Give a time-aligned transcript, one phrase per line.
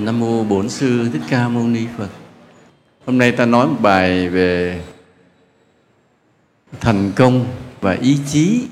[0.00, 2.08] Nam mô Bổn sư Thích Ca Mâu Ni Phật.
[3.06, 4.80] Hôm nay ta nói một bài về
[6.80, 7.46] thành công
[7.80, 8.62] và ý chí.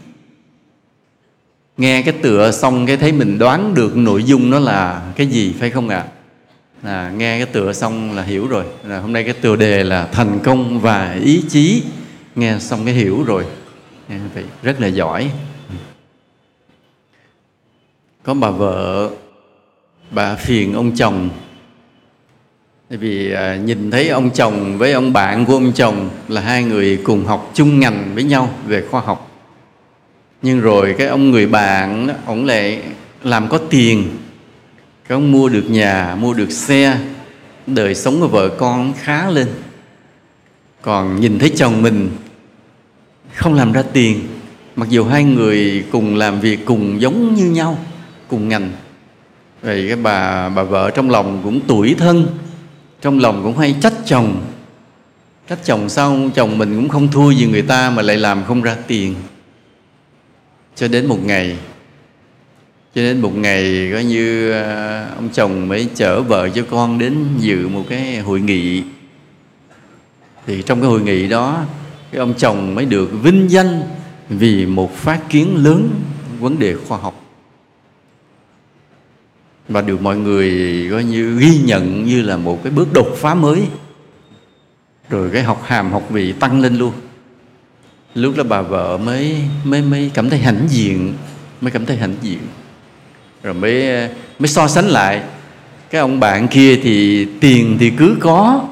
[1.76, 5.54] Nghe cái tựa xong cái thấy mình đoán được nội dung nó là cái gì
[5.58, 5.96] phải không ạ?
[5.96, 6.08] À?
[6.82, 8.64] À, nghe cái tựa xong là hiểu rồi.
[8.88, 11.82] À, hôm nay cái tựa đề là thành công và ý chí.
[12.34, 13.44] Nghe xong cái hiểu rồi.
[14.08, 15.30] Nghe vậy rất là giỏi.
[18.22, 19.10] Có bà vợ
[20.12, 21.28] bà phiền ông chồng.
[22.88, 26.64] Tại vì à, nhìn thấy ông chồng với ông bạn của ông chồng là hai
[26.64, 29.30] người cùng học chung ngành với nhau về khoa học.
[30.42, 32.82] Nhưng rồi cái ông người bạn ông lại
[33.22, 34.08] làm có tiền.
[35.08, 36.98] Cái ông mua được nhà mua được xe
[37.66, 39.48] đời sống của vợ con khá lên.
[40.82, 42.10] Còn nhìn thấy chồng mình
[43.34, 44.20] không làm ra tiền.
[44.76, 47.78] Mặc dù hai người cùng làm việc cùng giống như nhau
[48.28, 48.70] cùng ngành
[49.62, 52.26] vậy cái bà bà vợ trong lòng cũng tuổi thân,
[53.00, 54.42] trong lòng cũng hay trách chồng.
[55.48, 58.62] Trách chồng xong chồng mình cũng không thua gì người ta mà lại làm không
[58.62, 59.14] ra tiền.
[60.76, 61.56] Cho đến một ngày,
[62.94, 67.24] cho đến một ngày coi như à, ông chồng mới chở vợ cho con đến
[67.38, 68.82] dự một cái hội nghị.
[70.46, 71.64] Thì trong cái hội nghị đó,
[72.12, 73.82] cái ông chồng mới được vinh danh
[74.28, 75.90] vì một phát kiến lớn,
[76.40, 77.21] vấn đề khoa học
[79.72, 83.34] và được mọi người coi như ghi nhận như là một cái bước đột phá
[83.34, 83.62] mới.
[85.10, 86.92] Rồi cái học hàm học vị tăng lên luôn.
[88.14, 91.14] Lúc đó bà vợ mới mới mới cảm thấy hãnh diện,
[91.60, 92.38] mới cảm thấy hãnh diện.
[93.42, 95.22] Rồi mới mới so sánh lại.
[95.90, 98.68] Cái ông bạn kia thì tiền thì cứ có.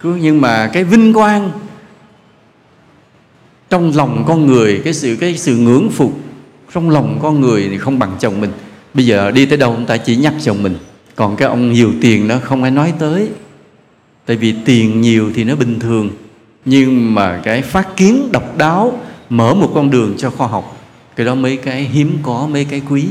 [0.00, 1.50] Cứ nhưng mà cái vinh quang
[3.70, 6.12] trong lòng con người, cái sự cái sự ngưỡng phục
[6.74, 8.50] trong lòng con người thì không bằng chồng mình
[8.94, 10.76] bây giờ đi tới đâu chúng ta chỉ nhắc chồng mình.
[11.16, 13.28] Còn cái ông nhiều tiền đó không ai nói tới.
[14.26, 16.10] Tại vì tiền nhiều thì nó bình thường.
[16.64, 19.00] Nhưng mà cái phát kiến độc đáo
[19.30, 20.76] mở một con đường cho khoa học,
[21.16, 23.04] cái đó mấy cái hiếm có, mấy cái quý.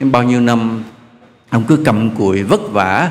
[0.00, 0.82] Nhưng bao nhiêu năm,
[1.50, 3.10] ông cứ cầm cụi vất vả,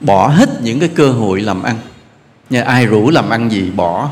[0.00, 1.76] bỏ hết những cái cơ hội làm ăn.
[2.50, 4.10] Nhà ai rủ làm ăn gì bỏ,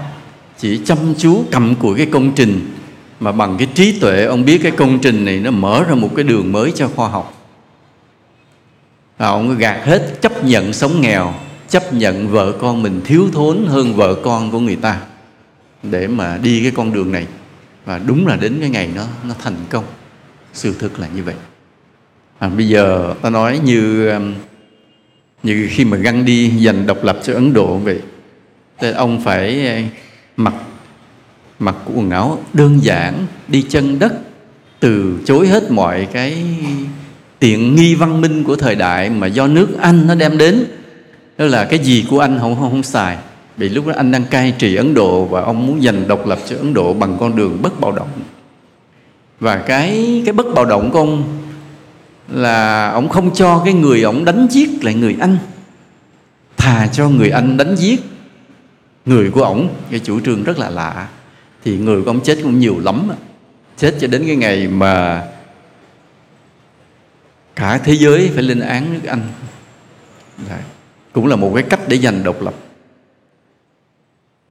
[0.59, 2.71] chỉ chăm chú cầm cụi cái công trình
[3.21, 6.11] mà bằng cái trí tuệ ông biết cái công trình này nó mở ra một
[6.17, 7.37] cái đường mới cho khoa học.
[9.19, 11.35] Và ông gạt hết chấp nhận sống nghèo
[11.69, 15.01] chấp nhận vợ con mình thiếu thốn hơn vợ con của người ta
[15.83, 17.27] để mà đi cái con đường này.
[17.85, 19.85] Và đúng là đến cái ngày nó nó thành công.
[20.53, 21.35] Sự thực là như vậy.
[22.39, 24.35] À, bây giờ ta nói như um,
[25.43, 28.01] như khi mà Gandhi giành độc lập cho Ấn Độ vậy
[28.79, 29.93] thì ông phải uh,
[30.37, 30.55] mặc
[31.61, 34.13] mặc quần áo đơn giản đi chân đất
[34.81, 36.45] từ chối hết mọi cái
[37.39, 40.65] tiện nghi văn minh của thời đại mà do nước Anh nó đem đến.
[41.39, 43.19] Đó là cái gì của anh không không, không xài.
[43.57, 46.39] Vì lúc đó anh đang cai trị Ấn Độ và ông muốn giành độc lập
[46.49, 48.09] cho Ấn Độ bằng con đường bất bạo động.
[49.41, 51.39] Và cái cái bất bạo động của ông
[52.29, 55.39] là ông không cho cái người ông đánh giết lại người Anh.
[56.57, 58.01] Thà cho người Anh đánh giết
[59.07, 61.09] người của ổng cái chủ trương rất là lạ
[61.65, 63.11] thì người của ông chết cũng nhiều lắm
[63.77, 65.27] chết cho đến cái ngày mà
[67.57, 69.23] cả thế giới phải lên án nước Anh.
[70.49, 70.61] Đấy.
[71.13, 72.55] cũng là một cái cách để giành độc lập.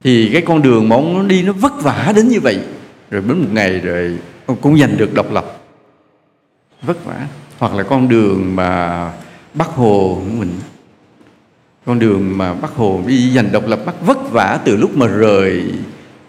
[0.02, 2.60] Thì cái con đường mà ông nó đi nó vất vả đến như vậy.
[3.10, 5.58] Rồi đến một ngày rồi ông cũng giành được độc lập.
[6.82, 7.26] Vất vả.
[7.58, 9.12] Hoặc là con đường mà
[9.54, 10.52] Bắc Hồ của mình.
[11.86, 15.06] Con đường mà Bắc Hồ đi giành độc lập bắt vất vả từ lúc mà
[15.06, 15.64] rời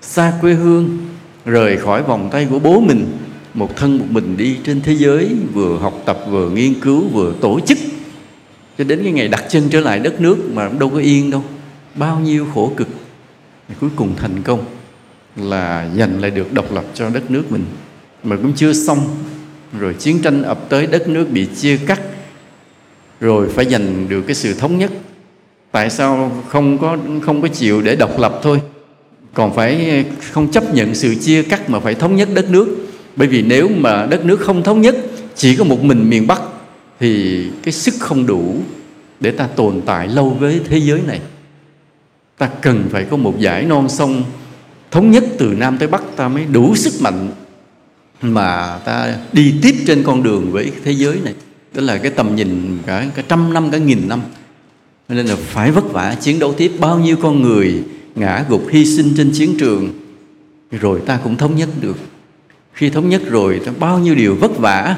[0.01, 0.97] xa quê hương,
[1.45, 3.17] rời khỏi vòng tay của bố mình,
[3.53, 7.33] một thân một mình đi trên thế giới, vừa học tập, vừa nghiên cứu, vừa
[7.41, 7.77] tổ chức.
[8.77, 11.43] Cho đến cái ngày đặt chân trở lại đất nước mà đâu có yên đâu,
[11.95, 12.87] bao nhiêu khổ cực.
[13.81, 14.65] Cuối cùng thành công
[15.35, 17.65] là giành lại được độc lập cho đất nước mình.
[18.23, 18.99] Mà cũng chưa xong,
[19.79, 22.01] rồi chiến tranh ập tới, đất nước bị chia cắt,
[23.19, 24.91] rồi phải giành được cái sự thống nhất.
[25.71, 28.61] Tại sao không có không có chịu để độc lập thôi?
[29.33, 32.87] Còn phải không chấp nhận sự chia cắt mà phải thống nhất đất nước.
[33.15, 34.95] Bởi vì nếu mà đất nước không thống nhất,
[35.35, 36.41] chỉ có một mình miền Bắc,
[36.99, 38.55] thì cái sức không đủ
[39.19, 41.19] để ta tồn tại lâu với thế giới này.
[42.37, 44.23] Ta cần phải có một giải non sông
[44.91, 47.29] thống nhất từ Nam tới Bắc, ta mới đủ sức mạnh
[48.21, 51.33] mà ta đi tiếp trên con đường với thế giới này.
[51.73, 54.21] Đó là cái tầm nhìn cả cả trăm năm, cả nghìn năm.
[55.09, 56.71] Nên là phải vất vả chiến đấu tiếp.
[56.79, 57.83] Bao nhiêu con người
[58.15, 59.89] ngã gục hy sinh trên chiến trường,
[60.71, 61.97] rồi ta cũng thống nhất được.
[62.73, 64.95] Khi thống nhất rồi, ta bao nhiêu điều vất vả,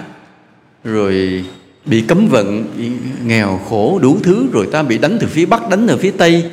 [0.83, 1.45] rồi
[1.85, 2.89] bị cấm vận, bị
[3.25, 6.51] nghèo khổ đủ thứ, rồi ta bị đánh từ phía bắc, đánh từ phía tây.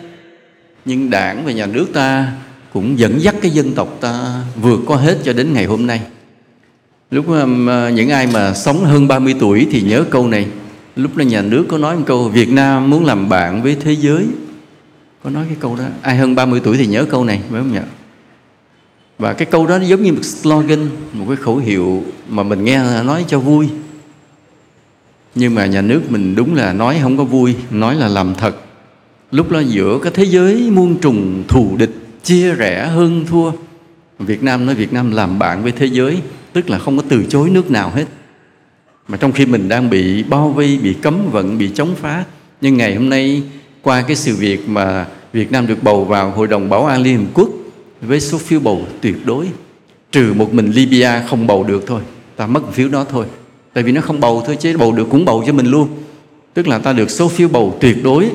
[0.84, 2.32] Nhưng đảng và nhà nước ta
[2.72, 6.00] cũng dẫn dắt cái dân tộc ta vượt qua hết cho đến ngày hôm nay.
[7.10, 10.46] Lúc um, à, những ai mà sống hơn 30 tuổi thì nhớ câu này.
[10.96, 13.92] Lúc đó nhà nước có nói một câu, Việt Nam muốn làm bạn với thế
[13.92, 14.26] giới
[15.24, 15.84] có nói cái câu đó.
[16.02, 17.80] Ai hơn 30 tuổi thì nhớ câu này, phải không nhỉ?
[19.18, 22.64] Và cái câu đó nó giống như một slogan, một cái khẩu hiệu mà mình
[22.64, 23.68] nghe nói cho vui.
[25.34, 28.56] Nhưng mà nhà nước mình đúng là nói không có vui, nói là làm thật.
[29.30, 31.94] Lúc đó giữa cái thế giới muôn trùng thù địch,
[32.24, 33.52] chia rẽ hơn thua.
[34.18, 36.18] Việt Nam nói Việt Nam làm bạn với thế giới,
[36.52, 38.04] tức là không có từ chối nước nào hết.
[39.08, 42.24] Mà trong khi mình đang bị bao vây, bị cấm vận, bị chống phá,
[42.60, 43.42] nhưng ngày hôm nay
[43.82, 47.18] qua cái sự việc mà Việt Nam được bầu vào Hội đồng Bảo an Liên
[47.18, 47.48] Hợp Quốc
[48.00, 49.48] với số phiếu bầu tuyệt đối,
[50.12, 52.02] trừ một mình Libya không bầu được thôi.
[52.36, 53.26] Ta mất phiếu đó thôi.
[53.72, 55.88] Tại vì nó không bầu thôi, chứ bầu được cũng bầu cho mình luôn.
[56.54, 58.30] Tức là ta được số phiếu bầu tuyệt đối.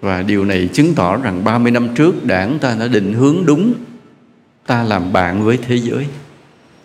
[0.00, 3.74] Và điều này chứng tỏ rằng 30 năm trước, đảng ta đã định hướng đúng.
[4.66, 6.06] Ta làm bạn với thế giới.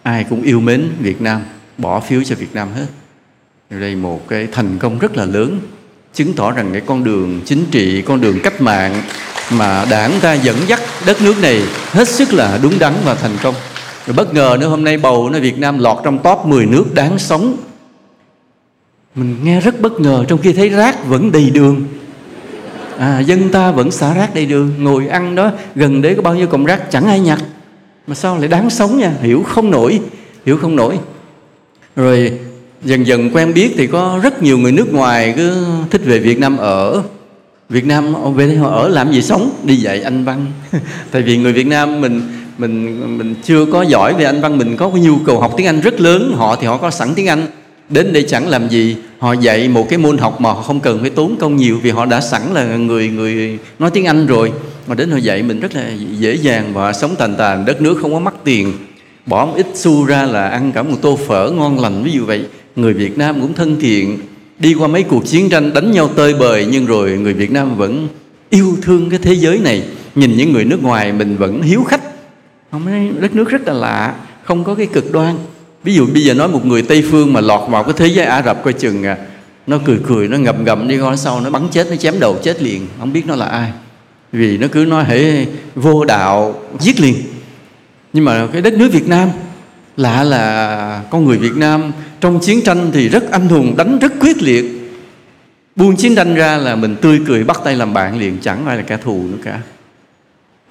[0.03, 1.41] Ai cũng yêu mến Việt Nam,
[1.77, 2.87] bỏ phiếu cho Việt Nam hết.
[3.69, 5.59] Đây một cái thành công rất là lớn
[6.15, 9.01] chứng tỏ rằng cái con đường chính trị con đường cách mạng
[9.51, 13.37] mà đảng ta dẫn dắt đất nước này hết sức là đúng đắn và thành
[13.43, 13.55] công.
[14.07, 16.93] Rồi bất ngờ nữa hôm nay bầu nó Việt Nam lọt trong top 10 nước
[16.93, 17.57] đáng sống.
[19.15, 21.83] Mình nghe rất bất ngờ trong khi thấy rác vẫn đầy đường.
[22.97, 26.35] À, dân ta vẫn xả rác đầy đường ngồi ăn đó gần đấy có bao
[26.35, 27.39] nhiêu cọng rác chẳng ai nhặt.
[28.07, 29.11] Mà sao lại đáng sống nha?
[29.21, 29.99] Hiểu không nổi
[30.45, 30.99] hiểu không nổi.
[31.95, 32.39] Rồi
[32.85, 36.39] dần dần quen biết thì có rất nhiều người nước ngoài cứ thích về Việt
[36.39, 37.03] Nam ở.
[37.69, 39.49] Việt Nam về đây họ ở làm gì sống?
[39.63, 40.45] Đi dạy anh văn.
[41.11, 42.21] Tại vì người Việt Nam mình
[42.57, 45.67] mình mình chưa có giỏi về anh văn, mình có cái nhu cầu học tiếng
[45.67, 46.33] Anh rất lớn.
[46.35, 47.47] Họ thì họ có sẵn tiếng Anh.
[47.89, 48.97] Đến đây chẳng làm gì.
[49.19, 51.89] Họ dạy một cái môn học mà họ không cần phải tốn công nhiều vì
[51.89, 54.51] họ đã sẵn là người người nói tiếng Anh rồi.
[54.87, 57.65] Mà đến họ dạy mình rất là dễ dàng và sống tàn tàn.
[57.65, 58.73] Đất nước không có mắc tiền.
[59.25, 62.25] Bỏ một ít xu ra là ăn cả một tô phở ngon lành, ví dụ
[62.25, 64.19] vậy người Việt Nam cũng thân thiện,
[64.59, 67.77] đi qua mấy cuộc chiến tranh đánh nhau tơi bời, nhưng rồi người Việt Nam
[67.77, 68.07] vẫn
[68.49, 69.83] yêu thương cái thế giới này.
[70.15, 72.01] Nhìn những người nước ngoài mình vẫn hiếu khách.
[72.71, 75.35] Không đất nước rất là lạ, không có cái cực đoan.
[75.83, 78.25] Ví dụ bây giờ nói một người tây phương mà lọt vào cái thế giới
[78.25, 79.17] ả rập coi chừng à
[79.67, 82.37] nó cười cười, nó ngậm ngậm đi, coi sau nó bắn chết, nó chém đầu
[82.43, 82.87] chết liền.
[82.99, 83.71] Không biết nó là ai.
[84.31, 85.45] Vì nó cứ nói, hễ,
[85.75, 87.15] vô đạo, giết liền.
[88.13, 89.29] Nhưng mà cái đất nước việt nam
[89.97, 94.13] lạ là con người việt nam trong chiến tranh thì rất anh hùng đánh rất
[94.19, 94.65] quyết liệt.
[95.75, 98.77] Buông chiến tranh ra là mình tươi cười bắt tay làm bạn liền chẳng ai
[98.77, 99.59] là kẻ thù nữa cả.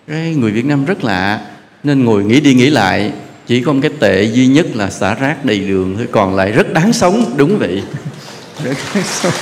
[0.09, 1.41] Cái người việt nam rất lạ
[1.83, 3.13] nên ngồi nghĩ đi nghĩ lại
[3.47, 6.53] chỉ có một cái tệ duy nhất là xả rác đầy đường thôi còn lại
[6.53, 7.83] rất đáng sống đúng vậy.
[8.65, 9.33] Rất đáng sống.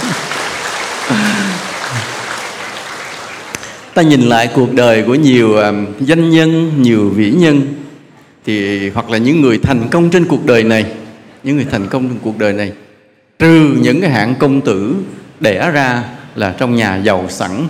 [3.94, 7.81] Ta nhìn lại cuộc đời của nhiều um, danh nhân nhiều vĩ nhân
[8.44, 10.86] thì, hoặc là những người thành công trên cuộc đời này,
[11.42, 12.72] những người thành công trong cuộc đời này,
[13.38, 14.94] trừ những cái hạng công tử
[15.40, 16.04] đẻ ra
[16.34, 17.66] là trong nhà giàu sẵn,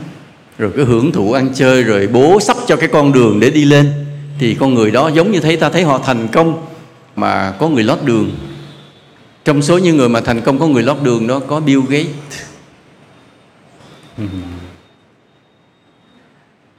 [0.59, 3.65] rồi cứ hưởng thụ ăn chơi, rồi bố sắp cho cái con đường để đi
[3.65, 3.93] lên,
[4.39, 6.67] thì con người đó giống như thấy ta, thấy họ thành công
[7.17, 8.31] mà có người lót đường.
[9.45, 12.43] Trong số những người mà thành công có người lót đường đó có Bill Gates.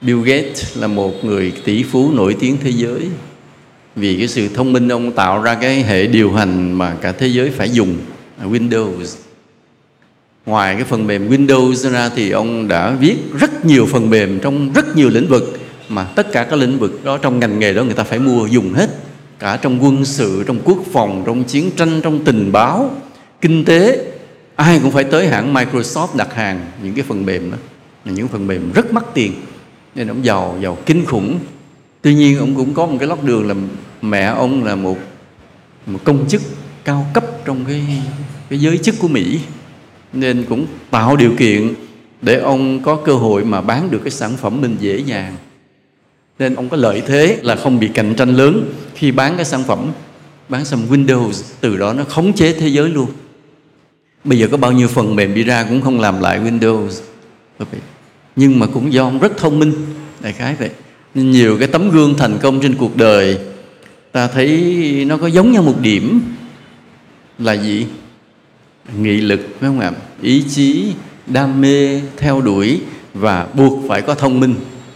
[0.01, 3.07] Bill Gates là một người tỷ phú nổi tiếng thế giới
[3.95, 7.27] vì cái sự thông minh ông tạo ra cái hệ điều hành mà cả thế
[7.27, 7.97] giới phải dùng
[8.43, 9.15] Windows.
[10.45, 14.73] Ngoài cái phần mềm Windows ra thì ông đã viết rất nhiều phần mềm trong
[14.73, 15.59] rất nhiều lĩnh vực,
[15.89, 18.45] mà tất cả các lĩnh vực đó trong ngành nghề đó người ta phải mua
[18.45, 18.89] dùng hết.
[19.39, 22.95] Cả trong quân sự, trong quốc phòng, trong chiến tranh, trong tình báo,
[23.41, 24.05] kinh tế,
[24.55, 27.57] ai cũng phải tới hãng Microsoft đặt hàng những cái phần mềm đó.
[28.05, 29.33] Là những phần mềm rất mắc tiền.
[29.95, 31.39] Nên ông giàu giàu kinh khủng
[32.03, 33.55] tuy nhiên ông cũng có một cái lót đường là
[34.01, 34.97] mẹ ông là một
[35.85, 36.41] một công chức
[36.83, 38.01] cao cấp trong cái
[38.49, 39.39] cái giới chức của Mỹ.
[40.13, 41.73] Nên cũng tạo điều kiện
[42.21, 45.35] để ông có cơ hội mà bán được cái sản phẩm mình dễ dàng.
[46.39, 49.63] Nên ông có lợi thế là không bị cạnh tranh lớn khi bán cái sản
[49.63, 49.91] phẩm,
[50.49, 53.07] bán sầm Windows, từ đó nó khống chế thế giới luôn.
[54.23, 56.89] Bây giờ có bao nhiêu phần mềm đi ra cũng không làm lại Windows.
[58.35, 59.73] Nhưng mà cũng do ông rất thông minh,
[60.19, 60.69] đại khái vậy
[61.13, 63.37] nhiều cái tấm gương thành công trên cuộc đời,
[64.11, 66.21] ta thấy nó có giống nhau một điểm.
[67.39, 67.85] Là gì?
[68.97, 69.91] Nghị lực, phải không ạ?
[70.21, 70.93] Ý chí,
[71.27, 72.81] đam mê, theo đuổi
[73.13, 74.55] và buộc phải có thông minh,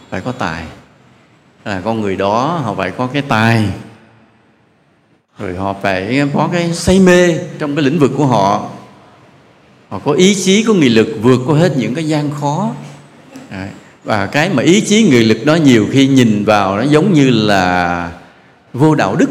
[0.09, 0.63] phải có tài.
[1.65, 3.65] Là con người đó, họ phải có cái tài.
[5.39, 8.69] Rồi họ phải có cái say mê trong cái lĩnh vực của họ.
[9.89, 12.71] Họ có ý chí, có nghị lực vượt qua hết những cái gian khó.
[13.51, 13.69] Đấy
[14.07, 17.29] và cái mà ý chí người lực đó nhiều khi nhìn vào nó giống như
[17.29, 18.11] là
[18.73, 19.29] vô đạo đức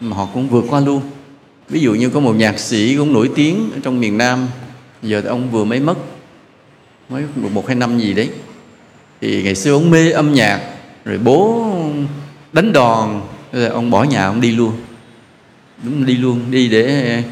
[0.00, 1.02] mà họ cũng vượt qua luôn.
[1.68, 4.46] Ví dụ như có một nhạc sĩ cũng nổi tiếng ở trong miền Nam
[5.02, 5.98] giờ ông vừa mới mất
[7.08, 8.30] mới một, một hai năm gì đấy.
[9.20, 10.60] Thì ngày xưa ông mê âm nhạc
[11.04, 11.66] rồi bố
[12.52, 13.20] đánh đòn
[13.52, 14.72] rồi ông bỏ nhà ông đi luôn.
[15.82, 17.22] Đúng đi luôn đi để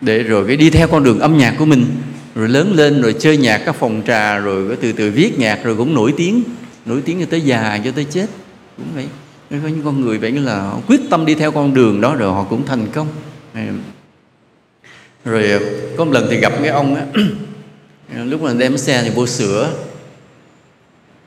[0.00, 1.86] để rồi cái đi theo con đường âm nhạc của mình
[2.34, 5.76] rồi lớn lên rồi chơi nhạc các phòng trà rồi từ từ viết nhạc rồi
[5.76, 6.42] cũng nổi tiếng.
[6.86, 8.26] Nổi tiếng cho tới già cho tới chết.
[8.76, 9.06] Cũng vậy.
[9.50, 12.32] Có những con người vậy là họ quyết tâm đi theo con đường đó rồi
[12.32, 13.08] họ cũng thành công.
[15.24, 15.58] Rồi ờ,
[15.96, 17.06] có một lần thì gặp cái ông á
[18.24, 19.70] lúc mà đem xe thì vô sửa.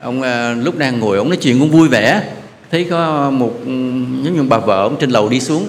[0.00, 2.32] Ông ờ, lúc đang ngồi ông nói chuyện cũng vui vẻ.
[2.70, 3.70] Thấy có một ừ,
[4.22, 5.68] giống như bà vợ ông trên lầu đi xuống.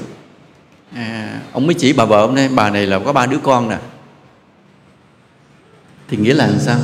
[0.93, 3.69] À, ông mới chỉ bà vợ ông đây bà này là có ba đứa con
[3.69, 3.77] nè
[6.07, 6.79] thì nghĩa là làm sao?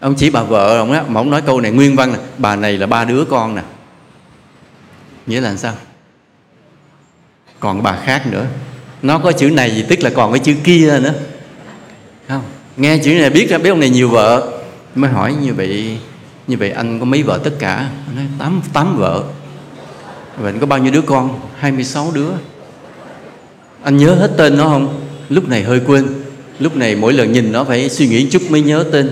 [0.00, 2.56] Ông chỉ bà vợ ông á, mà ông nói câu này nguyên văn nè, bà
[2.56, 3.62] này là ba đứa con nè.
[5.26, 5.74] Nghĩa là làm sao?
[7.60, 8.46] Còn bà khác nữa.
[9.02, 11.14] Nó có chữ này thì tức là còn cái chữ kia nữa.
[12.28, 12.42] Không,
[12.76, 14.60] nghe chữ này biết ra biết ông này nhiều vợ.
[14.94, 15.98] Mới hỏi như vậy
[16.46, 17.76] như vậy anh có mấy vợ tất cả?
[18.06, 19.24] Anh nói, tám tám vợ.
[20.36, 21.40] Vậy anh có bao nhiêu đứa con?
[21.58, 22.30] 26 đứa.
[23.82, 25.09] Anh nhớ hết tên nó không?
[25.30, 26.06] Lúc này hơi quên.
[26.58, 29.10] Lúc này mỗi lần nhìn nó phải suy nghĩ chút mới nhớ tên.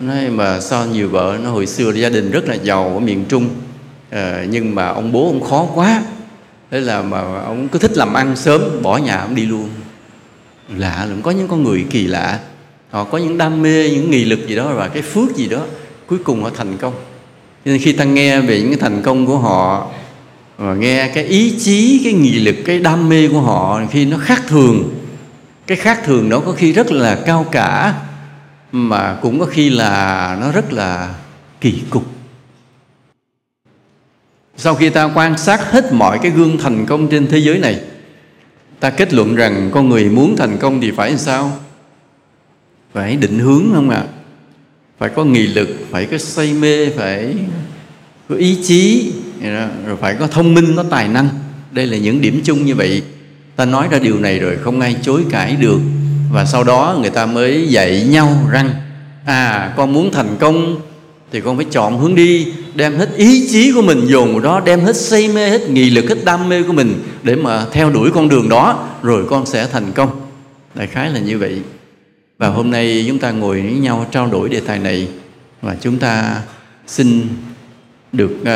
[0.00, 3.24] Nói mà sao nhiều vợ nó hồi xưa gia đình rất là giàu ở miền
[3.28, 3.48] trung.
[4.10, 6.02] À, nhưng mà ông bố ông khó quá.
[6.70, 9.68] Thế là mà ông cứ thích làm ăn sớm bỏ nhà ông đi luôn.
[10.76, 12.40] Lạ lắm có những con người kỳ lạ.
[12.90, 15.60] Họ có những đam mê những nghị lực gì đó và cái phước gì đó
[16.06, 16.94] cuối cùng họ thành công.
[17.64, 19.90] Nên khi ta nghe về những cái thành công của họ
[20.56, 24.18] và nghe cái ý chí, cái nghị lực, cái đam mê của họ khi nó
[24.18, 24.94] khác thường.
[25.66, 27.94] Cái khác thường đó có khi rất là cao cả,
[28.72, 31.14] mà cũng có khi là nó rất là
[31.60, 32.04] kỳ cục.
[34.56, 37.80] Sau khi ta quan sát hết mọi cái gương thành công trên thế giới này,
[38.80, 41.58] ta kết luận rằng con người muốn thành công thì phải làm sao?
[42.92, 43.96] Phải định hướng không ạ?
[43.96, 44.14] À?
[44.98, 47.34] phải có nghị lực, phải có say mê, phải
[48.28, 49.12] có ý chí
[49.86, 51.28] rồi phải có thông minh có tài năng.
[51.70, 53.02] Đây là những điểm chung như vậy.
[53.56, 55.78] Ta nói ra điều này rồi không ai chối cãi được.
[56.32, 58.70] Và sau đó người ta mới dạy nhau rằng
[59.24, 60.80] à con muốn thành công
[61.32, 64.60] thì con phải chọn hướng đi đem hết ý chí của mình dồn vào đó
[64.60, 67.90] đem hết say mê hết nghị lực hết đam mê của mình để mà theo
[67.90, 70.20] đuổi con đường đó rồi con sẽ thành công.
[70.74, 71.60] Đại khái là như vậy.
[72.38, 75.08] Và hôm nay chúng ta ngồi với nhau trao đổi đề tài này.
[75.62, 76.42] Và chúng ta
[76.86, 77.28] xin
[78.12, 78.48] được uh,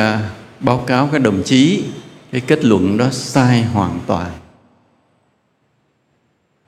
[0.61, 1.85] báo cáo các đồng chí,
[2.33, 4.31] cái kết luận đó sai hoàn toàn.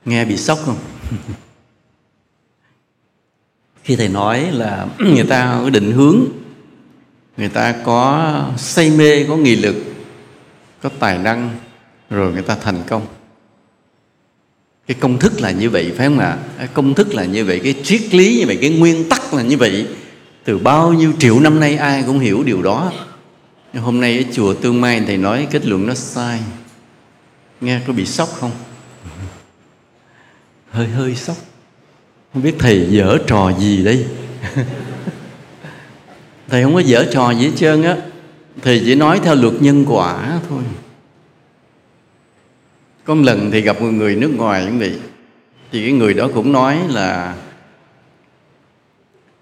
[0.05, 0.77] Nghe bị sốc không?
[3.83, 6.25] Khi thầy nói là người ta có định hướng,
[7.37, 9.75] người ta có say mê, có nghị lực,
[10.81, 11.49] có tài năng,
[12.09, 13.05] rồi người ta thành công.
[14.87, 16.37] Cái công thức là như vậy, phải không ạ?
[16.57, 16.67] À?
[16.73, 19.57] công thức là như vậy, cái triết lý như vậy, cái nguyên tắc là như
[19.57, 19.87] vậy.
[20.43, 22.91] Từ bao nhiêu triệu năm nay ai cũng hiểu điều đó
[23.79, 26.39] hôm nay ở chùa tương mai thầy nói kết luận nó sai.
[27.61, 28.51] Nghe có bị sốc không?
[30.71, 31.37] Hơi hơi sốc.
[32.33, 34.05] Không biết thầy dở trò gì đây?
[36.49, 37.97] Thầy không có dở trò gì hết trơn á.
[38.61, 40.63] Thầy chỉ nói theo luật nhân quả thôi.
[43.03, 44.99] Có một lần thì gặp một người nước ngoài cũng vậy
[45.71, 47.35] thì cái người đó cũng nói là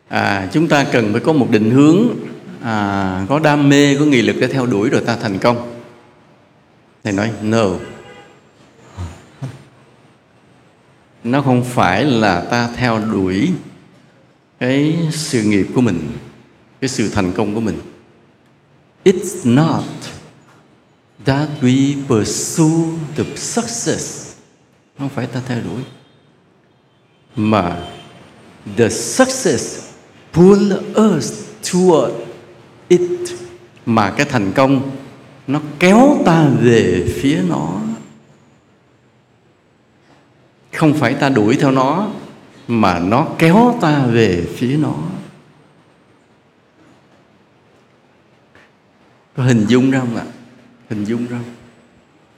[0.07, 2.07] à, chúng ta cần phải có một định hướng
[2.63, 5.79] à, có đam mê có nghị lực để theo đuổi rồi ta thành công.
[7.03, 7.65] Thầy nói no.
[11.23, 13.51] Nó không phải là ta theo đuổi
[14.59, 16.11] cái sự nghiệp của mình
[16.81, 17.79] cái sự thành công của mình.
[19.03, 19.83] It's not
[21.25, 24.35] that we pursue the success.
[24.97, 25.81] Không phải ta theo đuổi
[27.35, 27.87] mà
[28.77, 29.89] the success
[30.33, 32.28] pull us toward
[32.89, 33.01] ít
[33.85, 34.91] mà cái thành công
[35.47, 37.81] nó kéo ta về phía nó.
[40.73, 42.07] Không phải ta đuổi theo nó,
[42.67, 44.95] mà nó kéo ta về phía nó.
[49.37, 50.25] Có hình dung ra không ạ?
[50.89, 51.53] Hình dung ra không?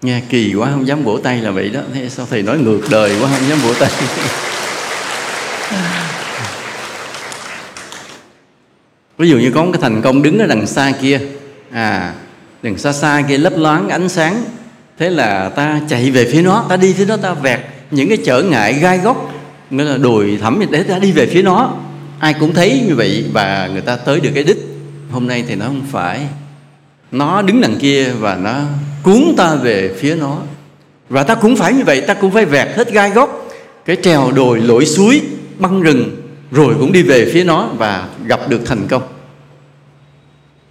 [0.02, 1.82] Nghe kỳ quá, không dám vỗ tay là vậy đó.
[1.94, 3.92] Thế sao thầy nói ngược đời quá, không dám vỗ tay?
[9.22, 11.20] Ví dụ như có một cái thành công đứng ở đằng xa kia.
[11.72, 12.14] À
[12.64, 14.44] đằng xa xa kia lấp loáng ánh sáng.
[15.00, 17.60] Thế là ta chạy về phía nó ta đi phía nó, ta vẹt
[17.92, 19.34] những cái trở ngại gai góc.
[19.70, 21.74] Nghĩa là đồi thẳm để ta đi về phía nó.
[22.20, 24.58] Ai cũng thấy như vậy và người ta tới được cái đích.
[25.12, 26.20] Hôm nay thì nó không phải.
[27.12, 28.56] Nó đứng đằng kia và nó
[29.04, 30.38] cuốn ta về phía nó.
[31.10, 33.50] Và ta cũng phải như vậy ta cũng phải vẹt hết gai góc.
[33.86, 35.22] Cái trèo đồi lội suối
[35.60, 36.21] băng rừng
[36.52, 39.04] rồi cũng đi về phía nó và gặp được thành công.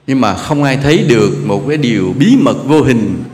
[0.06, 3.24] Nhưng mà không ai thấy được một cái điều bí mật vô hình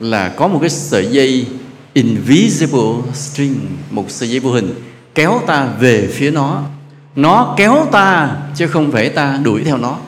[0.00, 1.46] là có một cái sợi dây
[1.92, 4.74] invisible string, một sợi dây vô hình
[5.14, 6.62] kéo ta về phía nó.
[7.16, 9.98] Nó kéo ta chứ không phải ta đuổi theo nó.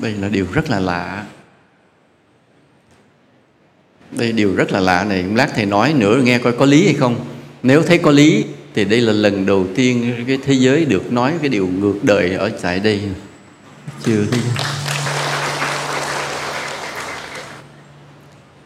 [0.00, 1.24] Đây là điều rất là lạ.
[4.10, 5.22] Đây điều rất là lạ này.
[5.22, 7.16] Lát thầy nói nữa, nghe coi có lý hay không
[7.62, 11.32] nếu thấy có lý thì đây là lần đầu tiên cái thế giới được nói
[11.40, 13.00] cái điều ngược đời ở tại đây.
[14.04, 14.40] Chưa thấy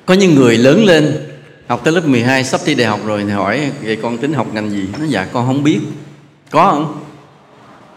[0.06, 1.28] có những người lớn lên
[1.66, 4.46] học tới lớp 12 sắp thi đại học rồi thì hỏi vậy con tính học
[4.54, 4.84] ngành gì?
[4.98, 5.80] Nó dạ con không biết.
[6.50, 7.04] Có không?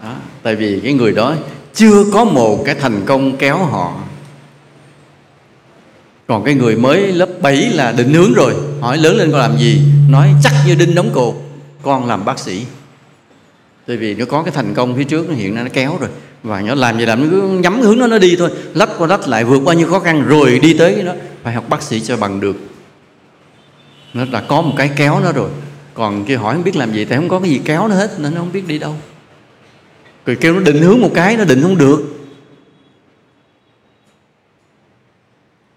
[0.04, 1.36] Đó, tại vì cái người đó
[1.74, 3.94] chưa có một cái thành công kéo họ.
[6.28, 8.54] Còn cái người mới lớp 7 là định hướng rồi.
[8.82, 9.82] Hỏi lớn lên con làm gì?
[10.10, 11.36] Nói chắc như đinh đóng cột
[11.82, 12.66] con làm bác sĩ.
[13.88, 16.10] Tại vì nó có cái thành công phía trước nó hiện ra nó kéo rồi.
[16.44, 18.52] Và nó làm gì làm nó cứ nhắm hướng nó nó đi thôi.
[18.74, 21.70] Lách qua lách lại vượt qua những khó khăn rồi đi tới nó phải học
[21.70, 22.56] bác sĩ cho bằng được.
[24.14, 25.50] Nó đã có một cái kéo nó rồi.
[25.94, 28.20] Còn kia hỏi không biết làm gì thì không có cái gì kéo nó hết
[28.20, 28.96] nên nó không biết đi đâu.
[30.26, 32.04] Rồi kêu nó định hướng một cái nó định không được.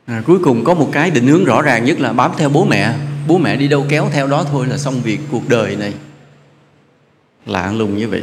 [0.07, 2.65] À, cuối cùng có một cái định hướng rõ ràng nhất là bám theo bố
[2.65, 2.95] mẹ
[3.29, 5.93] bố mẹ đi đâu kéo theo đó thôi là xong việc cuộc đời này.
[7.47, 8.23] Lạ lùng như vậy.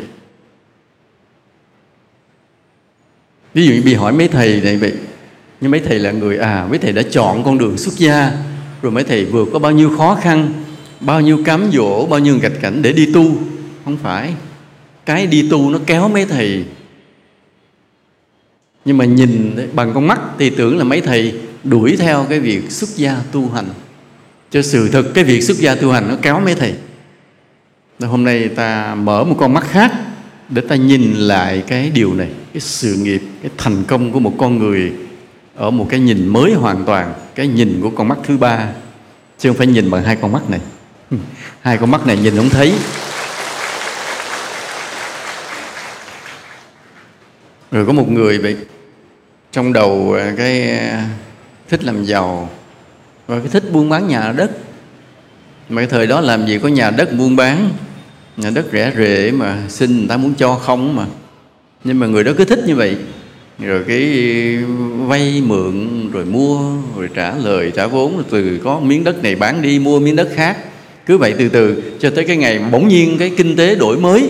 [3.54, 4.94] Ví dụ như bị hỏi mấy thầy này vậy
[5.62, 8.32] nhưng mấy thầy là người à mấy thầy đã chọn con đường xuất gia,
[8.82, 10.54] rồi mấy thầy vượt có bao nhiêu khó khăn,
[11.00, 13.26] bao nhiêu cám dỗ, bao nhiêu gạch cảnh để đi tu.
[13.86, 14.34] Không phải,
[15.06, 16.66] cái đi tu nó kéo mấy thầy.
[18.86, 22.72] Nhưng mà nhìn bằng con mắt thì tưởng là mấy thầy đuổi theo cái việc
[22.72, 23.66] xuất gia tu hành
[24.56, 26.74] cho sự thực cái việc xuất gia tu hành nó kéo mấy thầy.
[28.00, 29.92] Hôm nay ta mở một con mắt khác
[30.50, 34.34] để ta nhìn lại cái điều này, cái sự nghiệp, cái thành công của một
[34.38, 34.94] con người
[35.56, 38.70] ở một cái nhìn mới hoàn toàn, cái nhìn của con mắt thứ ba.
[39.40, 40.60] Chứ không phải nhìn bằng hai con mắt này.
[41.62, 42.74] Hai con mắt này nhìn không thấy.
[47.72, 48.58] Rồi có một người vậy
[49.52, 51.10] trong đầu à, cái à,
[51.70, 52.50] thích làm giàu
[53.28, 54.52] và cái thích buôn bán nhà đất.
[55.70, 57.70] Mà cái thời đó làm gì có nhà đất buôn bán.
[58.38, 61.06] Nhà đất rẻ rễ mà xin người ta muốn cho không mà.
[61.84, 62.96] Nhưng mà người đó cứ thích như vậy.
[63.60, 64.04] Rồi cái
[65.08, 69.36] vay mượn, rồi mua, rồi trả lời, trả vốn, rồi từ có miếng đất này
[69.36, 70.58] bán đi, mua miếng đất khác.
[71.06, 74.30] Cứ vậy từ từ, cho tới cái ngày bỗng nhiên cái kinh tế đổi mới.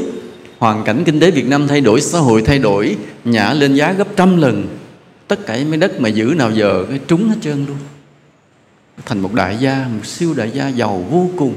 [0.58, 3.94] Hoàn cảnh kinh tế Việt Nam thay đổi, xã hội thay đổi, nhả lên giá
[3.94, 4.68] gấp trăm lần.
[5.28, 7.78] Tất cả mấy đất mà giữ nào giờ, cái trúng hết trơn luôn
[9.06, 11.54] thành một đại gia một siêu đại gia giàu vô cùng.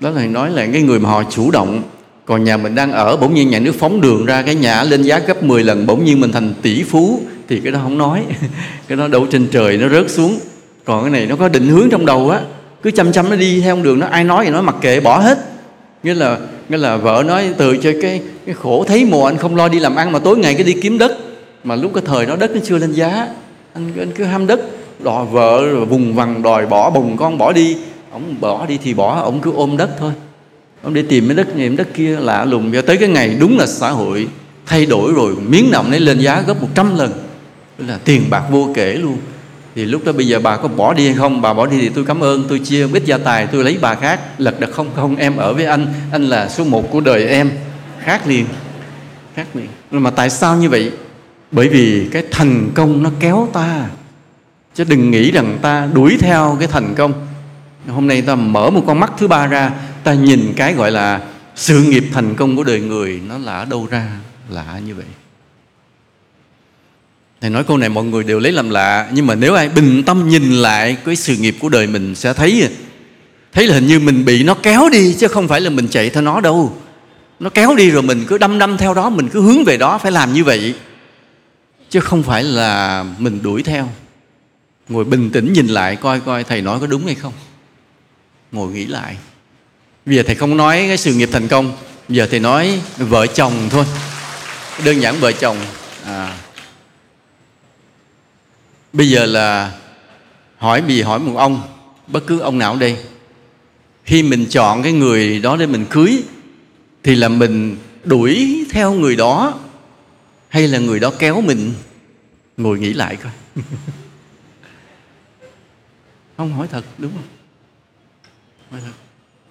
[0.00, 1.82] Đó là nói là cái người mà họ chủ động
[2.28, 5.02] còn nhà mình đang ở bỗng nhiên nhà nước phóng đường ra cái nhà lên
[5.02, 8.24] giá gấp 10 lần bỗng nhiên mình thành tỷ phú thì cái đó không nói.
[8.88, 10.38] Cái đó đổ trên trời nó rớt xuống.
[10.84, 12.40] Còn cái này nó có định hướng trong đầu á
[12.82, 15.18] cứ chăm chăm nó đi theo đường nó ai nói thì nó mặc kệ bỏ
[15.18, 15.38] hết.
[16.02, 19.56] Nghĩa là nghĩa là vợ nói từ cho cái cái khổ thấy mùa anh không
[19.56, 21.12] lo đi làm ăn mà tối ngày cái đi kiếm đất.
[21.64, 23.26] Mà lúc cái thời đó đất nó chưa lên giá
[23.74, 24.60] anh, anh cứ ham đất
[25.04, 27.76] đòi vợ vùng vằng đòi bỏ bùng con bỏ đi.
[28.10, 30.12] Ông bỏ đi thì bỏ, ông cứ ôm đất thôi.
[30.82, 32.72] Ông đi tìm cái đất này, đất kia, lạ lùng.
[32.72, 34.28] Cho tới cái ngày đúng là xã hội
[34.66, 37.12] thay đổi rồi, miếng nào nấy lên giá gấp 100 lần.
[37.76, 39.16] Tức là tiền bạc vô kể luôn.
[39.74, 41.40] Thì lúc đó bây giờ bà có bỏ đi hay không?
[41.40, 43.94] Bà bỏ đi thì tôi cảm ơn, tôi chia ít gia tài, tôi lấy bà
[43.94, 44.20] khác.
[44.38, 45.86] Lật đật không không, em ở với anh.
[46.12, 47.50] Anh là số một của đời em.
[47.98, 48.46] Khác liền
[49.34, 49.66] khác liền.
[49.90, 50.90] Mà tại sao như vậy?
[51.50, 53.88] Bởi vì cái thành công nó kéo ta
[54.78, 57.26] chứ đừng nghĩ rằng ta đuổi theo cái thành công.
[57.88, 59.72] Hôm nay ta mở một con mắt thứ ba ra,
[60.04, 61.20] ta nhìn cái gọi là
[61.56, 64.08] sự nghiệp thành công của đời người, nó là ở đâu ra
[64.50, 65.04] lạ như vậy.
[67.40, 70.02] Thầy nói câu này mọi người đều lấy làm lạ, nhưng mà nếu ai bình
[70.06, 72.68] tâm nhìn lại cái sự nghiệp của đời mình sẽ thấy
[73.52, 76.10] thấy là hình như mình bị nó kéo đi, chứ không phải là mình chạy
[76.10, 76.76] theo nó đâu.
[77.40, 79.98] Nó kéo đi rồi mình cứ đâm đâm theo đó, mình cứ hướng về đó,
[79.98, 80.74] phải làm như vậy.
[81.90, 83.88] Chứ không phải là mình đuổi theo
[84.88, 87.32] ngồi bình tĩnh nhìn lại coi coi thầy nói có đúng hay không.
[88.52, 89.16] Ngồi nghĩ lại.
[90.06, 91.72] Bây giờ thầy không nói cái sự nghiệp thành công.
[92.08, 93.84] Giờ thầy nói vợ chồng thôi.
[94.84, 95.56] Đơn giản vợ chồng.
[96.04, 96.36] À,
[98.92, 99.72] bây giờ là
[100.58, 101.62] hỏi bị hỏi một ông
[102.06, 102.96] bất cứ ông nào đây.
[104.04, 106.22] Khi mình chọn cái người đó để mình cưới
[107.02, 109.58] thì là mình đuổi theo người đó
[110.48, 111.72] hay là người đó kéo mình?
[112.56, 113.32] Ngồi nghĩ lại coi.
[116.38, 117.28] không, hỏi thật, đúng không?
[118.70, 118.92] Hỏi thật.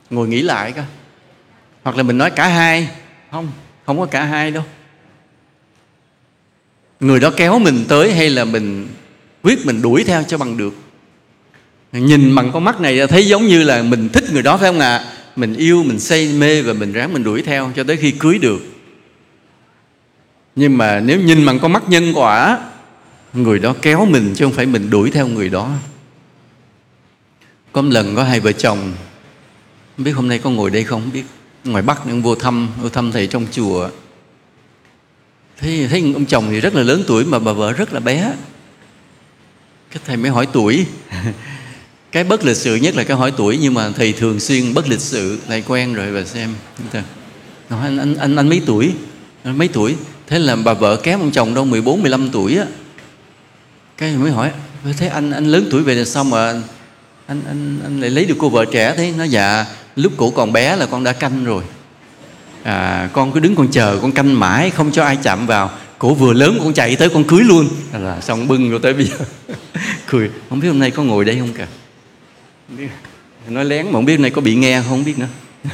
[0.10, 0.86] ngồi nghĩ lại coi.
[1.84, 2.90] Hoặc là mình nói cả hai.
[3.32, 3.52] Không
[3.86, 4.64] không có cả hai đâu.
[7.00, 8.88] Người đó kéo mình tới hay là mình
[9.44, 10.74] quyết mình đuổi theo cho bằng được?
[11.92, 14.80] Nhìn bằng con mắt này thấy giống như là mình thích người đó, phải không
[14.80, 14.98] ạ?
[14.98, 15.14] À?
[15.36, 18.38] mình yêu, mình say mê và mình ráng mình đuổi theo cho tới khi cưới
[18.38, 18.62] được.
[20.56, 22.60] Nhưng mà nếu nhìn bằng con mắt nhân quả,
[23.34, 25.74] người đó kéo mình chứ không phải mình đuổi theo người đó
[27.78, 28.94] có một lần có hai vợ chồng.
[29.98, 31.24] Không biết hôm nay có ngồi đây không, không biết.
[31.64, 33.90] Ngoài bắc nhưng vô thăm vô thăm thầy trong chùa.
[35.58, 38.34] Thấy thấy ông chồng thì rất là lớn tuổi mà bà vợ rất là bé.
[39.92, 40.86] Cái thầy mới hỏi tuổi.
[42.12, 44.90] Cái bất lịch sự nhất là cái hỏi tuổi nhưng mà thầy thường xuyên bất
[44.90, 46.56] lịch sự lại quen rồi và xem.
[47.70, 48.94] Nói anh anh anh anh mấy tuổi?
[49.44, 49.96] Anh mấy tuổi?
[50.28, 52.66] Thế là bà vợ kém ông chồng đâu 14 15 tuổi á.
[53.98, 54.52] Cái mới hỏi
[54.98, 56.62] thế anh anh lớn tuổi về là sao mà
[57.28, 59.14] anh anh anh lại lấy được cô vợ trẻ thế.
[59.18, 61.64] Nó dạ lúc cổ còn bé là con đã canh rồi.
[62.64, 65.72] À, con cứ đứng con chờ con canh mãi không cho ai chạm vào.
[65.98, 67.68] Cổ vừa lớn con chạy tới con cưới luôn.
[67.94, 69.16] Là xong bưng rồi tới bây giờ.
[70.08, 70.32] Cười.
[70.50, 71.68] Không biết hôm nay có ngồi đây không cả
[73.50, 75.28] nói lén mà không biết hôm nay có bị nghe không biết nữa.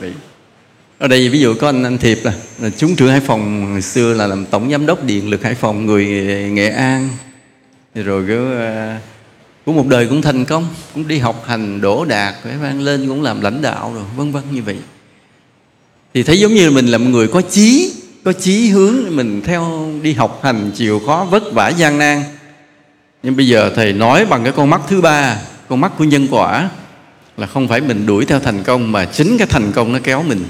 [0.00, 0.12] Vậy.
[0.98, 3.82] Ở đây ví dụ có anh anh thiệp là, là chúng trưởng hải phòng hồi
[3.82, 6.06] xưa là làm tổng giám đốc điện lực hải phòng người
[6.50, 7.08] nghệ an.
[7.94, 8.96] Rồi cứ uh, ờ,
[9.64, 13.08] cũng một đời cũng thành công, cũng đi học hành, đổ đạt phải vang lên,
[13.08, 14.76] cũng làm lãnh đạo rồi, vân vân như vậy.
[16.14, 17.92] Thì thấy giống như mình là một người có chí
[18.24, 22.22] có chí hướng, mình theo đi học hành, chịu khó, vất vả, gian nan.
[23.22, 25.36] Nhưng bây giờ thầy nói bằng cái con mắt thứ ba,
[25.68, 26.70] con mắt của nhân quả,
[27.36, 30.22] là không phải mình đuổi theo thành công, mà chính cái thành công nó kéo
[30.22, 30.44] mình.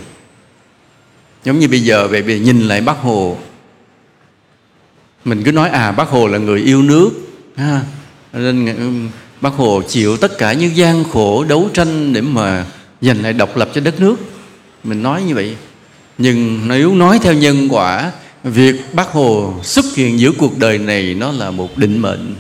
[1.45, 3.39] Giống như bây giờ về về nhìn lại bác hồ.
[5.25, 7.11] Mình cứ nói à bác hồ là người yêu nước,
[7.57, 7.81] ha
[8.35, 12.65] nên bác hồ chịu tất cả những gian khổ đấu tranh để mà
[13.01, 14.17] giành lại độc lập cho đất nước.
[14.85, 15.57] Mình nói như vậy.
[16.19, 18.13] Nhưng nếu nói theo nhân quả,
[18.45, 22.35] việc bác hồ xuất hiện giữa cuộc đời này nó là một định mệnh,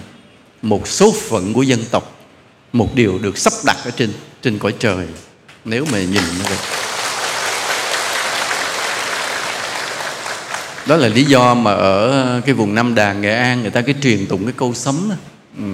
[0.62, 2.26] một số phận của dân tộc,
[2.72, 5.06] một điều được sắp đặt ở trên trên cõi trời.
[5.64, 6.58] Nếu mà nhìn nó vậy
[10.86, 13.94] đó là lý do mà ở cái vùng Nam Đàn Nghệ An người ta cái
[14.02, 15.16] truyền tụng cái câu sấm đó.
[15.58, 15.64] Ừ.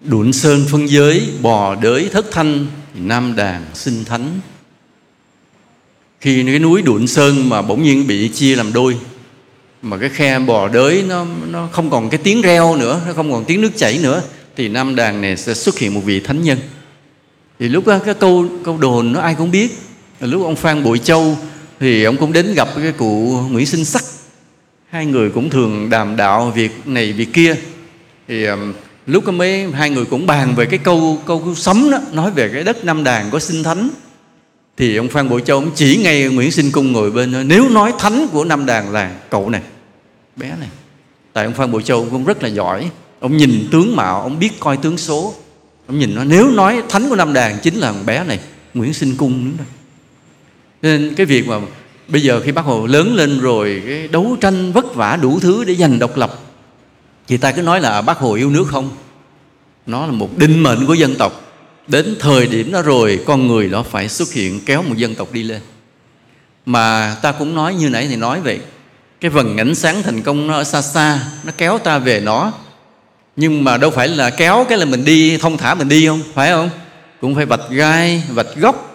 [0.00, 4.40] Đụn sơn phân giới, bò đới thất thanh Nam Đàn sinh thánh.
[6.20, 8.96] Khi cái núi đụn sơn mà bỗng nhiên bị chia làm đôi,
[9.82, 13.32] mà cái khe bò đới nó nó không còn cái tiếng reo nữa, nó không
[13.32, 14.22] còn tiếng nước chảy nữa,
[14.56, 16.58] thì nam đàn này sẽ xuất hiện một vị thánh nhân.
[17.58, 19.78] Thì lúc đó cái câu câu đồn nó ai cũng biết.
[20.20, 21.38] Lúc ông phan bội châu
[21.80, 24.04] thì ông cũng đến gặp cái cụ nguyễn sinh sắc.
[24.88, 27.56] Hai người cũng thường đàm đạo việc này việc kia
[28.28, 28.72] thì um,
[29.06, 32.50] lúc mới mấy hai người cũng bàn về cái câu câu sấm đó nói về
[32.52, 33.90] cái đất nam đàn có sinh thánh.
[34.76, 37.38] Thì ông phan bội châu ông chỉ ngay nguyễn sinh cung ngồi bên đó.
[37.46, 39.62] nếu nói thánh của nam đàn là cậu này
[40.36, 40.68] bé này.
[41.32, 42.90] Tại ông phan bội châu cũng rất là giỏi.
[43.20, 45.34] Ông nhìn tướng mạo ông biết coi tướng số.
[45.86, 48.40] Ông nhìn nó nếu nói thánh của nam đàn chính là thằng bé này
[48.74, 49.64] nguyễn sinh cung nữa
[50.84, 51.60] nên cái việc mà
[52.08, 55.64] bây giờ khi bác hồ lớn lên rồi cái đấu tranh vất vả đủ thứ
[55.64, 56.40] để giành độc lập
[57.28, 58.90] vì ta cứ nói là bác hồ yêu nước không?
[59.86, 61.40] Nó là một định mệnh của dân tộc.
[61.86, 65.32] Đến thời điểm đó rồi, con người đó phải xuất hiện kéo một dân tộc
[65.32, 65.60] đi lên.
[66.66, 68.60] Mà ta cũng nói như nãy thì nói vậy,
[69.20, 72.52] cái vầng ánh sáng thành công nó ở xa xa, nó kéo ta về nó.
[73.36, 76.22] Nhưng mà đâu phải là kéo cái là mình đi, thông thả mình đi không?
[76.34, 76.70] Phải không?
[77.20, 78.90] Cũng phải vạch gai, vạch gốc.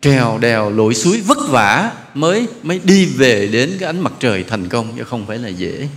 [0.00, 4.44] Trèo đèo lội suối vất vả mới mới đi về đến cái ánh mặt trời
[4.44, 5.88] thành công, chứ không phải là dễ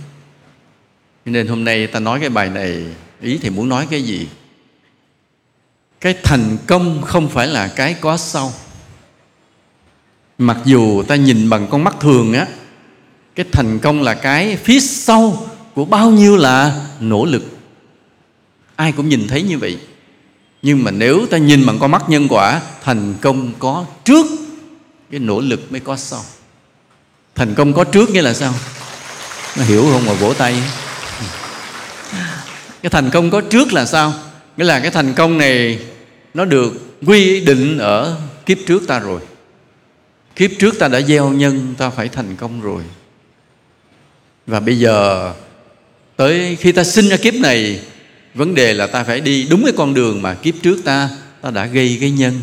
[1.32, 2.84] nên hôm nay ta nói cái bài này,
[3.20, 4.28] ý thì muốn nói cái gì?
[6.00, 8.52] Cái thành công không phải là cái có sau.
[10.38, 12.46] Mặc dù ta nhìn bằng con mắt thường á,
[13.34, 17.42] cái thành công là cái phía sau của bao nhiêu là nỗ lực.
[18.76, 19.78] Ai cũng nhìn thấy như vậy.
[20.62, 24.26] Nhưng mà nếu ta nhìn bằng con mắt nhân quả, thành công có trước,
[25.10, 26.22] cái nỗ lực mới có sau.
[27.34, 28.54] Thành công có trước nghĩa là sao?
[29.56, 30.62] Nó hiểu không mà vỗ tay
[32.82, 34.14] cái thành công có trước là sao?
[34.56, 35.78] Nghĩa là cái thành công này
[36.34, 36.72] nó được
[37.06, 39.20] quy định ở kiếp trước ta rồi.
[40.36, 42.82] Kiếp trước ta đã gieo nhân, ta phải thành công rồi.
[44.46, 45.32] Và bây giờ
[46.16, 47.80] tới khi ta sinh ra kiếp này,
[48.34, 51.10] vấn đề là ta phải đi đúng cái con đường mà kiếp trước ta
[51.42, 52.40] ta đã gây cái nhân.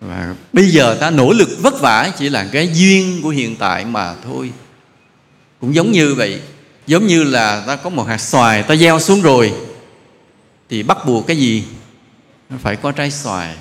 [0.00, 3.84] Và bây giờ ta nỗ lực vất vả chỉ là cái duyên của hiện tại
[3.84, 4.52] mà thôi.
[5.60, 6.40] Cũng giống như vậy
[6.86, 9.52] giống như là ta có một hạt xoài ta gieo xuống rồi,
[10.70, 11.64] thì bắt buộc cái gì?
[12.50, 13.54] Nó phải có trái xoài.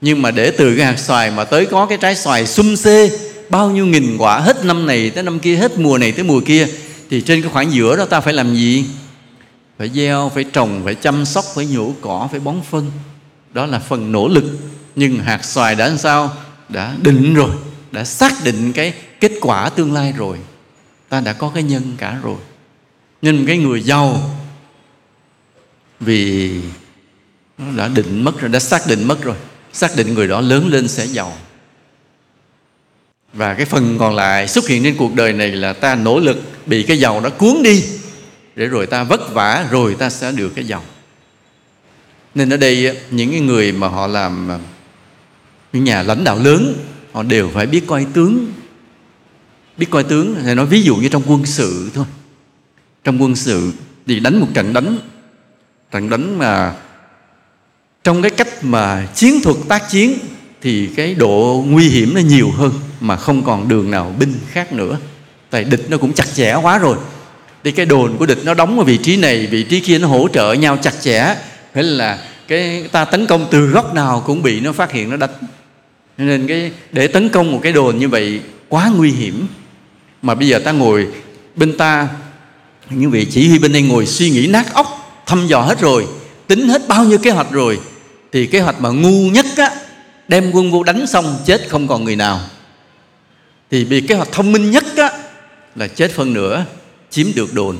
[0.00, 3.10] Nhưng mà để từ cái hạt xoài mà tới có cái trái xoài xum xê,
[3.50, 6.40] bao nhiêu nghìn quả hết năm này tới năm kia, hết mùa này tới mùa
[6.40, 6.66] kia,
[7.10, 8.84] thì trên cái khoảng giữa đó ta phải làm gì?
[9.78, 12.90] Phải gieo, phải trồng, phải chăm sóc, phải nhổ cỏ, phải bón phân.
[13.52, 14.44] Đó là phần nỗ lực.
[14.96, 16.32] Nhưng hạt xoài đã làm sao?
[16.68, 17.50] Đã định rồi.
[17.92, 20.38] Đã xác định cái kết quả tương lai rồi
[21.08, 22.36] ta đã có cái nhân cả rồi.
[23.22, 24.40] Nhưng cái người giàu,
[26.00, 26.52] vì
[27.58, 29.36] nó đã định mất rồi, đã xác định mất rồi,
[29.72, 31.36] xác định người đó lớn lên sẽ giàu.
[33.32, 36.36] Và cái phần còn lại xuất hiện trên cuộc đời này là ta nỗ lực
[36.66, 37.84] bị cái giàu đó cuốn đi,
[38.56, 40.84] để rồi ta vất vả, rồi ta sẽ được cái giàu.
[42.34, 44.48] Nên ở đây, những cái người mà họ làm,
[45.72, 46.74] những nhà lãnh đạo lớn,
[47.12, 48.52] họ đều phải biết coi tướng
[49.78, 52.04] biết coi tướng thì nói ví dụ như trong quân sự thôi.
[53.04, 53.72] Trong quân sự
[54.06, 54.98] thì đánh một trận đánh
[55.92, 56.74] trận đánh mà
[58.04, 60.18] trong cái cách mà chiến thuật tác chiến
[60.60, 64.72] thì cái độ nguy hiểm nó nhiều hơn mà không còn đường nào binh khác
[64.72, 64.98] nữa.
[65.50, 66.96] Tại địch nó cũng chặt chẽ quá rồi.
[67.64, 70.08] Thì cái đồn của địch nó đóng ở vị trí này, vị trí kia nó
[70.08, 71.34] hỗ trợ nhau chặt chẽ.
[71.74, 75.16] Thế là cái ta tấn công từ góc nào cũng bị nó phát hiện nó
[75.16, 75.30] đánh.
[76.18, 79.46] Nên cái, để tấn công một cái đồn như vậy quá nguy hiểm
[80.22, 81.08] mà bây giờ ta ngồi
[81.56, 82.08] bên ta,
[82.90, 86.06] những vị chỉ huy bên đây ngồi suy nghĩ nát óc, thăm dò hết rồi,
[86.46, 87.80] tính hết bao nhiêu kế hoạch rồi,
[88.32, 89.70] thì kế hoạch mà ngu nhất á,
[90.28, 92.40] đem quân vô đánh xong chết không còn người nào.
[93.70, 95.10] Thì vì kế hoạch thông minh nhất á,
[95.76, 96.64] là chết phân nửa,
[97.10, 97.78] chiếm được đồn.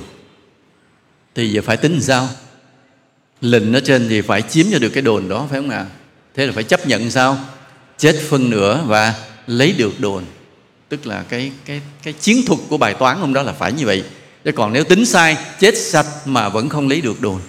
[1.35, 2.29] Thì giờ phải tính làm sao?
[3.41, 5.87] Lệnh ở trên thì phải chiếm cho được cái đồn đó, phải không ạ?
[6.35, 7.39] Thế là phải chấp nhận sao?
[7.99, 9.15] Chết phân nửa và
[9.47, 10.25] lấy được đồn
[10.89, 13.87] tức là cái cái cái chiến thuật của bài toán hôm đó là phải như
[13.87, 14.05] vậy.
[14.45, 17.41] Chứ còn nếu tính sai, chết sạch mà vẫn không lấy được đồn.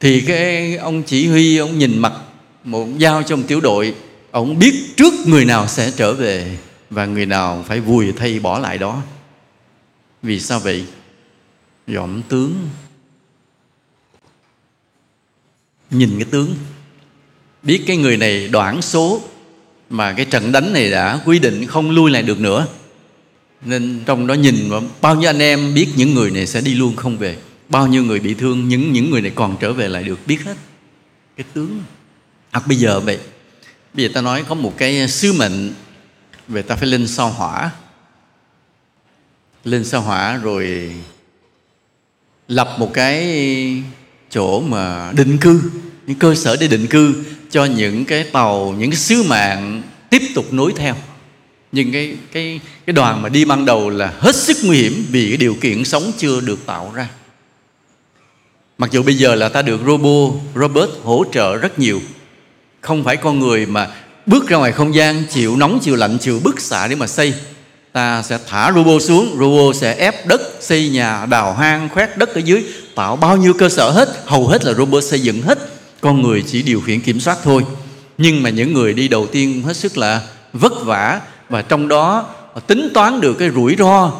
[0.00, 2.12] Thì cái ông chỉ huy, ông nhìn mặt
[2.64, 3.94] một giao trong tiểu đội,
[4.30, 6.58] ông biết trước người nào sẽ trở về
[6.90, 9.02] và người nào phải vùi thay bỏ lại đó.
[10.22, 10.84] Vì sao vậy?
[11.86, 12.68] Dòm tướng.
[15.90, 16.54] Nhìn cái tướng.
[17.62, 19.20] Biết cái người này đoạn số
[19.96, 22.66] mà cái trận đánh này đã quy định không lui lại được nữa.
[23.64, 26.96] Nên trong đó nhìn bao nhiêu anh em biết những người này sẽ đi luôn
[26.96, 27.36] không về.
[27.68, 30.44] Bao nhiêu người bị thương, những những người này còn trở về lại được, biết
[30.44, 30.56] hết.
[31.36, 31.82] Cái tướng.
[32.52, 33.18] Hoặc bây giờ vậy,
[33.94, 35.72] bây giờ ta nói có một cái sứ mệnh
[36.48, 37.70] về ta phải lên sao hỏa.
[39.64, 40.92] Lên sao hỏa rồi
[42.48, 43.82] lập một cái
[44.30, 45.70] chỗ mà định cư,
[46.06, 47.24] những cơ sở để định cư
[47.54, 50.94] cho những cái tàu, những cái sứ mạng tiếp tục nối theo.
[51.72, 55.28] Nhưng cái cái cái đoàn mà đi ban đầu là hết sức nguy hiểm vì
[55.28, 57.08] cái điều kiện sống chưa được tạo ra.
[58.78, 62.00] Mặc dù bây giờ là ta được robot robot hỗ trợ rất nhiều.
[62.80, 63.88] Không phải con người mà
[64.26, 67.34] bước ra ngoài không gian, chịu nóng, chịu lạnh, chịu bức xạ để mà xây.
[67.92, 72.34] Ta sẽ thả robot xuống robot sẽ ép đất, xây nhà, đào hang, khoét đất
[72.34, 72.64] ở dưới,
[72.94, 75.73] tạo bao nhiêu cơ sở hết, hầu hết là robot xây dựng hết
[76.04, 77.64] con người chỉ điều khiển kiểm soát thôi
[78.18, 82.34] nhưng mà những người đi đầu tiên hết sức là vất vả và trong đó
[82.66, 84.12] tính toán được cái rủi ro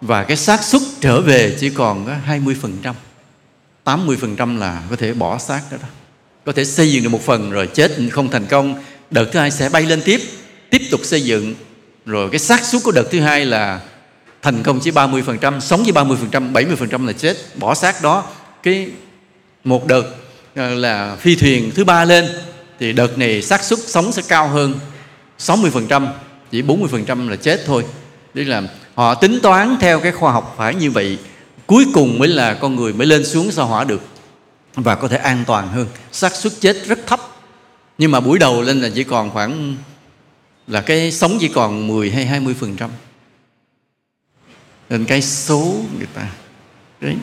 [0.00, 2.94] và cái xác suất trở về chỉ còn có 20%.
[3.84, 5.88] 80% là có thể bỏ xác đó, đó.
[6.44, 8.82] Có thể xây dựng được một phần rồi chết không thành công.
[9.10, 10.20] Đợt thứ hai sẽ bay lên tiếp,
[10.70, 11.54] tiếp tục xây dựng.
[12.06, 13.80] Rồi cái xác suất của đợt thứ hai là
[14.42, 18.24] thành công chỉ 30%, sống chỉ 30%, 70% là chết, bỏ xác đó.
[18.62, 18.88] Cái
[19.64, 20.04] một đợt
[20.58, 22.26] Ờ, là phi thuyền thứ ba lên,
[22.78, 24.74] thì đợt này xác suất sống sẽ cao hơn
[25.38, 26.06] 60%
[26.50, 27.84] chỉ 40% là chết thôi.
[28.34, 28.62] Tức là
[28.94, 31.18] họ tính toán theo cái khoa học phải như vậy,
[31.66, 34.02] cuối cùng mới là con người mới lên xuống sao hỏa được
[34.74, 35.86] và có thể an toàn hơn.
[36.12, 37.20] Xác suất chết rất thấp,
[37.98, 39.76] nhưng mà buổi đầu lên là chỉ còn khoảng,
[40.66, 42.90] là cái sống chỉ còn 10 hay 20 phần trăm.
[44.90, 46.30] Nên cái số người ta.
[47.00, 47.16] Đấy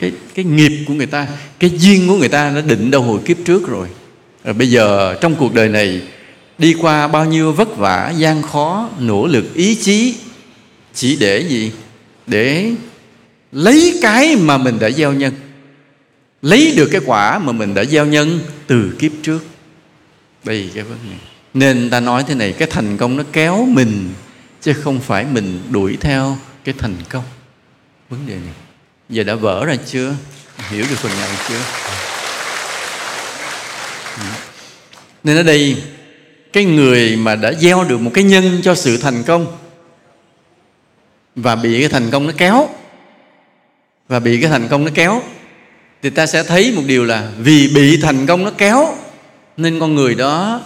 [0.00, 1.26] cái cái nghiệp của người ta,
[1.58, 3.88] cái duyên của người ta nó định đâu hồi kiếp trước rồi.
[4.44, 6.02] Rồi bây giờ trong cuộc đời này,
[6.58, 10.14] đi qua bao nhiêu vất vả, gian khó, nỗ lực, ý chí,
[10.94, 11.72] chỉ để gì?
[12.26, 12.72] Để
[13.52, 15.32] lấy cái mà mình đã gieo nhân.
[16.42, 19.44] Lấy được cái quả mà mình đã gieo nhân từ kiếp trước.
[20.44, 21.16] Đây cái vấn đề.
[21.54, 24.08] Nên ta nói thế này, cái thành công nó kéo mình,
[24.62, 27.24] chứ không phải mình đuổi theo cái thành công.
[28.08, 28.65] Vấn đề này
[29.08, 30.14] giờ đã vỡ ra chưa?
[30.70, 31.60] Hiểu được phần nào chưa?
[35.24, 35.82] Nên ở đây,
[36.52, 39.56] cái người mà đã gieo được một cái nhân cho sự thành công
[41.36, 42.68] và bị cái thành công nó kéo,
[44.08, 45.22] và bị cái thành công nó kéo,
[46.02, 48.96] thì ta sẽ thấy một điều là vì bị thành công nó kéo,
[49.56, 50.60] nên con người đó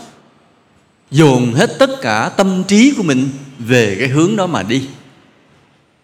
[1.10, 4.88] dồn hết tất cả tâm trí của mình về cái hướng đó mà đi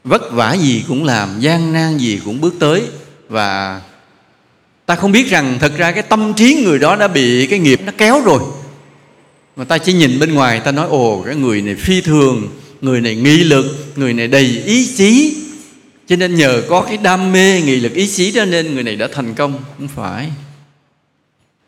[0.06, 2.82] vất vả gì cũng làm, gian nan gì cũng bước tới.
[3.28, 3.80] Và
[4.86, 7.80] ta không biết rằng thật ra cái tâm trí người đó đã bị cái nghiệp
[7.84, 8.40] nó kéo rồi.
[9.56, 12.48] Mà ta chỉ nhìn bên ngoài, ta nói, ồ, cái người này phi thường,
[12.80, 15.36] người này nghị lực, người này đầy ý chí.
[16.08, 18.96] Cho nên nhờ có cái đam mê nghị lực ý chí đó nên người này
[18.96, 19.54] đã thành công.
[19.78, 20.30] Không phải.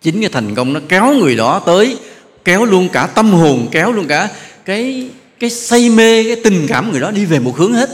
[0.02, 1.96] Chính cái thành công nó kéo người đó tới,
[2.44, 4.28] kéo luôn cả tâm hồn, kéo luôn cả
[4.64, 7.90] cái cái say mê, cái tình cảm người đó đi về một hướng hết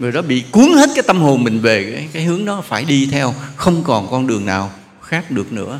[0.00, 2.84] người đó bị cuốn hết cái tâm hồn mình về cái, cái hướng đó phải
[2.84, 4.70] đi theo không còn con đường nào
[5.02, 5.78] khác được nữa.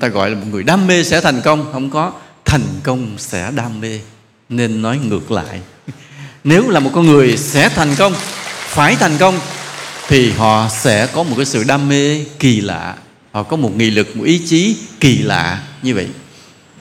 [0.00, 2.12] Ta gọi là một người đam mê sẽ thành công không có
[2.44, 4.00] thành công sẽ đam mê.
[4.48, 5.60] Nên nói ngược lại
[6.44, 8.14] nếu là một con người sẽ thành công
[8.66, 9.38] phải thành công
[10.08, 12.96] thì họ sẽ có một cái sự đam mê kỳ lạ.
[13.32, 16.06] Họ có một nghị lực một ý chí kỳ lạ như vậy.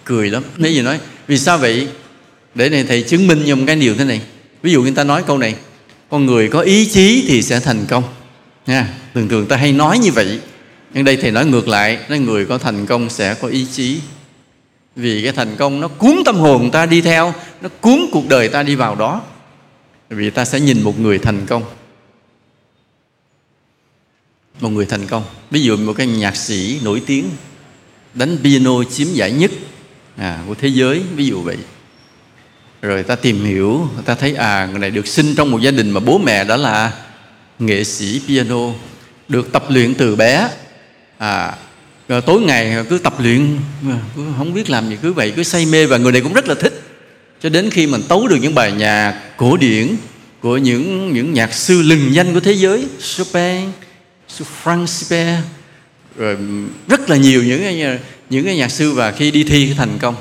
[0.03, 0.43] Cười lắm.
[0.57, 1.87] Nếu gì nói vì sao vậy?
[2.55, 4.21] Để này thầy chứng minh cho một cái điều thế này.
[4.61, 5.55] Ví dụ người ta nói câu này
[6.09, 8.03] con người có ý chí thì sẽ thành công.
[8.67, 10.39] Nha thường thường ta hay nói như vậy.
[10.93, 13.99] Nhưng đây thì nói ngược lại nói người có thành công sẽ có ý chí.
[14.95, 18.49] Vì cái thành công nó cuốn tâm hồn ta đi theo nó cuốn cuộc đời
[18.49, 19.21] ta đi vào đó.
[20.09, 21.63] Vì ta sẽ nhìn một người thành công.
[24.59, 25.23] Một người thành công.
[25.51, 27.29] Ví dụ một cái nhạc sĩ nổi tiếng
[28.13, 29.51] đánh piano chiếm giải nhất
[30.17, 31.57] à, của thế giới ví dụ vậy
[32.81, 35.91] rồi ta tìm hiểu ta thấy à người này được sinh trong một gia đình
[35.91, 36.91] mà bố mẹ đó là
[37.59, 38.73] nghệ sĩ piano
[39.27, 40.49] được tập luyện từ bé.
[41.17, 41.53] À
[42.07, 43.57] rồi tối ngày cứ tập luyện
[43.89, 46.47] ờ, không biết làm gì cứ vậy cứ say mê và người này cũng rất
[46.47, 46.81] là thích.
[47.43, 49.87] Cho đến khi mình tấu được những bài nhạc cổ điển
[50.41, 52.87] của những những nhạc sư lừng danh của thế giới
[53.17, 53.71] Chopin,
[54.63, 55.43] Franz Schubert
[56.17, 56.37] rồi
[56.87, 57.97] rất là nhiều những
[58.29, 60.15] những cái nhạc sư và khi đi thi thành công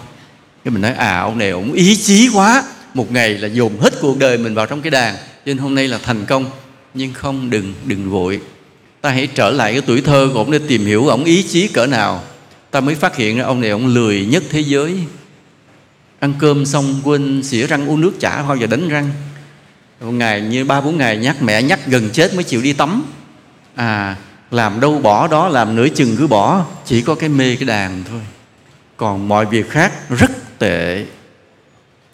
[0.67, 2.65] cái mình nói à ông này ông ý chí quá.
[2.95, 5.15] Một ngày là dồn hết cuộc đời mình vào trong cái đàn.
[5.15, 6.51] Cho nên hôm nay là thành công.
[6.95, 8.41] Nhưng không, đừng đừng vội.
[9.01, 11.69] Ta hãy trở lại cái tuổi thơ của ông để tìm hiểu ông ý chí
[11.69, 12.23] cỡ nào.
[12.71, 14.99] Ta mới phát hiện ra ông này ông lười nhất thế giới.
[16.21, 19.11] Ăn cơm xong quên xỉa răng uống nước chả bao giờ đánh răng.
[20.01, 23.05] Một ngày như ba bốn ngày nhắc mẹ nhắc gần chết mới chịu đi tắm.
[23.75, 24.17] À
[24.51, 26.67] làm đâu bỏ đó, làm nửa chừng cứ bỏ.
[26.85, 28.21] Chỉ có cái mê cái đàn thôi.
[28.97, 31.05] Còn mọi việc khác rất tệ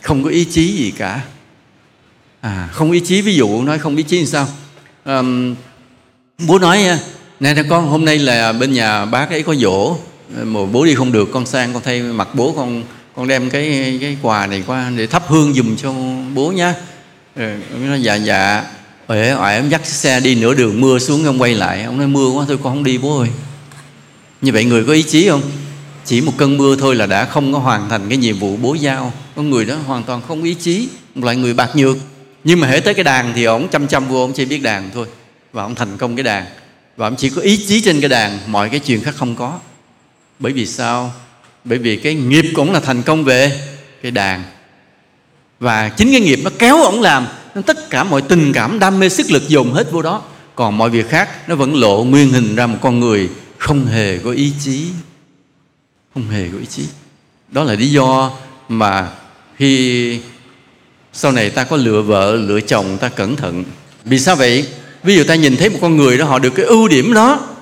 [0.00, 1.20] không có ý chí gì cả.
[2.40, 4.48] À không ý chí ví dụ nói không ý chí làm sao?
[5.04, 5.22] À,
[6.46, 6.84] bố nói
[7.40, 9.96] nè con hôm nay là bên nhà bác ấy có dỗ
[10.42, 12.84] mà bố đi không được con sang con thay mặt bố con
[13.16, 15.92] con đem cái cái quà này qua để thắp hương dùm cho
[16.34, 16.74] bố nhá.
[17.36, 18.64] Ừ, Rồi ông nói dạ dạ.
[19.08, 21.82] Rồi oải em dắt xe đi nửa đường mưa xuống ông quay lại.
[21.82, 23.28] Ông nói mưa quá thôi con không đi bố ơi.
[24.40, 25.42] Như vậy người có ý chí không?
[26.04, 28.74] Chỉ một cơn mưa thôi là đã không có hoàn thành cái nhiệm vụ bố
[28.74, 29.12] giao.
[29.36, 31.96] Con người đó hoàn toàn không ý chí, một loại người bạc nhược.
[32.44, 34.90] Nhưng mà hễ tới cái đàn thì ổng chăm chăm vô ổng chỉ biết đàn
[34.94, 35.06] thôi.
[35.52, 36.44] Và ổng thành công cái đàn.
[36.96, 39.58] Và ổng chỉ có ý chí trên cái đàn, mọi cái chuyện khác không có.
[40.38, 41.12] Bởi vì sao?
[41.64, 43.60] Bởi vì cái nghiệp cũng là thành công về
[44.02, 44.44] cái đàn.
[45.60, 48.98] Và chính cái nghiệp nó kéo ổng làm, nên tất cả mọi tình cảm, đam
[48.98, 50.22] mê, sức lực dồn hết vô đó.
[50.54, 54.18] Còn mọi việc khác, nó vẫn lộ nguyên hình ra một con người không hề
[54.18, 54.86] có ý chí
[56.14, 56.84] không hề có ý chí.
[57.48, 58.32] Đó là lý do
[58.68, 59.10] mà
[59.56, 60.20] khi
[61.12, 63.64] sau này ta có lựa vợ lựa chồng ta cẩn thận.
[64.04, 64.66] Vì sao vậy?
[65.02, 67.52] Ví dụ ta nhìn thấy một con người đó họ được cái ưu điểm đó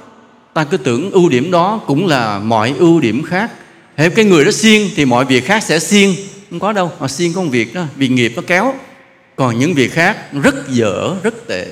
[0.55, 3.51] ta cứ tưởng ưu điểm đó cũng là mọi ưu điểm khác.
[3.97, 6.15] Hễ cái người đó siêng thì mọi việc khác sẽ siêng.
[6.51, 8.75] Không có đâu, họ siêng công việc đó Vì nghiệp nó kéo.
[9.37, 11.67] Còn những việc khác rất dở, rất tệ.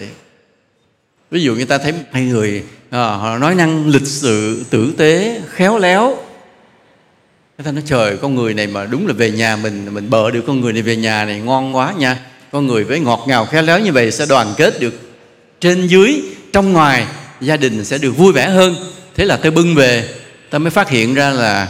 [1.31, 5.41] Ví dụ như ta thấy hai người à, Họ nói năng lịch sự, tử tế,
[5.49, 6.16] khéo léo
[7.59, 10.31] thế ta nói trời con người này mà đúng là về nhà mình Mình bợ
[10.31, 12.19] được con người này về nhà này ngon quá nha.
[12.53, 14.95] Con người với ngọt ngào khéo léo như vậy Sẽ đoàn kết được.
[15.61, 17.07] Trên dưới, trong ngoài
[17.41, 18.77] Gia đình sẽ được vui vẻ hơn.
[19.15, 20.09] Thế là tôi bưng về
[20.51, 21.69] Ta mới phát hiện ra là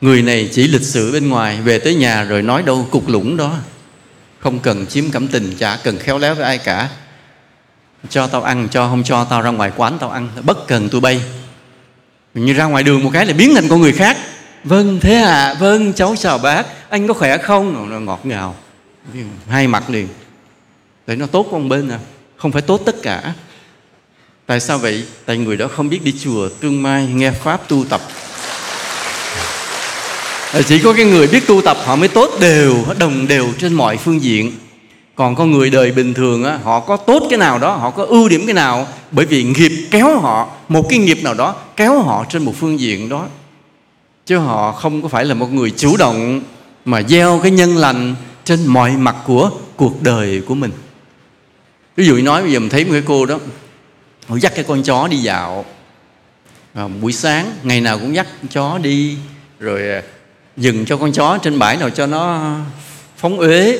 [0.00, 3.36] Người này chỉ lịch sử bên ngoài Về tới nhà rồi nói đâu cục lũng
[3.36, 3.56] đó.
[4.38, 6.88] Không cần chiếm cảm tình Chả cần khéo léo với ai cả.
[8.10, 10.28] Cho tao ăn cho không cho tao ra ngoài quán tao ăn.
[10.42, 11.20] Bất cần tôi bay.
[12.34, 14.16] Như ra ngoài đường một cái là biến thành con người khác.
[14.64, 15.54] Vâng thế à?
[15.58, 16.66] Vâng cháu chào bác.
[16.90, 17.90] Anh có khỏe không?
[17.90, 18.54] Nó ngọt ngào.
[19.48, 20.08] Hai mặt liền.
[21.06, 21.98] Để nó tốt con bên à.
[22.36, 23.32] Không phải tốt tất cả.
[24.46, 25.04] Tại sao vậy?
[25.26, 28.00] Tại người đó không biết đi chùa tương mai nghe pháp tu tập.
[30.66, 33.96] Chỉ có cái người biết tu tập họ mới tốt đều đồng đều trên mọi
[33.96, 34.52] phương diện.
[35.14, 38.04] Còn con người đời bình thường á, họ có tốt cái nào đó họ có
[38.04, 38.88] ưu điểm cái nào.
[39.10, 42.80] Bởi vì nghiệp kéo họ một cái nghiệp nào đó kéo họ trên một phương
[42.80, 43.26] diện đó
[44.26, 46.40] chứ họ không có phải là một người chủ động
[46.84, 48.14] mà gieo cái nhân lành
[48.44, 50.70] trên mọi mặt của cuộc đời của mình.
[51.96, 53.38] Ví dụ nói bây giờ mình thấy một cái cô đó
[54.26, 55.64] họ dắt cái con chó đi dạo.
[56.74, 59.16] À, buổi sáng ngày nào cũng dắt con chó đi
[59.58, 60.02] rồi à,
[60.56, 62.54] dừng cho con chó trên bãi nào cho nó
[63.16, 63.78] phóng uế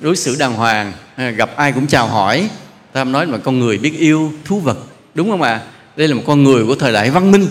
[0.00, 2.48] đối xử đàng hoàng à, gặp ai cũng chào hỏi.
[2.92, 4.78] Ta nói là con người biết yêu thú vật
[5.14, 5.50] đúng không ạ?
[5.50, 5.62] À?
[5.96, 7.46] đây là một con người của thời đại văn minh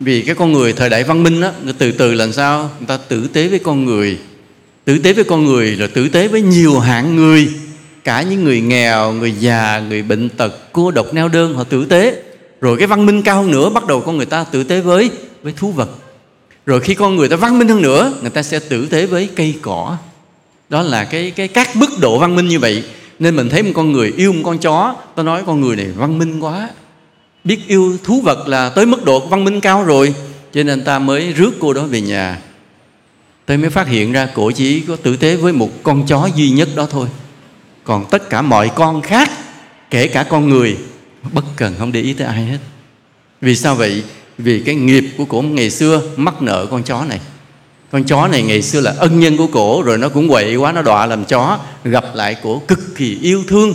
[0.00, 2.70] vì cái con người thời đại văn minh đó từ từ làm sao?
[2.78, 4.18] Người ta tử tế với con người.
[4.84, 7.48] Tử tế với con người là tử tế với nhiều hạng người.
[8.04, 11.84] Cả những người nghèo, người già, người bệnh tật, cô độc, neo đơn, họ tử
[11.84, 12.22] tế.
[12.60, 15.10] Rồi cái văn minh cao hơn nữa, bắt đầu con người ta tử tế với
[15.42, 15.90] với thú vật.
[16.66, 19.28] Rồi khi con người ta văn minh hơn nữa, người ta sẽ tử tế với
[19.36, 19.96] cây cỏ.
[20.68, 22.84] Đó là cái cái các mức độ văn minh như vậy.
[23.18, 25.86] Nên mình thấy một con người yêu một con chó, ta nói con người này
[25.96, 26.68] văn minh quá
[27.44, 30.14] biết yêu thú vật là tới mức độ văn minh cao rồi.
[30.52, 32.38] Cho nên ta mới rước cô đó về nhà.
[33.46, 36.50] Tôi mới phát hiện ra cổ chỉ có tử tế với một con chó duy
[36.50, 37.08] nhất đó thôi.
[37.84, 39.30] Còn tất cả mọi con khác,
[39.90, 40.76] kể cả con người,
[41.32, 42.58] bất cần không để ý tới ai hết.
[43.40, 44.02] Vì sao vậy?
[44.38, 47.20] Vì cái nghiệp của cổ ngày xưa mắc nợ con chó này.
[47.90, 50.72] Con chó này ngày xưa là ân nhân của cổ, rồi nó cũng quậy quá,
[50.72, 53.74] nó đọa làm chó, gặp lại cổ cực kỳ yêu thương.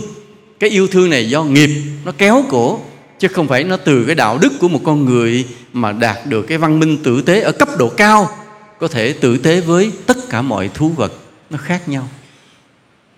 [0.60, 1.70] Cái yêu thương này do nghiệp,
[2.04, 2.80] nó kéo cổ
[3.18, 6.42] chứ không phải nó từ cái đạo đức của một con người mà đạt được
[6.42, 8.30] cái văn minh tử tế ở cấp độ cao
[8.78, 11.12] có thể tử tế với tất cả mọi thú vật
[11.50, 12.08] nó khác nhau.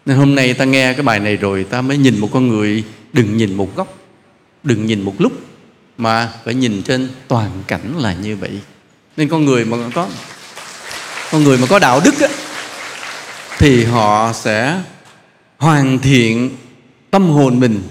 [0.06, 2.84] Nên hôm nay ta nghe cái bài này rồi ta mới nhìn một con người
[3.12, 3.98] đừng nhìn một góc
[4.62, 5.32] đừng nhìn một lúc
[5.98, 8.60] mà phải nhìn trên toàn cảnh là như vậy.
[9.16, 10.08] Nên con người mà có
[11.32, 12.28] con người mà có đạo đức á,
[13.58, 14.80] thì họ sẽ
[15.58, 16.50] hoàn thiện
[17.10, 17.82] tâm hồn mình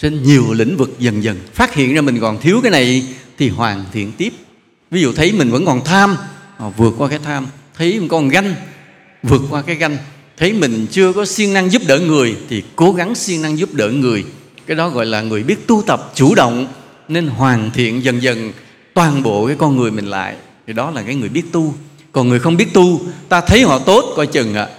[0.00, 3.04] trên nhiều lĩnh vực dần dần phát hiện ra mình còn thiếu cái này
[3.38, 4.32] thì hoàn thiện tiếp.
[4.90, 6.16] Ví dụ thấy mình vẫn còn tham
[6.58, 7.46] ờ, vượt qua cái tham.
[7.78, 8.54] Thấy mình còn ganh,
[9.22, 9.96] vượt qua cái ganh.
[10.38, 13.74] Thấy mình chưa có siêng năng giúp đỡ người thì cố gắng siêng năng giúp
[13.74, 14.24] đỡ người.
[14.66, 16.66] Cái đó gọi là người biết tu tập, chủ động,
[17.08, 18.52] nên hoàn thiện dần dần
[18.94, 20.36] toàn bộ cái con người mình lại.
[20.66, 21.74] Thì đó là cái người biết tu.
[22.12, 24.64] Còn người không biết tu, ta thấy họ tốt, coi chừng ạ.
[24.64, 24.74] À.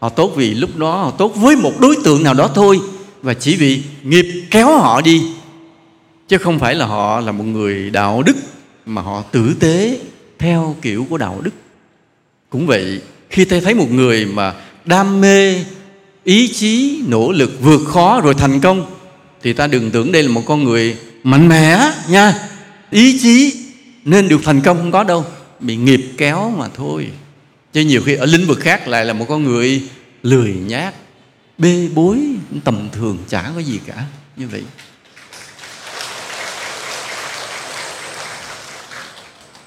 [0.00, 2.80] họ tốt vì lúc đó họ tốt với một đối tượng nào đó thôi
[3.24, 5.22] và chỉ vì nghiệp kéo họ đi,
[6.28, 8.36] chứ không phải là họ là một người đạo đức,
[8.86, 9.98] mà họ tử tế
[10.38, 11.50] theo kiểu của đạo đức.
[12.50, 13.00] Cũng vậy,
[13.30, 14.54] khi ta thấy một người mà
[14.84, 15.64] đam mê,
[16.24, 18.86] ý chí, nỗ lực vượt khó rồi thành công,
[19.42, 22.48] thì ta đừng tưởng đây là một con người mạnh mẽ nha.
[22.90, 23.54] Ý chí
[24.04, 25.24] nên được thành công không có đâu,
[25.60, 27.08] bị nghiệp kéo mà thôi.
[27.72, 29.82] Chứ nhiều khi ở lĩnh vực khác lại là một con người
[30.22, 30.94] lười nhác
[31.58, 34.04] bê bối tầm thường chả có gì cả
[34.36, 34.64] như vậy.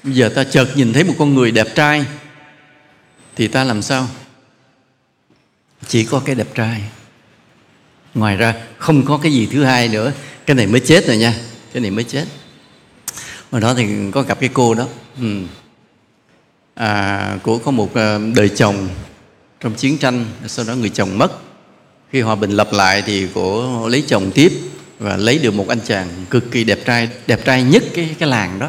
[0.02, 2.04] Bây giờ ta chợt nhìn thấy một con người đẹp trai
[3.36, 4.08] thì ta làm sao?
[5.86, 6.82] Chỉ có cái đẹp trai.
[8.14, 10.12] Ngoài ra không có cái gì thứ hai nữa.
[10.46, 11.34] Cái này mới chết rồi nha
[11.72, 12.24] cái này mới chết.
[13.50, 14.86] Hồi đó thì có gặp cái cô đó.
[15.20, 15.42] Ừ.
[16.74, 18.88] à, cô có một ờ, đời chồng
[19.60, 21.47] trong chiến tranh sau đó người chồng mất
[22.12, 24.52] khi hòa bình lập lại thì cô lấy chồng tiếp
[24.98, 28.28] và lấy được một anh chàng cực kỳ đẹp trai đẹp trai nhất cái cái
[28.28, 28.68] làng đó.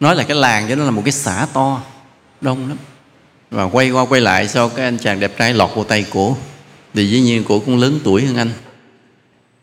[0.00, 1.82] Nói là cái làng cho nó là một cái xã to,
[2.40, 2.76] đông lắm.
[3.50, 6.36] Và quay qua quay lại sau cái anh chàng đẹp trai lọt vào tay cổ.
[6.94, 8.50] Thì dĩ nhiên cổ cũng lớn tuổi hơn anh.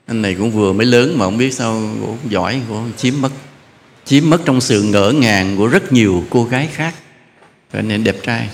[0.06, 3.32] Anh này cũng vừa mới lớn mà không biết sao cổ giỏi, cổ chiếm mất
[4.06, 6.96] chiếm mất trong sự ngỡ ngàng của rất nhiều cô gái khác.
[7.72, 8.50] Và nên đẹp trai.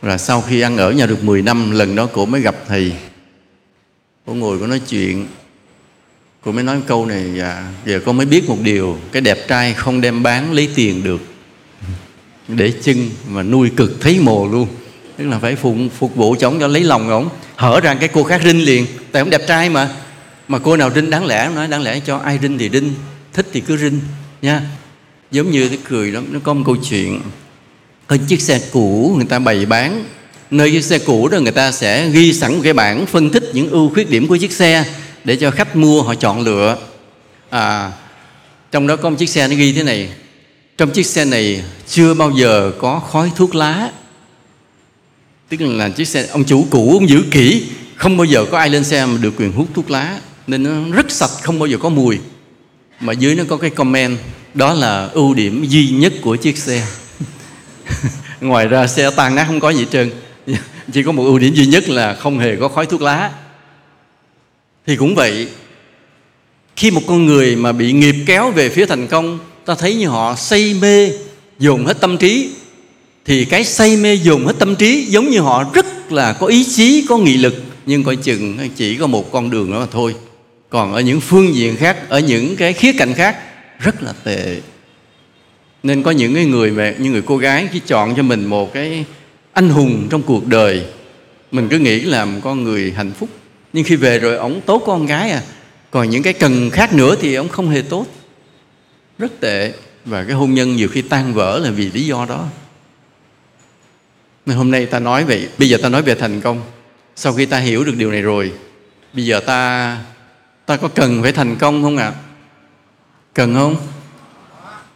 [0.00, 2.92] Và sau khi ăn ở nhà được 10 năm, lần đó cổ mới gặp thầy
[4.26, 5.26] cô ngồi có nói chuyện
[6.44, 9.74] cô mới nói câu này dạ giờ con mới biết một điều cái đẹp trai
[9.74, 11.20] không đem bán lấy tiền được.
[12.48, 14.68] Để chân mà nuôi cực thấy mồ luôn.
[15.16, 18.24] Tức là phải phục, phục vụ cho cho lấy lòng ổng hở ra cái cô
[18.24, 19.90] khác rinh liền tại ông đẹp trai mà.
[20.48, 22.94] Mà cô nào rinh đáng lẽ nói đáng lẽ cho ai rinh thì rinh
[23.32, 24.00] thích thì cứ rinh
[24.42, 24.62] nha.
[25.30, 27.20] Giống như cái cười lắm, nó có một câu chuyện.
[28.06, 30.04] Có chiếc xe cũ người ta bày bán
[30.54, 33.50] nơi chiếc xe cũ đó người ta sẽ ghi sẵn một cái bảng phân tích
[33.52, 34.84] những ưu khuyết điểm của chiếc xe
[35.24, 36.78] để cho khách mua họ chọn lựa.
[37.50, 37.92] À,
[38.72, 40.08] trong đó có một chiếc xe nó ghi thế này
[40.78, 43.90] trong chiếc xe này chưa bao giờ có khói thuốc lá.
[45.48, 48.70] Tức là chiếc xe ông chủ cũ ông giữ kỹ không bao giờ có ai
[48.70, 51.76] lên xe mà được quyền hút thuốc lá nên nó rất sạch không bao giờ
[51.78, 52.18] có mùi.
[53.00, 54.18] Mà dưới nó có cái comment
[54.54, 56.86] đó là ưu điểm duy nhất của chiếc xe.
[58.40, 60.10] Ngoài ra xe tan nát không có gì hết trơn.
[60.92, 63.30] chỉ có một ưu điểm duy nhất là không hề có khói thuốc lá.
[64.86, 65.48] Thì cũng vậy,
[66.76, 70.08] khi một con người mà bị nghiệp kéo về phía thành công, ta thấy như
[70.08, 71.10] họ say mê,
[71.58, 72.50] dồn hết tâm trí.
[73.24, 76.64] Thì cái say mê, dồn hết tâm trí giống như họ rất là có ý
[76.64, 77.54] chí, có nghị lực,
[77.86, 80.14] nhưng coi chừng chỉ có một con đường đó mà thôi.
[80.70, 83.36] Còn ở những phương diện khác, ở những cái khía cạnh khác,
[83.78, 84.60] rất là tệ.
[85.82, 88.72] Nên có những cái người mà như người cô gái khi chọn cho mình một
[88.72, 89.04] cái
[89.54, 90.86] anh hùng trong cuộc đời,
[91.50, 93.28] mình cứ nghĩ là một con người hạnh phúc.
[93.72, 95.42] Nhưng khi về rồi ổng tốt con gái à.
[95.90, 98.06] Còn những cái cần khác nữa thì ổng không hề tốt.
[99.18, 99.72] Rất tệ.
[100.04, 102.46] Và cái hôn nhân nhiều khi tan vỡ là vì lý do đó.
[104.46, 106.62] Nên hôm nay ta nói về bây giờ ta nói về thành công.
[107.16, 108.52] Sau khi ta hiểu được điều này rồi,
[109.12, 109.98] bây giờ ta
[110.66, 112.06] ta có cần phải thành công không ạ?
[112.06, 112.14] À?
[113.34, 113.76] cần không?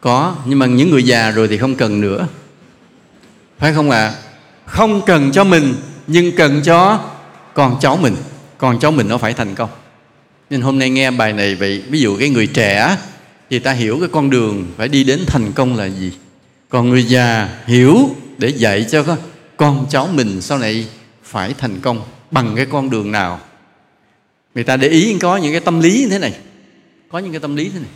[0.01, 0.37] Có.
[0.47, 2.29] Nhưng mà những người già rồi thì không cần nữa.
[3.59, 4.07] Phải không ạ?
[4.07, 4.28] à?
[4.69, 5.75] Không cần cho mình,
[6.07, 7.05] nhưng cần cho
[7.55, 8.16] con cháu mình.
[8.59, 9.71] Con cháu mình nó phải thành công.
[10.51, 12.97] Nên hôm nay nghe bài này, vậy ví dụ cái người trẻ
[13.51, 16.12] thì ta hiểu cái con đường phải đi đến thành công là gì.
[16.69, 19.16] Còn người già hiểu để dạy cho
[19.57, 20.87] con cháu mình sau này
[21.23, 22.01] phải thành công
[22.31, 23.41] bằng cái con đường nào.
[24.55, 26.35] Người ta để ý có những cái tâm lý như thế này,
[27.09, 27.91] có những cái tâm lý thế này.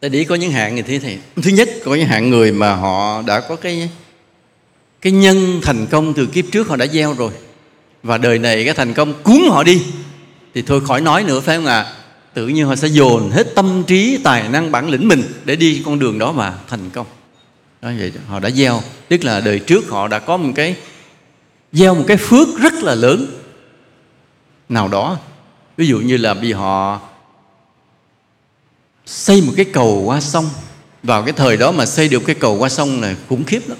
[0.00, 1.18] Ta để ý có những hạng như thế này.
[1.42, 3.90] Thứ nhất, có những hạng người mà họ đã có cái
[5.00, 7.32] cái nhân thành công từ kiếp trước họ đã gieo rồi.
[8.02, 9.82] Và đời này cái thành công cuốn họ đi.
[10.54, 11.80] Thì thôi khỏi nói nữa, phải không ạ?
[11.80, 11.92] À?
[12.34, 15.82] tự nhiên họ sẽ dồn hết tâm trí, tài năng, bản lĩnh mình để đi
[15.84, 17.06] con đường đó mà thành công.
[17.82, 18.82] Đó, vậy họ đã gieo.
[19.08, 20.76] Tức là đời trước họ đã có một cái,
[21.72, 23.26] gieo một cái phước rất là lớn.
[24.68, 25.18] Nào đó,
[25.76, 27.00] ví dụ như là vì họ
[29.06, 30.48] xây một cái cầu qua sông.
[31.02, 33.78] Vào cái thời đó mà xây được cái cầu qua sông này khủng khiếp lắm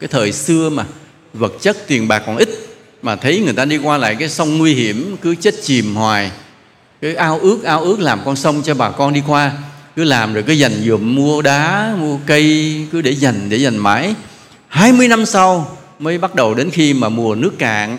[0.00, 0.84] cái thời xưa mà
[1.32, 2.48] vật chất tiền bạc còn ít,
[3.02, 6.30] mà thấy người ta đi qua lại cái sông nguy hiểm, cứ chết chìm hoài.
[7.00, 9.52] Cứ ao ước ao ước làm con sông cho bà con đi qua.
[9.96, 13.76] Cứ làm rồi cứ dành dụm, mua đá, mua cây, cứ để dành để dành
[13.76, 14.14] mãi.
[14.68, 17.98] 20 năm sau mới bắt đầu đến khi mà mùa nước cạn.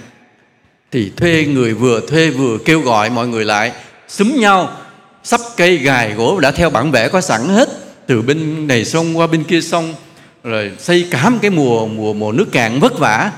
[0.92, 3.72] Thì thuê người vừa thuê vừa kêu gọi mọi người lại,
[4.08, 4.78] xúm nhau,
[5.24, 7.70] sắp cây gài gỗ đã theo bản vẽ có sẵn hết,
[8.08, 9.94] từ bên này sông qua bên kia sông
[10.48, 13.32] rồi xây cả một cái mùa mùa mùa nước cạn vất vả.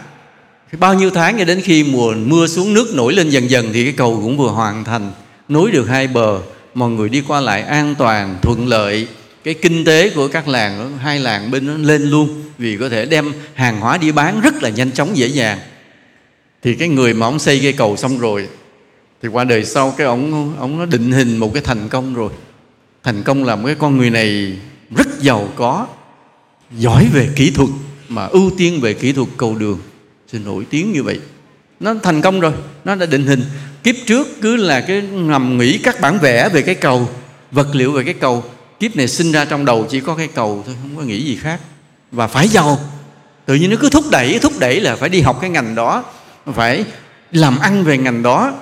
[0.79, 3.83] Bao nhiêu tháng cho đến khi mùa mưa xuống nước nổi lên dần dần thì
[3.83, 5.11] cái cầu cũng vừa hoàn thành,
[5.47, 6.39] nối được hai bờ.
[6.73, 9.07] Mọi người đi qua lại an toàn, thuận lợi.
[9.43, 13.05] Cái kinh tế của các làng, hai làng bên nó lên luôn vì có thể
[13.05, 15.59] đem hàng hóa đi bán rất là nhanh chóng, dễ dàng.
[16.63, 18.47] Thì cái người mà ông xây cây cầu xong rồi,
[19.21, 22.31] thì qua đời sau cái ông ông nó định hình một cái thành công rồi.
[23.03, 24.57] Thành công là một cái con người này
[24.95, 25.87] rất giàu có
[26.77, 27.69] giỏi về kỹ thuật,
[28.09, 29.79] mà ưu tiên về kỹ thuật cầu đường
[30.31, 31.19] thì nổi tiếng như vậy.
[31.79, 32.53] Nó thành công rồi,
[32.85, 33.43] nó đã định hình.
[33.83, 37.09] Kiếp trước cứ là cái nằm nghĩ các bản vẽ về cái cầu,
[37.51, 38.43] vật liệu về cái cầu.
[38.79, 41.35] Kiếp này sinh ra trong đầu chỉ có cái cầu thôi, không có nghĩ gì
[41.35, 41.59] khác.
[42.11, 42.79] Và phải giàu.
[43.45, 46.03] Tự nhiên nó cứ thúc đẩy thúc đẩy là phải đi học cái ngành đó,
[46.55, 46.85] phải
[47.31, 48.53] làm ăn về ngành đó,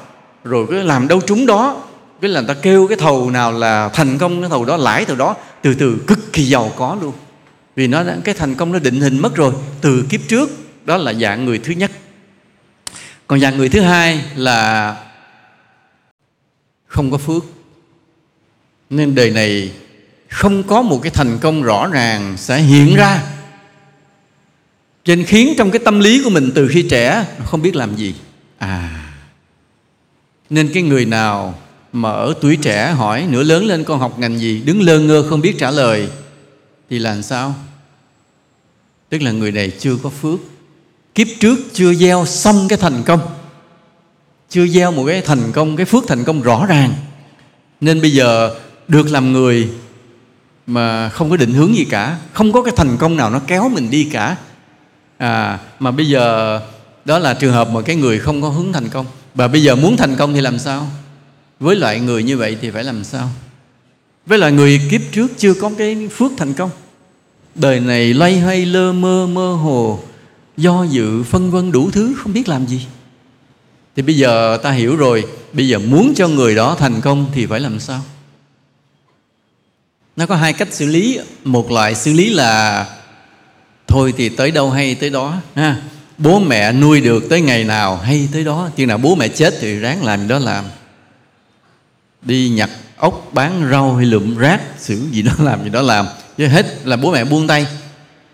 [0.44, 1.84] rồi cứ làm đâu trúng đó.
[2.22, 5.06] Cái là người ta kêu cái thầu nào là thành công, cái thầu đó, lãi
[5.06, 7.14] từ đó, từ từ cực kỳ giàu có luôn
[7.78, 10.50] vì nó cái thành công nó định hình mất rồi, từ kiếp trước,
[10.86, 11.92] đó là dạng người thứ nhất.
[13.28, 14.96] Còn dạng người thứ hai là
[16.88, 17.44] không có phước.
[18.90, 19.72] Nên đời này
[20.30, 23.24] không có một cái thành công rõ ràng sẽ hiện ra.
[25.06, 28.16] Trên khiến trong cái tâm lý của mình từ khi trẻ không biết làm gì.
[28.58, 29.12] À.
[30.50, 31.60] Nên cái người nào
[31.92, 35.26] mà ở tuổi trẻ hỏi nửa lớn lên con học ngành gì, đứng lơ ngơ
[35.30, 36.10] không biết trả lời
[36.90, 37.56] thì làm sao?
[39.10, 40.40] Tức là người này chưa có phước.
[41.16, 43.20] Kiếp trước chưa gieo xong cái thành công.
[44.50, 46.94] Chưa gieo một cái thành công, cái phước thành công rõ ràng.
[47.82, 48.56] Nên bây giờ
[48.88, 49.70] được làm người
[50.68, 53.70] mà không có định hướng gì cả, không có cái thành công nào nó kéo
[53.70, 54.38] mình đi cả.
[55.18, 56.60] À mà bây giờ
[57.06, 59.06] đó là trường hợp mà cái người không có hướng thành công.
[59.36, 60.88] Và bây giờ muốn thành công thì làm sao?
[61.60, 63.30] Với loại người như vậy thì phải làm sao?
[64.28, 66.70] Với lại người kiếp trước chưa có cái phước thành công.
[67.56, 70.00] Đời này loay hoay lơ mơ mơ hồ,
[70.58, 72.86] do dự, phân vân đủ thứ, không biết làm gì.
[73.96, 77.46] Thì bây giờ ta hiểu rồi, bây giờ muốn cho người đó thành công thì
[77.46, 78.02] phải làm sao?
[80.16, 82.86] Nó có hai cách xử lý, một loại xử lý là,
[83.88, 85.82] thôi thì tới đâu hay tới đó, ha?
[86.18, 89.54] Bố mẹ nuôi được tới ngày nào hay tới đó chừng nào bố mẹ chết
[89.62, 90.66] thì ráng làm đó làm.
[92.22, 96.06] Đi nhặt ốc bán rau hay lượm rác xử gì đó, làm gì đó làm,
[96.38, 97.68] chứ hết là bố mẹ buông tay.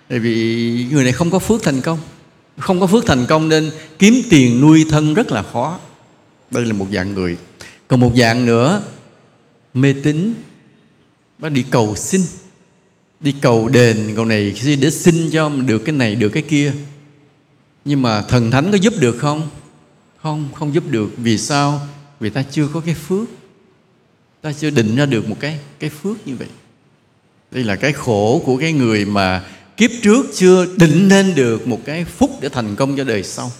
[0.09, 1.99] Tại vì người này không có phước thành công.
[2.57, 5.79] Không có phước thành công nên kiếm tiền nuôi thân rất là khó.
[6.51, 7.37] Đây là một dạng người.
[7.87, 8.81] Còn một dạng nữa,
[9.73, 10.33] mê tín.
[11.39, 12.21] Nó đi cầu xin.
[13.19, 16.73] Đi cầu đền, cầu này để xin cho được cái này, được cái kia.
[17.85, 19.49] Nhưng mà thần thánh có giúp được không?
[20.21, 21.09] Không không giúp được.
[21.17, 21.87] Vì sao?
[22.19, 23.27] Vì ta chưa có cái phước
[24.43, 26.47] ta chưa định ra được một cái cái phước như vậy.
[27.51, 29.43] Đây là cái khổ của cái người mà
[29.77, 33.51] kiếp trước chưa định nên được một cái phúc để thành công cho đời sau.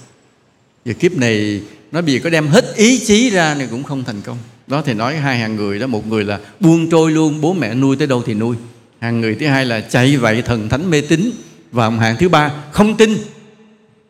[0.85, 1.61] Và kiếp này
[1.91, 4.37] nó bị có đem hết ý chí ra thì cũng không thành công.
[4.67, 7.75] Đó thì nói hai hàng người đó, một người là buông trôi luôn, bố mẹ
[7.75, 8.55] nuôi tới đâu thì nuôi.
[8.99, 11.31] Hàng người thứ hai là chạy vậy, thần thánh mê tín.
[11.71, 13.17] Và hàng thứ ba, không tin.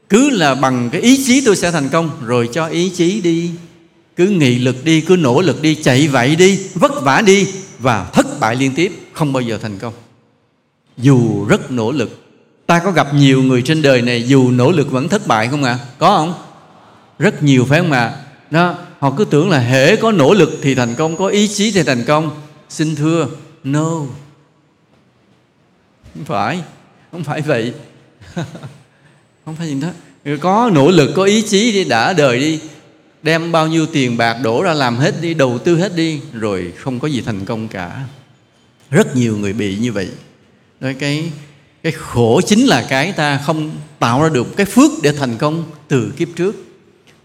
[0.10, 3.52] Cứ là bằng cái ý chí tôi sẽ thành công, rồi cho ý chí đi
[4.16, 7.48] cứ nghị lực đi, cứ nỗ lực đi, chạy vậy đi, vất vả đi
[7.80, 9.94] và thất bại liên tiếp, không bao giờ thành công.
[10.98, 12.20] Dù rất nỗ lực,
[12.66, 15.64] ta có gặp nhiều người trên đời này dù nỗ lực vẫn thất bại không
[15.64, 15.72] ạ?
[15.72, 15.86] À?
[15.98, 16.34] có không?
[17.20, 18.06] Rất nhiều phải không ạ?
[18.06, 18.18] À?
[18.52, 21.72] đó, họ cứ tưởng là hễ có nỗ lực thì thành công, có ý chí
[21.72, 22.32] thì thành công.
[22.70, 23.28] Xin thưa,
[23.64, 24.00] no.
[26.14, 26.62] Không phải
[27.14, 27.74] không phải vậy.
[29.46, 29.88] Không phải gì đó
[30.42, 32.60] có nỗ lực, có ý chí đi đã đời đi
[33.24, 36.74] đem bao nhiêu tiền bạc đổ ra làm hết đi, đầu tư hết đi, rồi
[36.78, 38.02] không có gì thành công cả.
[38.92, 40.08] Rất nhiều người bị như vậy.
[40.80, 41.32] Nói cái
[41.84, 45.64] cái khổ chính là cái ta không tạo ra được cái phước để thành công
[45.88, 46.56] từ kiếp trước.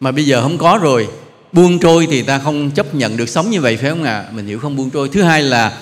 [0.01, 1.09] Mà bây giờ không có rồi,
[1.53, 4.19] buông trôi thì ta không chấp nhận được sống như vậy, phải không ạ?
[4.19, 4.31] À?
[4.33, 5.09] mình hiểu không buông trôi.
[5.09, 5.79] Thứ hai là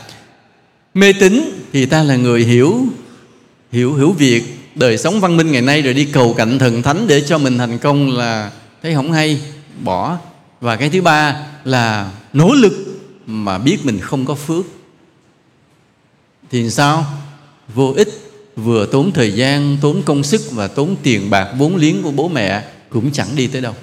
[0.95, 2.81] mê tín thì ta là người hiểu
[3.73, 4.45] hiểu hiểu việc
[4.75, 7.59] đời sống văn minh ngày nay, rồi đi cầu cạnh thần thánh để cho mình
[7.59, 8.51] thành công là
[8.83, 9.41] thấy không hay
[9.85, 10.19] bỏ.
[10.61, 12.73] Và cái thứ ba là nỗ lực
[13.27, 14.65] mà biết mình không có phước.
[16.51, 17.07] Thì sao?
[17.75, 18.09] Vô ích,
[18.57, 22.29] vừa tốn thời gian, tốn công sức và tốn tiền bạc vốn liếng của bố
[22.29, 23.75] mẹ cũng chẳng đi tới đâu.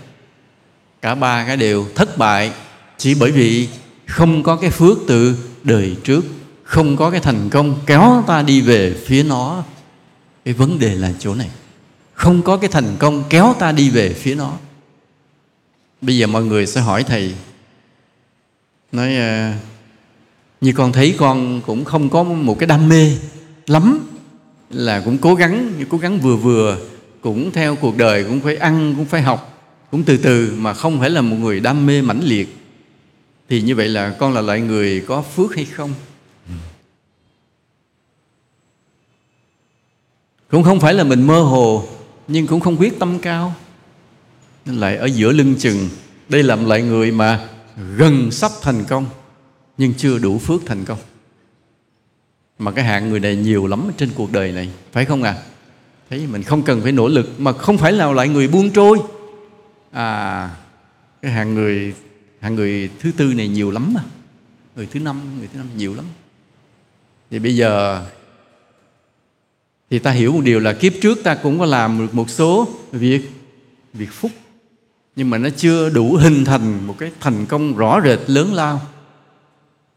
[1.02, 2.52] Cả ba cái đều thất bại
[2.98, 3.68] chỉ bởi vì
[4.06, 6.26] không có cái phước từ đời trước,
[6.64, 9.64] không có cái thành công kéo ta đi về phía nó.
[10.46, 11.50] Cái vấn đề là chỗ này.
[12.14, 14.54] Không có cái thành công kéo ta đi về phía nó
[16.06, 17.34] bây giờ mọi người sẽ hỏi thầy.
[18.91, 19.60] Nói à,
[20.62, 23.12] như con thấy con cũng không có một cái đam mê
[23.68, 23.99] lắm
[24.70, 26.78] là cũng cố gắng cố gắng vừa vừa
[27.22, 29.54] cũng theo cuộc đời cũng phải ăn cũng phải học
[29.91, 32.58] cũng từ từ mà không phải là một người đam mê mãnh liệt.
[33.49, 35.93] Thì như vậy là con là loại người có phước hay không?
[40.51, 41.88] Cũng không phải là mình mơ hồ
[42.28, 43.56] nhưng cũng không quyết tâm cao
[44.66, 45.89] nên lại ở giữa lưng chừng.
[46.30, 47.49] Đây làm lại người mà
[47.97, 49.05] gần sắp thành công,
[49.78, 50.99] nhưng chưa đủ phước thành công.
[52.59, 55.43] Mà cái hạng người này nhiều lắm trên cuộc đời này, phải không à
[56.09, 58.99] thấy mình không cần phải nỗ lực, mà không phải là lại người buông trôi.
[59.91, 60.49] À
[61.22, 61.93] cái hạng người
[62.39, 64.03] hạng người thứ tư này nhiều lắm mà.
[64.76, 66.05] Người thứ năm, người thứ năm nhiều lắm.
[67.32, 68.05] Thì bây giờ
[69.89, 72.68] thì ta hiểu một điều là kiếp trước ta cũng có làm được một số
[72.91, 73.22] việc
[73.93, 74.32] việc phúc
[75.16, 78.82] nhưng mà nó chưa đủ hình thành một cái thành công rõ rệt lớn lao.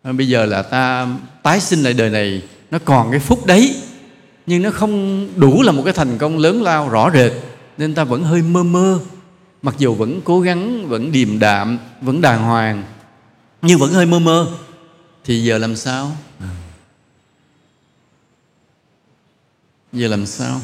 [0.04, 1.08] Bây giờ là ta,
[1.42, 3.82] tái sinh lại đời này, nó còn cái phúc đấy,
[4.46, 7.32] nhưng nó không đủ là một cái thành công lớn lao rõ rệt,
[7.78, 9.00] nên ta vẫn hơi mơ mơ.
[9.62, 12.84] Mặc dù vẫn cố gắng, vẫn điềm đạm, vẫn đàng hoàng,
[13.62, 14.48] nhưng vẫn hơi mơ mơ.
[15.24, 16.16] Thì giờ làm sao?
[19.92, 20.60] Giờ làm sao?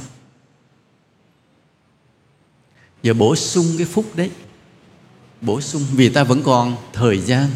[3.02, 4.30] Giờ bổ sung cái phúc đấy.
[5.40, 5.82] Bổ sung.
[5.92, 7.50] Vì ta vẫn còn thời gian.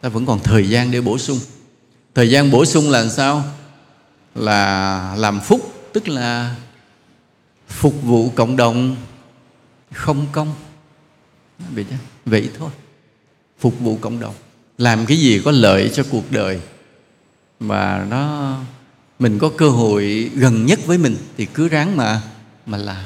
[0.00, 1.38] Ta vẫn còn thời gian để bổ sung.
[2.14, 3.44] Thời gian bổ sung là làm sao?
[4.34, 6.56] Là làm phúc tức là
[7.68, 8.96] phục vụ cộng đồng
[9.92, 10.54] không công.
[11.74, 11.86] Vậy,
[12.24, 12.70] vậy thôi.
[13.58, 14.34] Phục vụ cộng đồng.
[14.78, 16.60] Làm cái gì có lợi cho cuộc đời
[17.60, 18.56] mà nó
[19.18, 22.22] mình có cơ hội gần nhất với mình thì cứ ráng mà
[22.66, 23.04] mà làm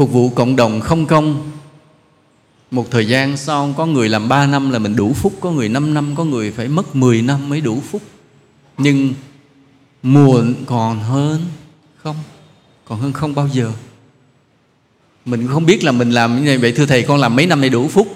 [0.00, 1.50] phục vụ cộng đồng không công.
[2.70, 5.68] Một thời gian sau, có người làm 3 năm là mình đủ phúc, có người
[5.68, 8.02] 5 năm, có người phải mất 10 năm mới đủ phúc.
[8.78, 9.14] Nhưng
[10.02, 11.40] muộn còn hơn
[12.02, 12.16] không?
[12.88, 13.72] Còn hơn không bao giờ.
[15.24, 16.58] Mình không biết là mình làm như này.
[16.58, 18.08] Vậy thưa thầy, con làm mấy năm này đủ phúc?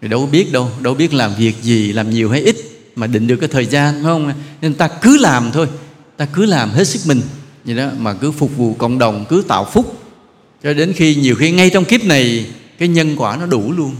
[0.00, 2.56] Thì đâu biết đâu đâu biết làm việc gì, làm nhiều hay ít
[2.96, 4.32] mà định được cái thời gian, phải không?
[4.60, 5.68] Nên ta cứ làm thôi.
[6.16, 7.20] Ta cứ làm hết sức mình.
[7.64, 9.99] Vậy đó, mà cứ phục vụ cộng đồng, cứ tạo phúc
[10.62, 12.46] cho đến khi nhiều khi ngay trong kiếp này,
[12.78, 13.96] cái nhân quả nó đủ luôn.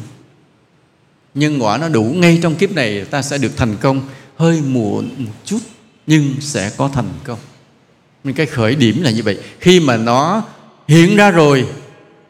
[1.35, 4.03] Nhân quả nó đủ ngay trong kiếp này, ta sẽ được thành công.
[4.37, 5.59] Hơi muộn một chút,
[6.07, 7.39] nhưng sẽ có thành công.
[8.25, 9.39] Nên cái khởi điểm là như vậy.
[9.61, 10.43] Khi mà nó
[10.89, 11.67] hiện ra rồi,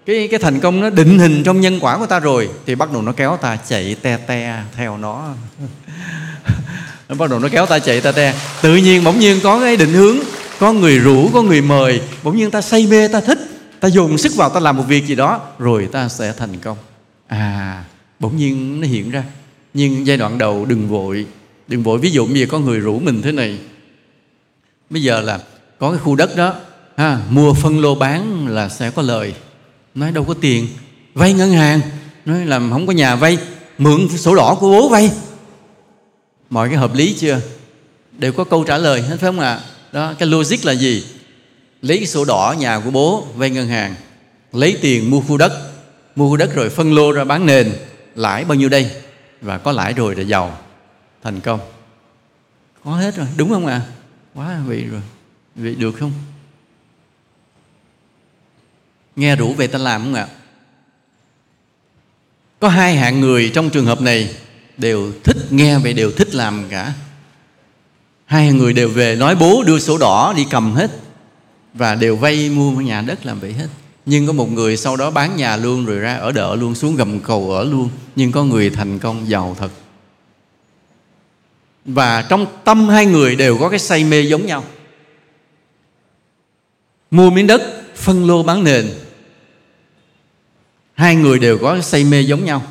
[0.07, 2.93] cái cái thành công nó định hình trong nhân quả của ta rồi, thì bắt
[2.93, 5.35] đầu nó kéo ta chạy te te theo nó.
[7.09, 8.35] Nó bắt đầu nó kéo ta chạy ta te.
[8.63, 10.17] Tự nhiên bỗng nhiên có cái định hướng,
[10.59, 13.39] có người rủ, có người mời, bỗng nhiên ta say mê, ta thích
[13.81, 16.79] ta dùng sức vào ta làm một việc gì đó rồi ta sẽ thành công.
[17.27, 17.85] À
[18.21, 19.25] bỗng nhiên nó hiện ra.
[19.75, 21.27] Nhưng giai đoạn đầu đừng vội.
[21.69, 23.59] Đừng vội ví dụ như có người rủ mình thế này.
[24.91, 25.41] Bây giờ là
[25.79, 26.55] có cái khu đất đó.
[26.97, 29.35] Ha, mua phân lô bán là sẽ có lời.
[29.95, 30.69] Nói đâu có tiền.
[31.15, 31.81] Vay ngân hàng.
[32.25, 33.39] Nói làm không có nhà vay.
[33.79, 35.11] Mượn sổ đỏ của bố vay.
[36.51, 37.41] Mọi cái hợp lý chưa?
[38.19, 39.55] Đều có câu trả lời hết phải không ạ?
[39.55, 39.61] À?
[39.93, 41.05] đó cái logic là gì?
[41.83, 43.95] Lấy sổ đỏ nhà của bố vay ngân hàng.
[44.53, 45.73] Lấy tiền mua khu đất.
[46.17, 47.73] Mua khu đất rồi phân lô ra bán nền.
[48.15, 48.91] Lãi bao nhiêu đây?
[49.41, 50.59] Và có lãi rồi là giàu.
[51.23, 51.61] Thành công.
[52.85, 53.27] Có hết rồi.
[53.37, 53.83] Đúng không ạ?
[53.87, 53.89] À?
[54.35, 55.01] quá vị rồi.
[55.55, 56.13] Vậy được không?
[59.17, 60.29] Nghe rủ về ta làm không ạ?
[62.61, 64.35] Có hai hạng người trong trường hợp này
[64.77, 66.93] đều thích nghe về đều thích làm cả.
[68.25, 70.91] Hai người đều về nói bố đưa sổ đỏ đi cầm hết
[71.75, 73.67] và đều vay mua nhà đất làm vậy hết.
[74.07, 76.97] Nhưng có một người sau đó bán nhà luôn rồi ra ở đợ luôn, xuống
[76.97, 77.89] gầm cầu ở luôn.
[78.17, 79.71] Nhưng có người thành công giàu thật.
[81.85, 84.65] Và trong tâm hai người đều có cái say mê giống nhau.
[87.11, 87.63] Mua miếng đất,
[87.97, 88.91] phân lô bán nền.
[90.95, 92.63] Hai người đều có say mê giống nhau.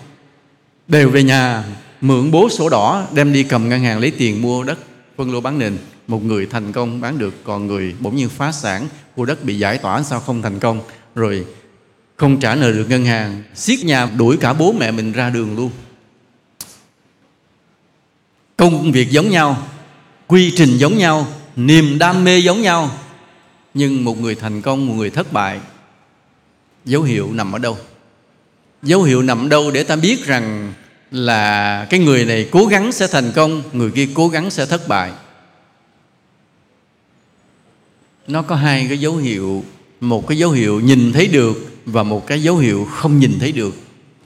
[0.87, 1.63] Đều về nhà
[2.01, 4.79] mượn bố sổ đỏ, đem đi cầm ngân hàng lấy tiền mua đất,
[5.17, 5.77] phân lô bán nền
[6.09, 9.57] một người thành công bán được, còn người bỗng nhiên phá sản, khu đất bị
[9.59, 10.81] giải tỏa, sao không thành công?
[11.15, 11.45] Rồi,
[12.15, 15.55] không trả nợ được ngân hàng, siết nhà, đuổi cả bố mẹ mình ra đường
[15.55, 15.71] luôn.
[18.57, 19.67] Công việc giống nhau,
[20.27, 22.91] quy trình giống nhau, niềm đam mê giống nhau.
[23.73, 25.59] Nhưng một người thành công, một người thất bại,
[26.85, 27.77] dấu hiệu nằm ở đâu?
[28.83, 30.73] Dấu hiệu nằm ở đâu để ta biết rằng
[31.11, 34.87] là cái người này cố gắng sẽ thành công, người kia cố gắng sẽ thất
[34.87, 35.11] bại
[38.29, 39.63] nó có hai cái dấu hiệu.
[40.01, 43.51] Một cái dấu hiệu nhìn thấy được và một cái dấu hiệu không nhìn thấy
[43.51, 43.75] được.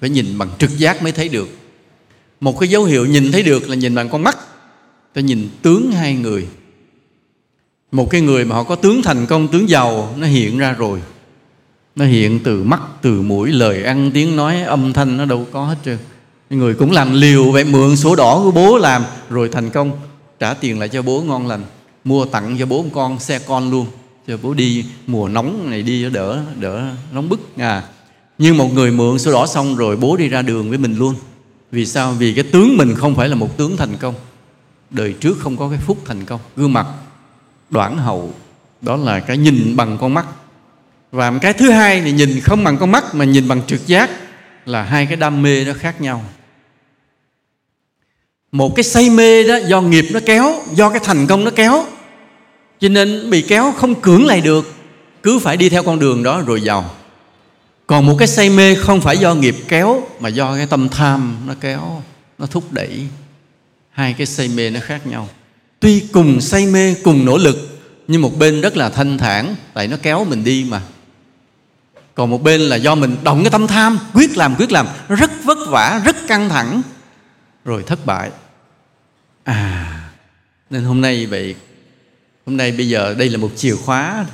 [0.02, 1.50] Phải nhìn bằng trực giác mới thấy được.
[2.40, 4.38] Một cái dấu hiệu nhìn thấy được là nhìn bằng con mắt.
[5.14, 6.48] Ta nhìn tướng hai người.
[7.92, 11.00] Một cái người mà họ có tướng thành công, tướng giàu, nó hiện ra rồi.
[11.96, 15.66] Nó hiện từ mắt, từ mũi, lời ăn, tiếng nói, âm thanh nó đâu có
[15.66, 15.98] hết trơn.
[16.50, 19.92] Người cũng làm liều vậy, mượn sổ đỏ của bố làm, rồi thành công,
[20.40, 21.64] trả tiền lại cho bố ngon lành
[22.04, 23.88] mua tặng cho bố con xe con luôn.
[24.28, 27.58] Cho bố đi mùa nóng này đi cho đỡ đỡ nóng bức.
[27.58, 27.84] À
[28.38, 31.16] nhưng một người mượn sổ đỏ xong rồi bố đi ra đường với mình luôn.
[31.72, 32.12] Vì sao?
[32.12, 34.16] Vì cái tướng mình không phải là một tướng thành công.
[34.90, 36.40] Đời trước không có cái phúc thành công.
[36.56, 36.86] Gương mặt
[37.70, 38.34] đoạn hậu,
[38.82, 40.26] đó là cái nhìn bằng con mắt.
[41.12, 44.10] Và cái thứ hai thì nhìn không bằng con mắt mà nhìn bằng trực giác
[44.66, 46.24] là hai cái đam mê nó khác nhau
[48.54, 51.86] một cái say mê đó, do nghiệp nó kéo, do cái thành công nó kéo.
[52.80, 54.74] Cho nên bị kéo không cưỡng lại được,
[55.24, 56.92] cứ phải đi theo con đường đó rồi giàu.
[57.88, 61.38] Còn một cái say mê không phải do nghiệp kéo, mà do cái tâm tham
[61.46, 62.04] nó kéo,
[62.38, 63.08] nó thúc đẩy.
[63.92, 65.30] Hai cái say mê nó khác nhau.
[65.80, 69.88] Tuy cùng say mê, cùng nỗ lực, nhưng một bên rất là thanh thản tại
[69.88, 70.82] nó kéo mình đi mà.
[72.16, 75.32] Còn một bên là do mình động cái tâm tham, quyết làm quyết làm rất
[75.44, 76.82] vất vả, rất căng thẳng,
[77.66, 78.32] rồi thất bại
[79.44, 80.00] à
[80.70, 81.56] nên hôm nay vậy
[82.46, 84.26] hôm nay bây giờ đây là một chìa khóa.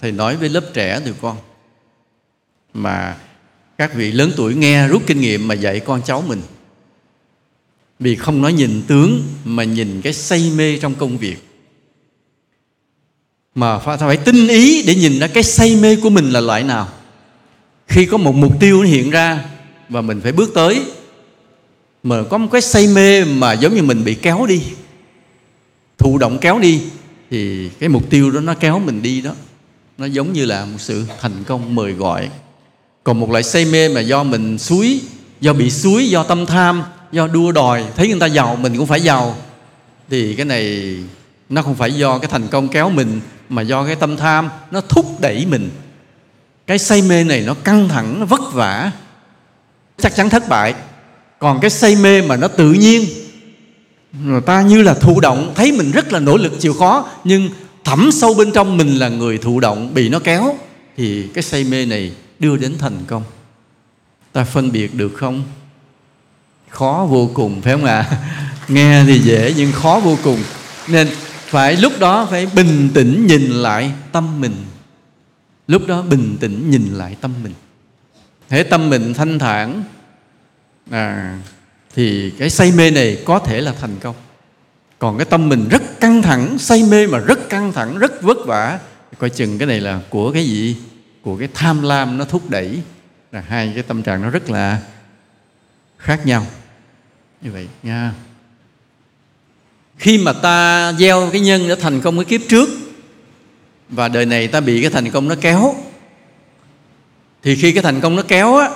[0.00, 1.36] Thầy nói với lớp trẻ tụi con
[2.74, 3.16] mà
[3.78, 6.42] các vị lớn tuổi nghe rút kinh nghiệm mà dạy con cháu mình.
[7.98, 11.36] Vì không nói nhìn tướng mà nhìn cái say mê trong công việc.
[13.54, 16.62] Mà phải, phải tinh ý để nhìn ra cái say mê của mình là loại
[16.62, 16.88] nào.
[17.88, 19.44] Khi có một mục tiêu nó hiện ra
[19.88, 20.82] và mình phải bước tới
[22.06, 24.62] mà có một cái say mê mà giống như mình bị kéo đi,
[25.98, 26.82] thụ động kéo đi,
[27.30, 29.30] thì cái mục tiêu đó nó kéo mình đi đó.
[29.98, 32.28] Nó giống như là một sự thành công mời gọi.
[33.04, 35.00] Còn một loại say mê mà do mình suối,
[35.40, 36.82] do bị suối, do tâm tham,
[37.12, 39.36] do đua đòi, thấy người ta giàu, mình cũng phải giàu.
[40.10, 40.96] Thì cái này
[41.48, 44.80] nó không phải do cái thành công kéo mình, mà do cái tâm tham nó
[44.80, 45.70] thúc đẩy mình.
[46.66, 48.90] Cái say mê này nó căng thẳng, nó vất vả.
[49.98, 50.74] Chắc chắn thất bại
[51.38, 53.04] còn cái say mê mà nó tự nhiên.
[54.24, 57.50] Người ta như là thụ động, thấy mình rất là nỗ lực chịu khó, nhưng
[57.84, 60.54] thẳm sâu bên trong mình là người thụ động, bị nó kéo,
[60.96, 63.22] thì cái say mê này đưa đến thành công.
[64.32, 65.42] Ta phân biệt được không?
[66.68, 68.06] Khó vô cùng, phải không ạ?
[68.10, 68.18] À?
[68.68, 70.38] nghe thì dễ, nhưng khó vô cùng.
[70.88, 71.08] Nên
[71.46, 74.54] phải lúc đó phải bình tĩnh nhìn lại tâm mình.
[75.68, 77.52] Lúc đó bình tĩnh nhìn lại tâm mình.
[78.48, 79.82] Thế tâm mình thanh thản
[80.90, 81.38] à,
[81.94, 84.14] thì cái say mê này có thể là thành công.
[84.98, 88.38] Còn cái tâm mình rất căng thẳng say mê mà rất căng thẳng rất vất
[88.46, 88.78] vả
[89.18, 90.76] coi chừng cái này là của cái gì?
[91.22, 92.82] Của cái tham lam nó thúc đẩy.
[93.32, 94.78] Là hai cái tâm trạng nó rất là
[95.98, 96.46] khác nhau.
[97.40, 98.12] Như vậy nha.
[99.98, 102.68] Khi mà ta gieo cái nhân đã thành công cái kiếp trước
[103.88, 105.74] và đời này ta bị cái thành công nó kéo
[107.42, 108.70] thì khi cái thành công nó kéo á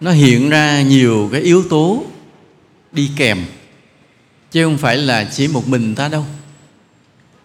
[0.00, 2.04] nó hiện ra nhiều cái yếu tố
[2.92, 3.44] đi kèm,
[4.50, 6.24] chứ không phải là chỉ một mình ta đâu.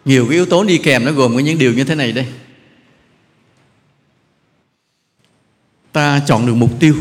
[0.05, 2.27] Nhiều cái yếu tố đi kèm nó gồm có những điều như thế này đây.
[5.91, 6.95] Ta chọn được mục tiêu.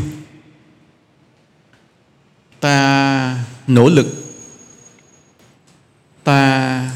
[2.59, 3.37] Ta
[3.67, 4.07] nỗ lực.
[6.23, 6.91] Ta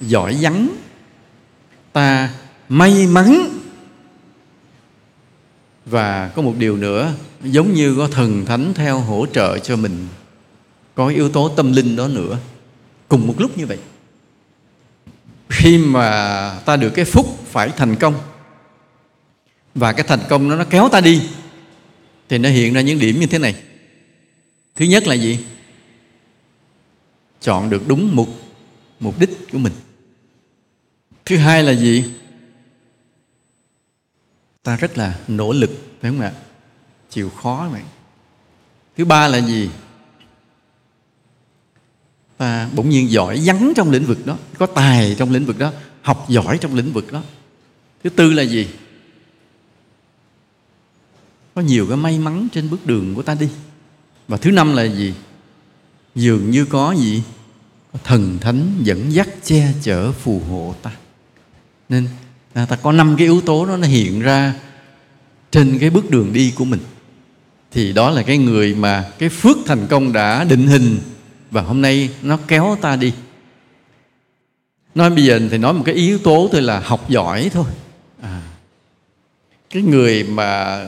[0.00, 0.68] giỏi vắng
[1.92, 2.34] ta
[2.68, 3.48] may mắn
[5.86, 10.06] và có một điều nữa, giống như có thần thánh theo hỗ trợ cho mình,
[10.94, 12.38] có yếu tố tâm linh đó nữa,
[13.08, 13.78] cùng một lúc như vậy.
[15.48, 18.14] Khi mà ta được cái phúc phải thành công,
[19.74, 21.22] và cái thành công đó nó kéo ta đi,
[22.28, 23.54] thì nó hiện ra những điểm như thế này.
[24.76, 25.38] Thứ nhất là gì?
[27.40, 28.28] Chọn được đúng mục
[29.00, 29.72] mục đích của mình.
[31.24, 32.04] Thứ hai là gì?
[34.64, 36.32] Ta rất là nỗ lực, phải không ạ?
[37.10, 37.82] Chịu khó vậy.
[38.96, 39.70] Thứ ba là gì?
[42.36, 45.72] Ta bỗng nhiên giỏi vắng trong lĩnh vực đó, có tài trong lĩnh vực đó,
[46.02, 47.22] học giỏi trong lĩnh vực đó.
[48.04, 48.68] Thứ tư là gì?
[51.54, 53.48] Có nhiều cái may mắn trên bước đường của ta đi.
[54.28, 55.14] Và thứ năm là gì?
[56.14, 57.22] Dường như có gì?
[57.92, 60.96] Có thần thánh dẫn dắt che chở phù hộ ta.
[61.88, 62.08] Nên
[62.54, 64.54] à, ta có năm cái yếu tố đó nó hiện ra
[65.50, 66.80] trên cái bước đường đi của mình.
[67.72, 70.98] Thì đó là cái người mà cái phước thành công đã định hình
[71.50, 73.12] và hôm nay nó kéo ta đi.
[74.94, 77.64] Nói bây giờ thì nói một cái yếu tố thôi là học giỏi thôi.
[78.22, 78.42] À,
[79.70, 80.78] cái người mà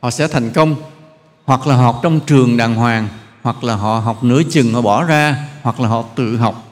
[0.00, 0.76] họ sẽ thành công
[1.44, 3.08] hoặc là học trong trường đàng hoàng
[3.42, 6.68] hoặc là họ học nửa chừng họ bỏ ra hoặc là họ tự học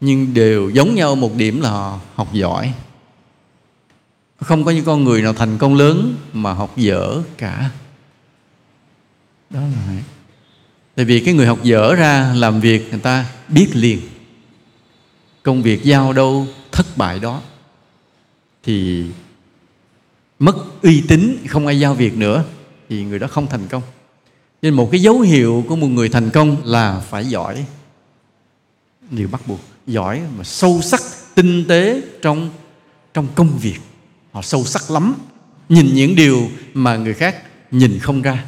[0.00, 2.72] nhưng đều giống nhau một điểm là họ học giỏi
[4.40, 7.70] không có những con người nào thành công lớn mà học dở cả.
[9.50, 10.02] Đó là vậy.
[10.94, 14.00] Tại vì cái người học dở ra làm việc người ta biết liền.
[15.42, 17.42] Công việc giao đâu thất bại đó.
[18.62, 19.06] Thì
[20.38, 22.44] mất uy tín, không ai giao việc nữa,
[22.88, 23.82] thì người đó không thành công.
[24.62, 27.64] Nên một cái dấu hiệu của một người thành công là phải giỏi.
[29.10, 31.00] Điều bắt buộc, giỏi mà sâu sắc,
[31.34, 32.50] tinh tế trong
[33.14, 33.78] trong công việc
[34.38, 35.14] họ sâu sắc lắm,
[35.68, 38.44] nhìn những điều mà người khác nhìn không ra.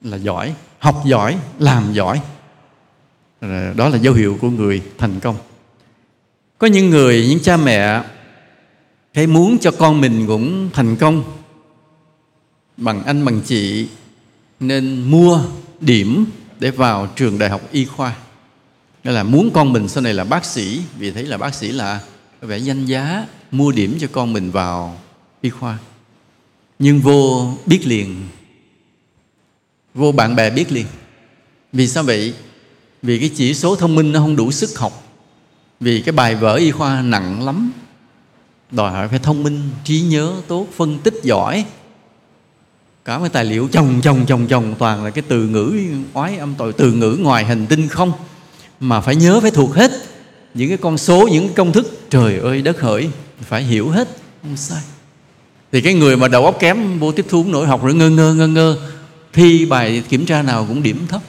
[0.00, 2.20] Là giỏi, học giỏi, làm giỏi.
[3.76, 5.36] Đó là dấu hiệu của người thành công.
[6.58, 8.02] Có những người, những cha mẹ
[9.14, 11.24] thấy muốn cho con mình cũng thành công,
[12.76, 13.88] bằng anh, bằng chị,
[14.60, 15.40] nên mua
[15.80, 16.26] điểm
[16.58, 18.16] để vào trường đại học y khoa.
[19.04, 21.72] Nghĩa là muốn con mình sau này là bác sĩ, Vì thấy là bác sĩ
[21.72, 22.00] là
[22.40, 24.98] vẻ danh giá Mua điểm cho con mình vào
[25.40, 25.78] y khoa.
[26.78, 28.28] Nhưng vô biết liền.
[29.94, 30.86] Vô bạn bè biết liền.
[31.72, 32.34] Vì sao vậy?
[33.02, 35.02] Vì cái chỉ số thông minh nó không đủ sức học.
[35.80, 37.72] Vì cái bài vở y khoa nặng lắm.
[38.70, 41.64] Đòi hỏi phải thông minh, trí nhớ tốt, phân tích giỏi.
[43.04, 45.80] Cả cái tài liệu chồng chồng chồng chồng toàn là cái từ ngữ
[46.12, 48.12] oái âm tội từ ngữ ngoài hành tinh không?
[48.80, 49.90] Mà phải nhớ phải thuộc hết
[50.54, 53.08] những cái con số những công thức trời ơi đất hỡi
[53.40, 54.08] phải hiểu hết.
[54.42, 54.82] Không sai.
[55.72, 58.34] Thì cái người mà đầu óc kém vô tiếp thu nổi học rồi ngơ ngơ
[58.34, 58.78] ngơ ngơ
[59.32, 61.22] thi bài kiểm tra nào cũng điểm thấp.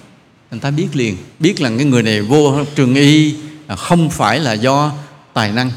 [0.52, 3.36] Người ta biết liền biết là cái người này vô trường y
[3.78, 4.92] không phải là do
[5.34, 5.72] tài năng.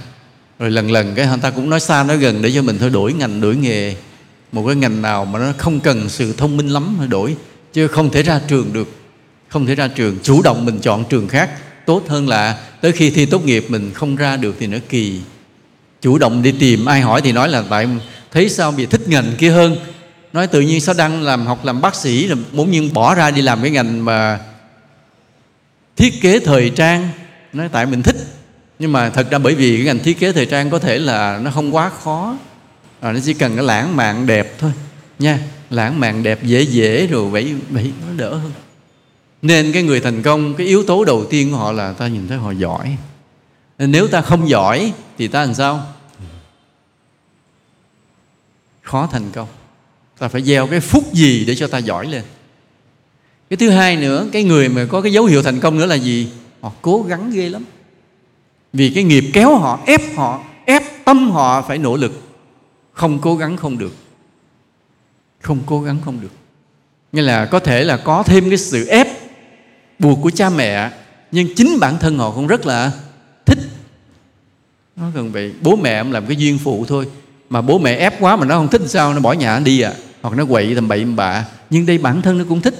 [0.58, 2.90] Rồi lần lần cái người ta cũng nói xa nói gần để cho mình thôi
[2.90, 3.96] đổi ngành đổi nghề.
[4.52, 7.36] Một cái ngành nào mà nó không cần sự thông minh lắm phải đổi.
[7.72, 8.88] Chứ không thể ra trường được.
[9.48, 11.50] Không thể ra trường chủ động mình chọn trường khác
[11.86, 15.20] tốt hơn là tới khi thi tốt nghiệp mình không ra được thì nó kỳ.
[16.00, 17.88] Chủ động đi tìm ai hỏi thì nói là tại
[18.30, 19.76] thấy sao bị thích ngành kia hơn?
[20.32, 23.30] Nói tự nhiên sao đang làm học làm bác sĩ là bỗng nhiên bỏ ra
[23.30, 24.40] đi làm cái ngành mà
[25.96, 27.08] thiết kế thời trang.
[27.52, 28.16] Nói tại mình thích
[28.78, 31.38] nhưng mà thật ra bởi vì cái ngành thiết kế thời trang có thể là
[31.42, 32.36] nó không quá khó.
[33.00, 34.72] À, nó chỉ cần cái lãng mạn đẹp thôi
[35.18, 35.38] nha
[35.70, 38.52] lãng mạn đẹp dễ dễ rồi vậy vậy nó đỡ hơn
[39.42, 42.28] nên cái người thành công, cái yếu tố đầu tiên của họ là ta nhìn
[42.28, 42.96] thấy họ giỏi.
[43.78, 45.86] Nên nếu ta không giỏi thì ta làm sao?
[48.82, 49.48] Khó thành công.
[50.18, 52.22] Ta phải gieo cái phúc gì để cho ta giỏi lên?
[53.50, 55.94] Cái thứ hai nữa, cái người mà có cái dấu hiệu thành công nữa là
[55.94, 56.28] gì?
[56.60, 57.64] Họ cố gắng ghê lắm.
[58.72, 62.22] Vì cái nghiệp kéo họ, ép họ, ép tâm họ phải nỗ lực.
[62.92, 63.94] Không cố gắng không được.
[65.40, 66.32] Không cố gắng không được.
[67.12, 69.21] Nghĩa là có thể là có thêm cái sự ép
[70.02, 70.90] buộc của cha mẹ,
[71.32, 72.92] nhưng chính bản thân họ cũng rất là
[73.46, 73.58] thích.
[74.96, 77.06] Nó cần bị bố mẹ ông làm cái duyên phụ thôi.
[77.50, 79.14] Mà bố mẹ ép quá mà nó không thích sao?
[79.14, 79.92] Nó bỏ nhà nó đi à.
[80.22, 81.44] Hoặc nó quậy tầm bậy bạ.
[81.70, 82.74] Nhưng đây bản thân nó cũng thích.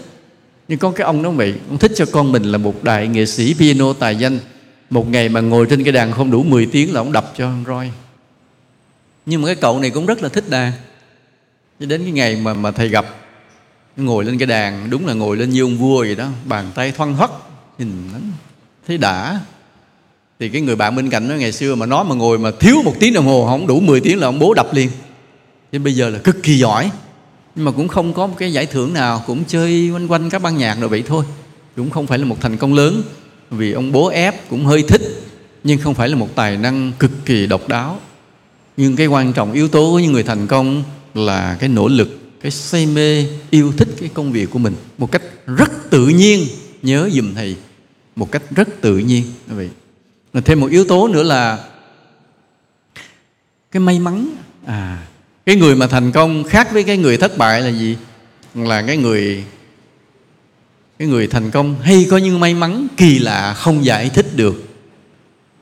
[0.69, 3.27] Nhưng có cái ông nó bị ông thích cho con mình là một đại nghệ
[3.27, 4.39] sĩ piano tài danh.
[4.91, 7.47] Một ngày mà ngồi trên cái đàn không đủ 10 tiếng là ông đập cho
[7.47, 7.91] ông roi.
[9.27, 10.73] Nhưng mà cái cậu này cũng rất là thích đàn.
[11.81, 13.07] Cho đến cái ngày mà mà thầy gặp
[13.97, 16.29] ngồi lên cái đàn, đúng là ngồi lên như ông vua vậy đó.
[16.45, 17.31] Bàn tay thoăn thoắt,
[17.79, 18.19] nhìn nó
[18.87, 19.41] thấy đã.
[20.39, 22.77] Thì cái người bạn bên cạnh nó ngày xưa mà nó mà ngồi mà thiếu
[22.85, 24.91] một tiếng đồng hồ, không đủ 10 tiếng là ông bố đập liền.
[25.73, 26.91] Chứ bây giờ là cực kỳ giỏi.
[27.55, 30.43] Nhưng mà cũng không có một cái giải thưởng nào, cũng chơi quanh quanh các
[30.43, 31.25] ban nhạc rồi vậy thôi.
[31.77, 33.03] Cũng không phải là một thành công lớn,
[33.51, 35.03] vì ông bố ép cũng hơi thích,
[35.65, 37.99] nhưng không phải là một tài năng cực kỳ độc đáo.
[38.77, 40.83] Nhưng cái quan trọng, yếu tố của những người thành công
[41.15, 45.13] là cái nỗ lực cái say mê yêu thích cái công việc của mình một
[45.13, 46.47] cách rất tự nhiên.
[46.83, 47.57] Nhớ dùm thầy,
[48.17, 49.25] một cách rất tự nhiên.
[49.49, 49.69] Quý vị
[50.45, 51.65] thêm một yếu tố nữa là
[53.71, 54.29] cái may mắn.
[54.67, 55.07] À
[55.47, 57.97] cái người mà thành công khác với cái người thất bại là gì?
[58.55, 59.45] Là cái người
[60.99, 64.69] cái người thành công hay có những may mắn kỳ lạ không giải thích được.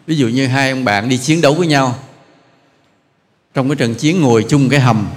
[0.06, 1.98] Ví dụ như hai ông bạn đi chiến đấu với nhau.
[3.54, 5.08] Trong cái trận chiến ngồi chung cái hầm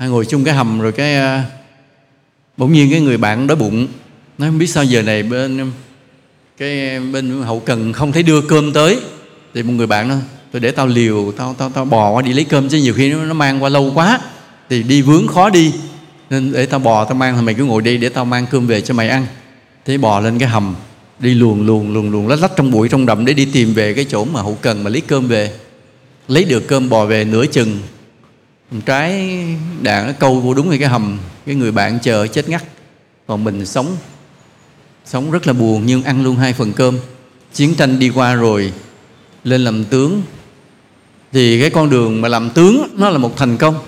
[0.00, 1.40] hai ngồi chung cái hầm rồi cái ờ,
[2.56, 3.86] bỗng nhiên cái người bạn đói bụng.
[4.38, 5.70] Nói không biết sao giờ này bên
[6.58, 8.98] cái bên hậu cần không thấy đưa cơm tới.
[9.54, 10.18] Thì một người bạn nói
[10.52, 13.12] tôi để tao liều tao tao tao bò qua đi lấy cơm chứ nhiều khi
[13.12, 14.20] nó, nó mang qua lâu quá
[14.68, 15.72] thì đi vướng khó đi.
[16.30, 18.66] Nên để tao bò tao mang thì mày cứ ngồi đi để tao mang cơm
[18.66, 19.26] về cho mày ăn.
[19.84, 20.74] Thế bò lên cái hầm
[21.18, 23.94] đi luồn luồn luồn luồn lách lách trong bụi trong đầm để đi tìm về
[23.94, 25.52] cái chỗ mà hậu cần mà lấy cơm về.
[26.28, 27.78] Lấy được cơm bò về nửa chừng
[28.86, 29.38] trái
[29.82, 32.64] đạn nó câu vô đúng cái hầm, cái người bạn chờ chết ngắt.
[33.26, 33.96] Còn mình sống
[35.04, 36.98] sống rất là buồn nhưng ăn luôn hai phần cơm.
[37.52, 38.72] Chiến tranh đi qua rồi,
[39.44, 40.22] lên làm tướng.
[41.32, 43.78] Thì cái con đường mà làm tướng nó là một thành công.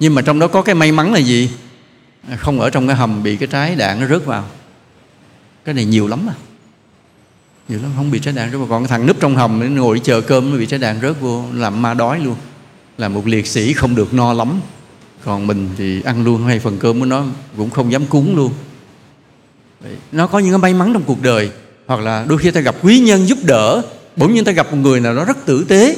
[0.00, 1.50] Nhưng mà trong đó có cái may mắn là gì?
[2.28, 4.44] À, không ở trong cái hầm bị cái trái đạn nó rớt vào.
[5.64, 6.34] Cái này nhiều lắm à.
[7.68, 8.68] Nhiều lắm, không bị trái đạn rớt vào.
[8.68, 11.20] Còn cái thằng núp trong hầm, nó ngồi chờ cơm nó bị trái đạn rớt
[11.20, 12.36] vô, làm ma đói luôn
[12.98, 14.60] là một liệt sĩ không được no lắm.
[15.24, 17.24] Còn mình thì ăn luôn hai phần cơm của nó
[17.56, 18.52] cũng không dám cúng luôn.
[20.12, 21.50] Nó có những cái may mắn trong cuộc đời.
[21.86, 23.82] Hoặc là đôi khi ta gặp quý nhân giúp đỡ
[24.16, 25.96] bỗng nhiên ta gặp một người nào đó rất tử tế.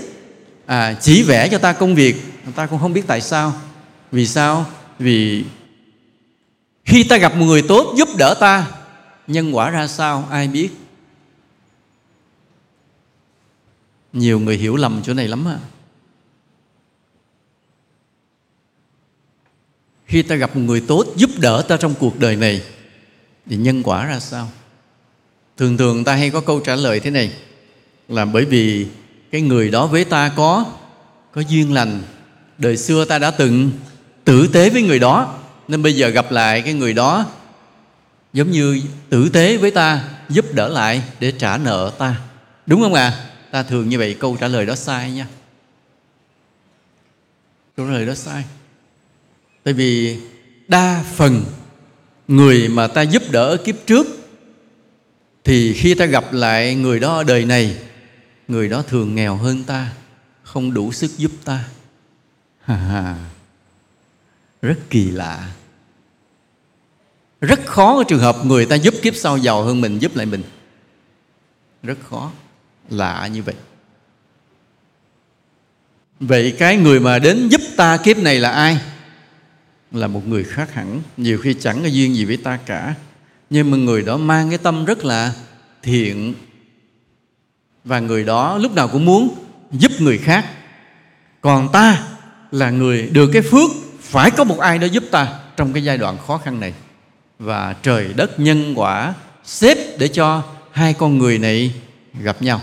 [0.67, 2.17] À, chỉ vẽ cho ta công việc
[2.55, 3.53] ta cũng không biết tại sao.
[4.13, 4.67] Vì sao?
[4.99, 5.45] Vì
[6.85, 8.67] khi ta gặp một người tốt giúp đỡ ta
[9.27, 10.29] nhân quả ra sao?
[10.31, 10.69] Ai biết?
[14.13, 15.59] Nhiều người hiểu lầm chỗ này lắm à
[20.11, 22.63] khi ta gặp một người tốt giúp đỡ ta trong cuộc đời này,
[23.47, 24.49] thì nhân quả ra sao?
[25.57, 27.33] Thường thường ta hay có câu trả lời thế này,
[28.09, 28.87] là bởi vì
[29.31, 30.65] cái người đó với ta có
[31.33, 32.03] có duyên lành.
[32.59, 33.71] Đời xưa ta đã từng
[34.25, 35.39] tử tế với người đó,
[35.69, 37.27] nên bây giờ gặp lại cái người đó,
[38.33, 42.21] giống như tử tế với ta, giúp đỡ lại để trả nợ ta.
[42.67, 43.07] Đúng không ạ?
[43.07, 43.27] À?
[43.51, 45.27] ta thường như vậy, câu trả lời đó sai nha.
[47.77, 48.45] Câu trả lời đó sai
[49.65, 50.19] tại vì
[50.69, 51.45] đa phần
[52.29, 54.07] người mà ta giúp đỡ kiếp trước
[55.45, 57.77] thì khi ta gặp lại người đó ở đời này,
[58.49, 59.93] người đó thường nghèo hơn ta,
[60.43, 61.65] không đủ sức giúp ta.
[64.63, 65.51] Rất kỳ lạ.
[67.41, 70.27] Rất khó ở trường hợp người ta giúp kiếp sau giàu hơn mình, giúp lại
[70.27, 70.43] mình.
[71.83, 72.33] Rất khó.
[72.91, 73.55] Lạ như vậy.
[76.21, 78.79] Vậy cái người mà đến giúp ta kiếp này là ai?
[79.93, 81.03] Là một người khác hẳn.
[81.17, 82.95] Nhiều khi chẳng có duyên gì với ta cả.
[83.51, 85.33] Nhưng mà người đó mang cái tâm rất là
[85.83, 86.35] thiện.
[87.85, 89.35] Và người đó lúc nào cũng muốn
[89.73, 90.47] giúp người khác.
[91.41, 92.03] Còn ta
[92.51, 93.71] là người được cái phước,
[94.01, 96.73] phải có một ai đó giúp ta trong cái giai đoạn khó khăn này.
[97.39, 99.15] Và trời đất nhân quả
[99.45, 101.73] xếp để cho hai con người này
[102.23, 102.61] gặp nhau.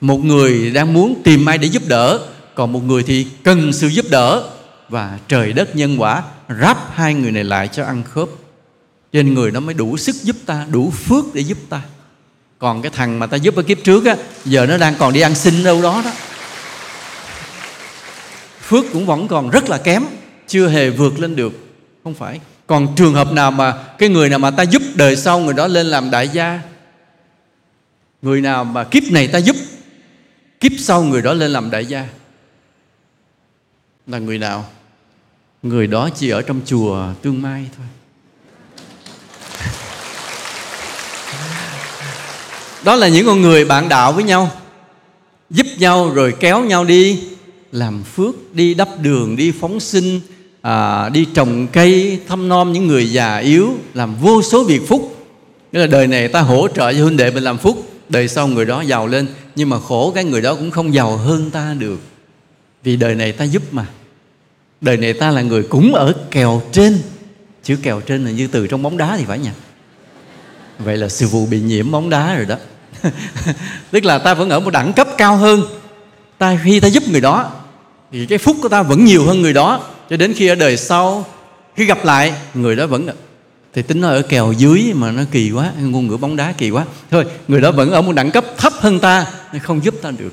[0.00, 2.20] Một người đang muốn tìm ai để giúp đỡ,
[2.54, 4.55] còn một người thì cần sự giúp đỡ
[4.88, 6.22] và trời đất nhân quả,
[6.60, 8.28] ráp hai người này lại cho ăn khớp.
[9.12, 11.80] Trên người nó mới đủ sức giúp ta, đủ phước để giúp ta.
[12.58, 15.20] Còn cái thằng mà ta giúp ở kiếp trước á, giờ nó đang còn đi
[15.20, 16.10] ăn xin đâu đó đó.
[18.60, 20.04] Phước cũng vẫn còn rất là kém,
[20.46, 21.52] chưa hề vượt lên được.
[22.04, 22.40] Không phải.
[22.66, 25.66] Còn trường hợp nào mà cái người nào mà ta giúp đời sau người đó
[25.66, 26.60] lên làm đại gia?
[28.22, 29.56] Người nào mà kiếp này ta giúp,
[30.60, 32.08] kiếp sau người đó lên làm đại gia?
[34.06, 34.64] Là người nào?
[35.62, 37.86] Người đó chỉ ở trong chùa tương mai thôi.
[42.84, 44.50] Đó là những con người bạn đạo với nhau
[45.50, 47.20] giúp nhau rồi kéo nhau đi
[47.72, 50.20] làm phước đi đắp đường đi phóng sinh
[50.60, 55.26] à, đi trồng cây thăm nom những người già yếu làm vô số việc phúc.
[55.72, 57.90] Nghĩa là đời này ta hỗ trợ cho huynh đệ mình làm phúc.
[58.08, 59.26] Đời sau người đó giàu lên
[59.56, 61.98] nhưng mà khổ cái người đó cũng không giàu hơn ta được
[62.82, 63.86] vì đời này ta giúp mà.
[64.80, 66.98] Đời này ta là người cũng ở kèo trên.
[67.62, 69.50] Chữ kèo trên là như từ trong bóng đá thì phải nhỉ?
[70.78, 72.56] Vậy là sư phụ bị nhiễm bóng đá rồi đó.
[73.90, 75.62] Tức là ta vẫn ở một đẳng cấp cao hơn.
[76.38, 77.52] Ta khi ta giúp người đó,
[78.12, 79.80] thì cái phúc của ta vẫn nhiều hơn người đó.
[80.10, 81.24] Cho đến khi ở đời sau,
[81.76, 83.08] khi gặp lại, người đó vẫn
[83.74, 86.70] thì tính nó ở kèo dưới mà nó kỳ quá, ngôn ngữ bóng đá kỳ
[86.70, 86.84] quá.
[87.10, 89.26] Thôi, người đó vẫn ở một đẳng cấp thấp hơn ta
[89.62, 90.32] không giúp ta được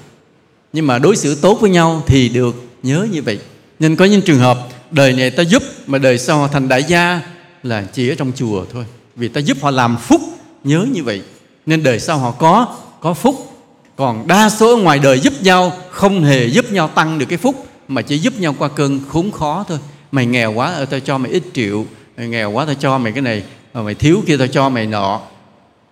[0.73, 3.39] nhưng mà đối xử tốt với nhau thì được, nhớ như vậy.
[3.79, 4.57] Nên có những trường hợp,
[4.91, 7.21] đời này ta giúp mà đời sau thành đại gia
[7.63, 8.85] là chỉ ở trong chùa thôi.
[9.15, 10.21] Vì ta giúp họ làm phúc,
[10.63, 11.21] nhớ như vậy.
[11.65, 13.49] Nên đời sau họ có có phúc.
[13.95, 17.67] Còn đa số ngoài đời giúp nhau, không hề giúp nhau tăng được cái phúc,
[17.87, 19.79] mà chỉ giúp nhau qua cơn khốn khó thôi.
[20.11, 21.85] Mày nghèo quá ở tao cho mày ít triệu.
[22.17, 23.43] Mày nghèo quá, tao cho mày cái này.
[23.73, 25.21] Ờ, mày thiếu kia, tao cho mày nọ.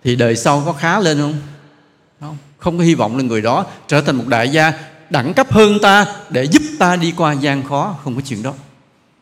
[0.04, 1.34] Thì đời sau có khá lên không?
[2.62, 4.72] Không có hy vọng là người đó trở thành một đại gia
[5.10, 7.96] đẳng cấp hơn ta để giúp ta đi qua gian khó.
[8.04, 8.54] Không có chuyện đó.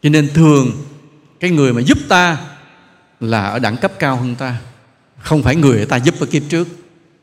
[0.02, 0.72] Cho nên thường,
[1.40, 2.38] cái người mà giúp ta
[3.20, 4.56] là ở đẳng cấp cao hơn ta.
[5.18, 6.68] Không phải người ta giúp ở kiếp trước,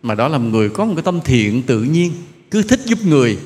[0.04, 2.12] mà đó là một người có một cái tâm thiện tự nhiên,
[2.52, 3.38] cứ thích giúp người.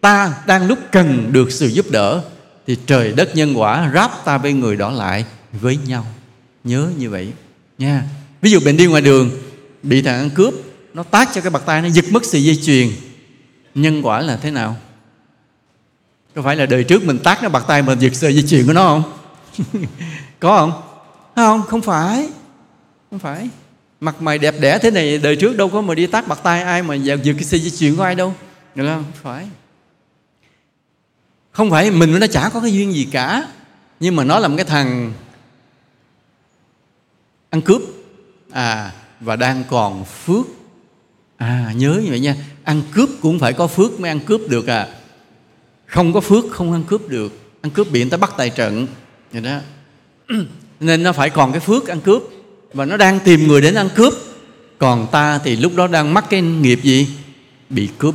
[0.00, 2.22] Ta đang lúc cần được sự giúp đỡ,
[2.66, 5.24] thì trời đất nhân quả ráp ta với người đó lại
[5.60, 6.06] với nhau.
[6.64, 7.32] Nhớ như vậy
[7.78, 8.04] nha.
[8.42, 9.30] Ví dụ mình đi ngoài đường,
[9.82, 10.54] bị thằng ăn cướp
[10.94, 12.88] nó tác cho cái bạc tay nó giật mất sợi dây chuyền.
[13.74, 14.76] Nhân quả là thế nào?
[16.34, 18.66] Có phải là đời trước mình tác nó bạc tay mình giật sợi dây chuyền
[18.66, 19.12] của nó không?
[20.40, 20.82] Có không?
[21.36, 21.62] Không?
[21.62, 22.28] Không phải.
[23.10, 23.48] Không phải.
[24.00, 26.62] Mặt mày đẹp đẽ thế này đời trước đâu có mà đi tác bạc tay
[26.62, 28.34] ai mà giật cái sợi dây chuyền của ai đâu.
[28.74, 29.48] Được không phải.
[31.50, 33.48] Không phải mình với nó chả có cái duyên gì cả.
[34.00, 35.12] Nhưng mà nó là một cái thằng
[37.50, 37.82] ăn cướp.
[38.50, 38.92] À
[39.24, 40.46] và đang còn phước
[41.42, 42.36] à nhớ như vậy nha.
[42.64, 44.88] Ăn cướp cũng phải có phước mới ăn cướp được à.
[45.86, 47.38] Không có phước, không ăn cướp được.
[47.62, 48.86] Ăn cướp bị người ta bắt tài trận.
[49.32, 49.58] Vậy đó.
[50.80, 52.22] Nên nó phải còn cái phước ăn cướp.
[52.72, 54.12] Và nó đang tìm người đến ăn cướp.
[54.78, 57.08] Còn ta thì lúc đó đang mắc cái nghiệp gì?
[57.70, 58.14] Bị cướp.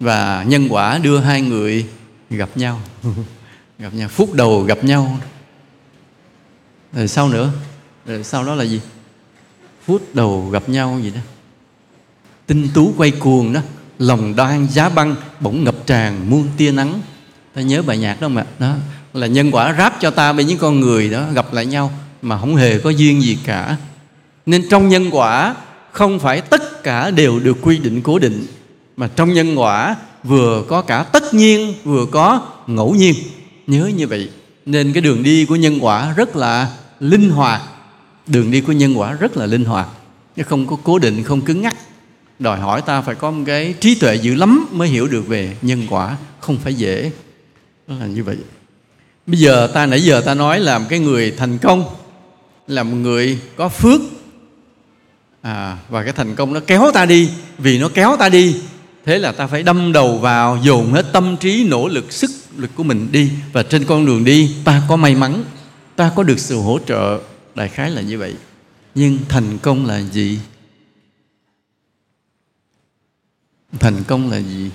[0.00, 1.86] Và nhân quả đưa hai người
[2.30, 2.80] gặp nhau.
[3.78, 5.18] Gặp nhau, phút đầu gặp nhau.
[6.92, 7.52] Rồi sau nữa?
[8.06, 8.80] Rồi sau đó là gì?
[9.86, 11.20] Phút đầu gặp nhau gì đó
[12.50, 13.60] tinh tú quay cuồng đó,
[13.98, 17.00] lòng đoan giá băng, bỗng ngập tràn muôn tia nắng.
[17.54, 18.74] Ta nhớ bài nhạc đó mà đó,
[19.14, 22.38] là nhân quả ráp cho ta với những con người đó gặp lại nhau mà
[22.38, 23.76] không hề có duyên gì cả.
[24.46, 25.54] Nên trong nhân quả,
[25.92, 28.46] không phải tất cả đều được quy định cố định,
[28.96, 33.14] mà trong nhân quả vừa có cả tất nhiên, vừa có ngẫu nhiên.
[33.66, 34.28] Nhớ như vậy,
[34.66, 36.70] nên cái đường đi của nhân quả rất là
[37.00, 37.62] linh hoạt.
[38.26, 39.88] Đường đi của nhân quả rất là linh hoạt,
[40.36, 41.76] chứ không có cố định, không cứng ngắc
[42.40, 45.56] đòi hỏi ta phải có một cái trí tuệ dữ lắm mới hiểu được về
[45.62, 47.10] nhân quả không phải dễ.
[47.86, 48.36] Đó là như vậy.
[49.26, 51.84] Bây giờ ta nãy giờ ta nói là một cái người thành công
[52.66, 54.00] là một người có phước.
[55.42, 58.56] À, và cái thành công nó kéo ta đi vì nó kéo ta đi
[59.04, 62.70] thế là ta phải đâm đầu vào dồn hết tâm trí nỗ lực sức lực
[62.74, 63.30] của mình đi.
[63.52, 65.44] Và trên con đường đi ta có may mắn
[65.96, 67.18] ta có được sự hỗ trợ.
[67.54, 68.34] Đại khái là như vậy.
[68.94, 70.38] Nhưng thành công là gì?
[73.78, 74.70] Thành công là gì?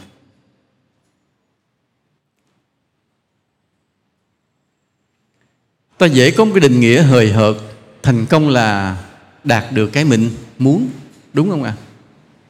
[5.98, 7.56] Ta dễ có một cái định nghĩa hời hợt.
[8.04, 8.98] Thành công là
[9.44, 10.90] đạt được cái mình muốn,
[11.34, 11.76] đúng không ạ?
[11.80, 11.86] À?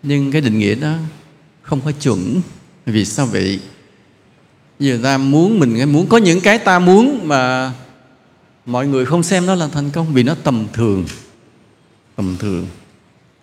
[0.07, 0.93] nhưng cái định nghĩa đó
[1.61, 2.41] không có chuẩn.
[2.85, 3.59] Vì sao vậy?
[4.80, 7.72] Giờ ta muốn mình, muốn có những cái ta muốn mà
[8.65, 11.05] mọi người không xem nó là thành công vì nó tầm thường.
[12.15, 12.67] Tầm thường.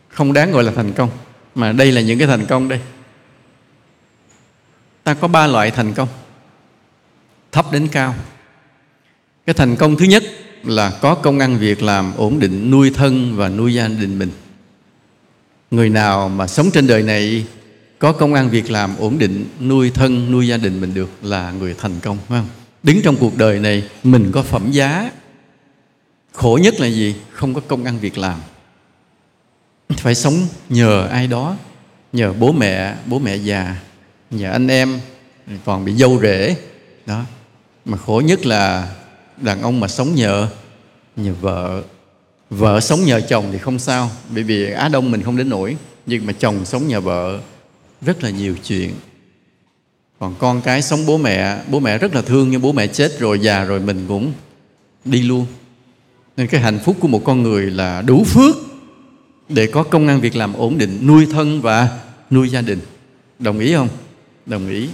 [0.09, 1.11] Không đáng gọi là thành công,
[1.55, 2.81] mà đây là những cái thành công đây
[5.05, 6.09] ta có ba loại thành công.
[7.53, 8.15] Thấp đến cao.
[9.47, 10.23] Cái thành công thứ nhất
[10.65, 14.31] là có công ăn việc làm ổn định nuôi thân và nuôi gia đình mình.
[15.71, 17.47] Người nào mà sống trên đời này
[17.99, 21.51] có công ăn việc làm ổn định nuôi thân, nuôi gia đình mình được là
[21.51, 22.49] người thành công, phải không?
[22.83, 25.11] Đứng trong cuộc đời này, mình có phẩm giá.
[26.33, 27.15] Khổ nhất là gì?
[27.31, 28.41] Không có công ăn việc làm.
[29.89, 31.57] Phải sống nhờ ai đó,
[32.13, 33.77] nhờ bố mẹ bố mẹ già
[34.33, 35.01] và anh em
[35.65, 36.57] còn bị dâu rể.
[37.07, 37.25] Đó.
[37.85, 38.95] Mà khổ nhất là
[39.37, 40.49] đàn ông mà sống nhờ.
[41.17, 41.83] Nhờ vợ.
[42.51, 44.11] Vợ sống nhờ chồng thì không sao.
[44.35, 45.77] Bởi vì á đông mình không đến nổi.
[46.07, 47.41] Nhưng mà chồng sống nhờ vợ.
[48.01, 48.91] Rất là nhiều chuyện.
[50.19, 51.59] Còn con cái sống bố mẹ.
[51.69, 54.33] Bố mẹ rất là thương nhưng bố mẹ chết rồi, già rồi mình cũng
[55.05, 55.47] đi luôn.
[56.37, 58.57] Nên cái hạnh phúc của một con người là đủ phước
[59.49, 61.99] để có công ăn việc làm ổn định nuôi thân và
[62.31, 62.81] nuôi gia đình.
[63.39, 63.89] Đồng ý không?
[64.47, 64.89] Đồng ý.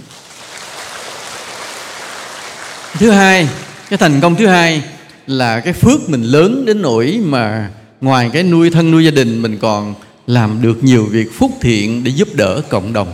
[2.93, 3.49] Thứ hai,
[3.89, 4.83] cái thành công thứ hai
[5.27, 7.69] là cái phước mình lớn đến nỗi mà
[8.01, 9.95] ngoài cái nuôi thân nuôi gia đình mình còn
[10.27, 13.13] làm được nhiều việc phúc thiện để giúp đỡ cộng đồng.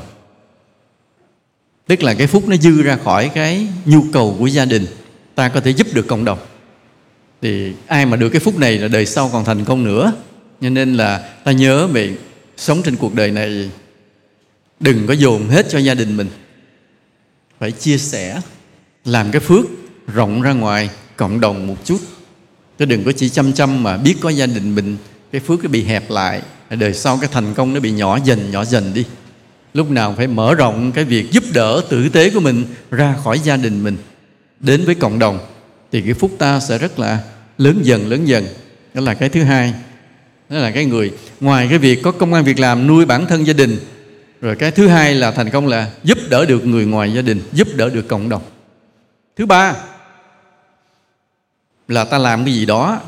[1.87, 4.85] Tức là cái phúc nó dư ra khỏi cái nhu cầu của gia đình,
[5.35, 6.39] ta có thể giúp được cộng đồng.
[7.41, 10.13] Thì ai mà được cái phúc này là đời sau còn thành công nữa.
[10.61, 12.17] Cho nên là ta nhớ mình
[12.57, 13.69] sống trên cuộc đời này
[14.79, 16.27] đừng có dồn hết cho gia đình mình.
[17.59, 18.41] Phải chia sẻ,
[19.05, 19.65] làm cái phước
[20.13, 21.97] rộng ra ngoài cộng đồng một chút.
[22.79, 24.97] Chứ đừng có chỉ chăm chăm mà biết có gia đình mình,
[25.31, 28.51] cái phước nó bị hẹp lại đời sau cái thành công nó bị nhỏ dần
[28.51, 29.05] nhỏ dần đi.
[29.73, 33.39] Lúc nào phải mở rộng cái việc giúp đỡ tử tế của mình ra khỏi
[33.39, 33.97] gia đình mình.
[34.59, 35.39] Đến với cộng đồng,
[35.91, 37.19] thì cái phúc ta sẽ rất là
[37.57, 38.45] lớn dần lớn dần.
[38.93, 39.73] Đó là cái thứ hai.
[40.49, 43.47] Đó là cái người, ngoài cái việc có công an việc làm nuôi bản thân
[43.47, 43.77] gia đình
[44.45, 47.41] rồi cái thứ hai là thành công là giúp đỡ được người ngoài gia đình,
[47.53, 48.41] giúp đỡ được cộng đồng.
[49.35, 49.75] Thứ ba
[51.87, 53.01] là ta làm cái gì đó,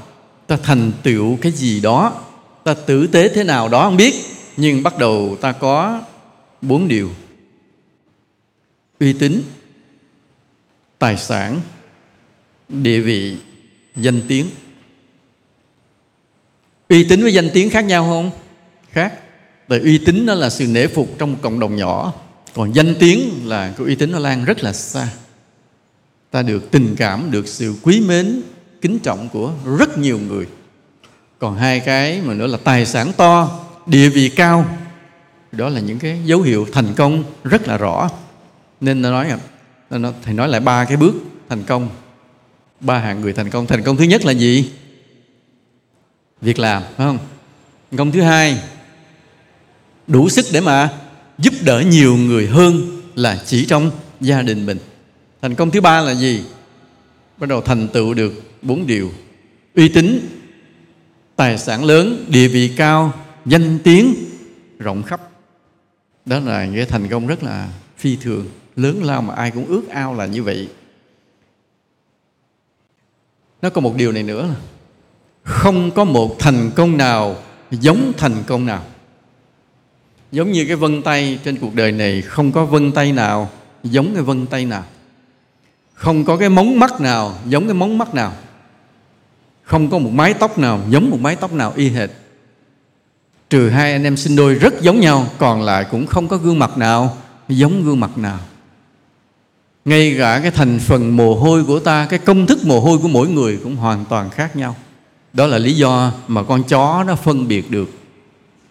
[0.47, 2.23] ta thành tựu cái gì đó,
[2.63, 4.15] ta tử tế thế nào đó không biết,
[4.57, 6.01] nhưng bắt đầu ta có
[6.61, 7.09] bốn điều.
[8.99, 9.41] Uy tín,
[10.99, 11.61] tài sản,
[12.69, 13.37] địa vị,
[13.95, 14.49] danh tiếng.
[16.89, 18.31] Uy tín với danh tiếng khác nhau không?
[18.91, 19.13] Khác.
[19.67, 22.13] Và uy tín nó là sự nể phục trong một cộng đồng nhỏ.
[22.53, 25.09] Còn danh tiếng là cái uy tín nó lan rất là xa.
[26.31, 28.41] Ta được tình cảm, được sự quý mến,
[28.81, 30.47] kính trọng của rất nhiều người.
[31.39, 34.65] Còn hai cái mà nữa là tài sản to, địa vị cao.
[35.51, 38.09] Đó là những cái dấu hiệu thành công rất là rõ.
[38.81, 39.37] Nên nó nói à,
[39.89, 41.13] nó thầy nói lại ba cái bước
[41.49, 41.89] thành công.
[42.79, 43.67] Ba hạng người thành công.
[43.67, 44.71] Thành công thứ nhất là gì?
[46.41, 47.17] Việc làm, phải không?
[47.91, 48.57] Thành công thứ hai
[50.07, 50.89] đủ sức để mà
[51.37, 54.77] giúp đỡ nhiều người hơn là chỉ trong gia đình mình.
[55.41, 56.43] Thành công thứ ba là gì?
[57.37, 59.11] Bắt đầu thành tựu được bốn điều.
[59.75, 60.19] Uy tín,
[61.35, 63.13] tài sản lớn, địa vị cao,
[63.45, 64.15] danh tiếng,
[64.79, 65.21] rộng khắp.
[66.25, 69.89] Đó là cái thành công rất là phi thường, lớn lao mà ai cũng ước
[69.89, 70.67] ao là như vậy.
[73.61, 74.55] Nó có một điều này nữa
[75.43, 77.35] không có một thành công nào
[77.71, 78.83] giống thành công nào
[80.31, 83.49] giống như cái vân tay trên cuộc đời này, không có vân tay nào
[83.83, 84.83] giống cái vân tay nào.
[85.93, 88.33] Không có cái móng mắt nào giống cái móng mắt nào.
[89.63, 92.09] Không có một mái tóc nào giống một mái tóc nào y hệt.
[93.49, 96.59] Trừ hai anh em sinh đôi rất giống nhau, còn lại cũng không có gương
[96.59, 97.17] mặt nào
[97.49, 98.39] giống gương mặt nào.
[99.85, 103.07] Ngay cả cái thành phần mồ hôi của ta, cái công thức mồ hôi của
[103.07, 104.75] mỗi người cũng hoàn toàn khác nhau.
[105.33, 107.89] Đó là lý do mà con chó nó phân biệt được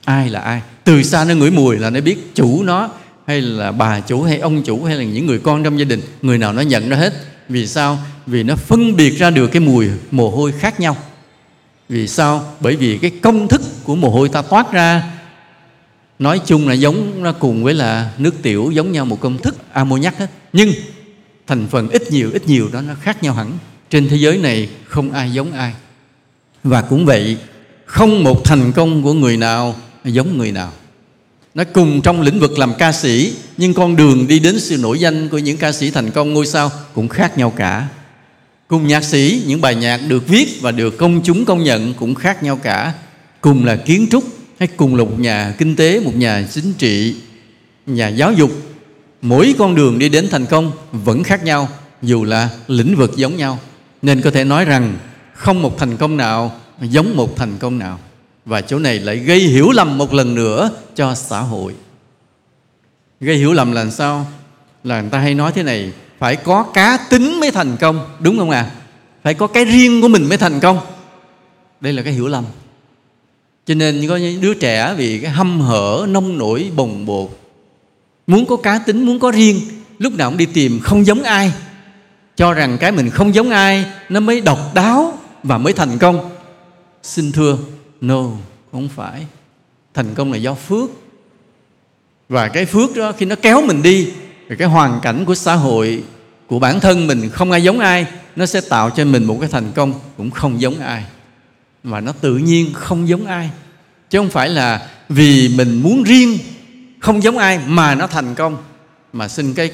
[0.05, 2.91] ai là ai từ xa nó ngửi mùi là nó biết chủ nó
[3.27, 6.01] hay là bà chủ hay ông chủ hay là những người con trong gia đình.
[6.23, 7.13] Người nào nó nhận ra hết.
[7.49, 7.99] Vì sao?
[8.27, 10.97] Vì nó phân biệt ra được cái mùi, mồ hôi khác nhau.
[11.89, 12.55] Vì sao?
[12.61, 15.03] Bởi vì cái công thức của mồ hôi ta toát ra,
[16.19, 19.57] nói chung là giống, nó cùng với là nước tiểu giống nhau một công thức
[19.73, 20.71] ammoniac hết nhưng
[21.47, 23.59] thành phần ít nhiều ít nhiều đó nó khác nhau hẳn.
[23.91, 25.73] Trên thế giới này không ai giống ai.
[26.65, 27.37] Và cũng vậy,
[27.85, 29.75] không một thành công của người nào
[30.07, 30.73] giống người nào?
[31.55, 34.99] Nó cùng trong lĩnh vực làm ca sĩ, nhưng con đường đi đến sự nổi
[34.99, 37.89] danh của những ca sĩ thành công ngôi sao cũng khác nhau cả.
[38.69, 42.15] Cùng nhạc sĩ, những bài nhạc được viết và được công chúng công nhận cũng
[42.15, 42.93] khác nhau cả.
[43.41, 44.25] Cùng là kiến trúc
[44.59, 47.15] hay cùng là một nhà kinh tế, một nhà chính trị,
[47.87, 48.51] nhà giáo dục,
[49.23, 51.69] mỗi con đường đi đến thành công vẫn khác nhau,
[52.03, 53.59] dù là lĩnh vực giống nhau.
[54.03, 54.97] Nên có thể nói rằng
[55.35, 57.99] không một thành công nào giống một thành công nào
[58.47, 61.75] và chỗ này lại gây hiểu lầm một lần nữa cho xã hội.
[63.21, 64.27] Gây hiểu lầm là sao?
[64.85, 68.09] Là người ta hay nói thế này, phải có cá tính mới thành công.
[68.21, 68.61] Đúng không ạ?
[68.61, 68.71] À?
[69.27, 70.79] phải có cái riêng của mình mới thành công.
[71.81, 72.45] Đây là cái hiểu lầm.
[73.67, 77.31] Cho nên có những đứa trẻ vì cái hâm hở, nông nổi, bồng bột,
[78.27, 79.61] muốn có cá tính, muốn có riêng,
[79.99, 81.53] lúc nào cũng đi tìm không giống ai.
[82.37, 86.31] Cho rằng cái mình không giống ai, nó mới độc đáo và mới thành công.
[87.03, 87.57] Xin thưa
[88.01, 88.25] no,
[88.73, 89.27] không phải.
[89.95, 90.91] Thành công là do phước.
[92.29, 94.09] Và cái phước đó, khi nó kéo mình đi,
[94.49, 96.03] thì cái hoàn cảnh của xã hội,
[96.47, 98.07] của bản thân mình, không ai giống ai,
[98.37, 101.05] nó sẽ tạo cho mình một cái thành công cũng không giống ai.
[101.83, 103.51] Mà nó tự nhiên không giống ai.
[104.11, 106.39] Chứ không phải là vì mình muốn riêng,
[107.01, 108.57] không giống ai mà nó thành công.
[109.13, 109.71] Mà xin cái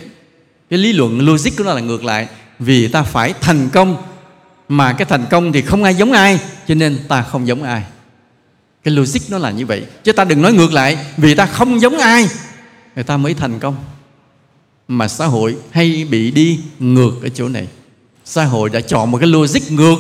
[0.71, 2.29] cái lý luận logic của nó là ngược lại.
[2.59, 3.97] Vì ta phải thành công,
[4.69, 7.83] mà cái thành công thì không ai giống ai, cho nên ta không giống ai
[8.85, 9.87] cái logic nó là như vậy.
[10.05, 12.29] Chứ ta đừng nói ngược lại, vì ta không giống ai.
[12.95, 13.77] Người ta mới thành công.
[14.89, 17.69] Mà xã hội hay bị đi ngược ở chỗ này.
[18.25, 19.97] Xã hội đã chọn một cái logic ngược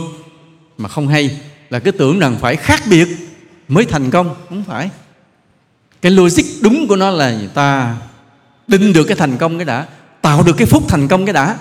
[0.78, 1.40] mà không hay,
[1.70, 3.08] là cứ tưởng rằng phải khác biệt
[3.68, 4.34] mới thành công.
[4.48, 4.90] Không phải.
[6.02, 7.96] Cái logic đúng của nó là người ta
[8.68, 9.86] định được cái thành công cái đã,
[10.22, 11.56] tạo được cái phúc thành công cái đã.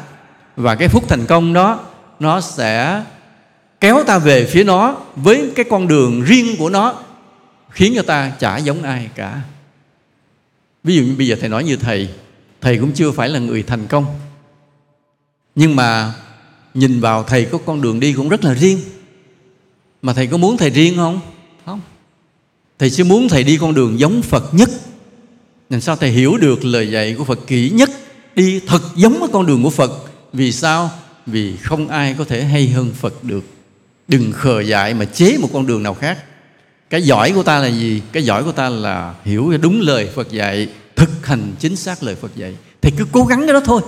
[0.55, 1.79] Và cái phúc thành công đó,
[2.19, 3.03] nó sẽ
[3.79, 6.95] kéo ta về phía nó với cái con đường riêng của nó
[7.71, 9.41] khiến cho ta chả giống ai cả.
[10.83, 12.09] Ví dụ như bây giờ thầy nói như thầy
[12.61, 14.05] thầy cũng chưa phải là người thành công.
[15.55, 16.13] Nhưng mà
[16.73, 18.79] nhìn vào thầy có con đường đi cũng rất là riêng.
[20.01, 21.21] Mà thầy có muốn thầy riêng không?
[21.65, 21.81] Không.
[22.79, 24.69] Thầy chỉ muốn thầy đi con đường giống phật nhất.
[25.69, 27.89] Làm sao thầy hiểu được lời dạy của phật kỹ nhất,
[28.35, 29.91] đi thật giống với con đường của phật?
[30.33, 30.91] Vì sao?
[31.25, 33.43] Vì không ai có thể hay hơn phật được.
[34.07, 36.23] Đừng khờ dại mà chế một con đường nào khác
[36.91, 38.01] cái giỏi của ta là gì?
[38.11, 42.15] Cái giỏi của ta là hiểu đúng lời phật dạy, thực hành chính xác lời
[42.15, 42.55] phật dạy.
[42.81, 43.81] Thì cứ cố gắng cái đó thôi.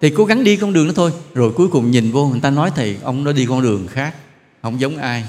[0.00, 1.12] Thì cố gắng đi con đường đó thôi.
[1.34, 4.14] Rồi cuối cùng nhìn vô, người ta nói thầy, ông nó đi con đường khác,
[4.62, 5.24] không giống ai.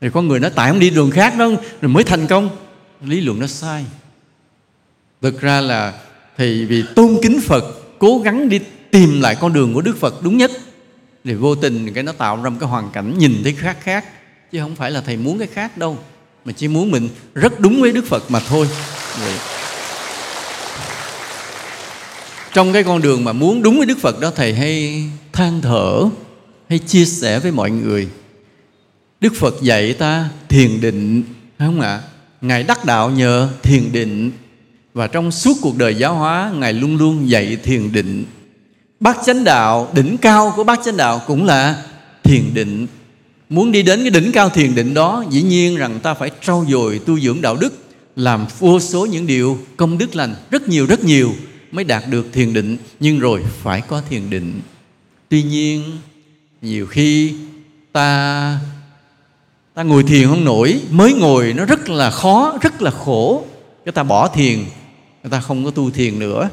[0.00, 1.48] Thì có người nói, tại ông đi đường khác đó,
[1.80, 2.50] rồi mới thành công.
[3.04, 3.84] Lý luận nó sai.
[5.22, 5.94] Thực ra là
[6.36, 7.64] thì vì tôn kính phật,
[7.98, 8.60] cố gắng đi
[8.90, 10.50] tìm lại con đường của đức phật đúng nhất,
[11.24, 14.04] thì vô tình cái nó tạo ra một cái hoàn cảnh nhìn thấy khác khác
[14.52, 15.98] chứ không phải là thầy muốn cái khác đâu,
[16.44, 18.68] mà chỉ muốn mình rất đúng với đức phật mà thôi.
[19.20, 19.32] Vậy.
[22.52, 26.04] trong cái con đường mà muốn đúng với đức phật đó, thầy hay than thở,
[26.68, 28.08] hay chia sẻ với mọi người,
[29.20, 31.22] đức phật dạy ta thiền định,
[31.58, 32.00] phải không ạ?
[32.40, 34.30] Ngài đắc đạo nhờ thiền định,
[34.94, 38.24] và trong suốt cuộc đời giáo hóa, ngài luôn luôn dạy thiền định.
[39.00, 41.82] Bát chánh đạo, đỉnh cao của bát chánh đạo cũng là
[42.22, 42.86] thiền định
[43.50, 46.66] muốn đi đến cái đỉnh cao thiền định đó, dĩ nhiên rằng ta phải trau
[46.68, 47.72] dồi tu dưỡng đạo đức,
[48.16, 51.34] làm vô số những điều công đức lành rất nhiều rất nhiều
[51.72, 54.60] mới đạt được thiền định, nhưng rồi phải có thiền định.
[55.28, 55.82] Tuy nhiên,
[56.62, 57.34] nhiều khi
[57.92, 58.58] ta
[59.74, 63.44] ta ngồi thiền không nổi, mới ngồi nó rất là khó, rất là khổ.
[63.84, 64.58] Cái ta bỏ thiền,
[65.22, 66.48] người ta không có tu thiền nữa.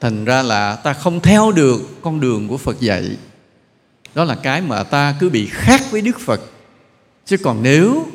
[0.00, 3.04] Thành ra là ta không theo được con đường của phật dạy
[4.14, 6.40] đó là cái mà ta cứ bị khác với đức phật.
[7.26, 8.06] Chứ còn nếu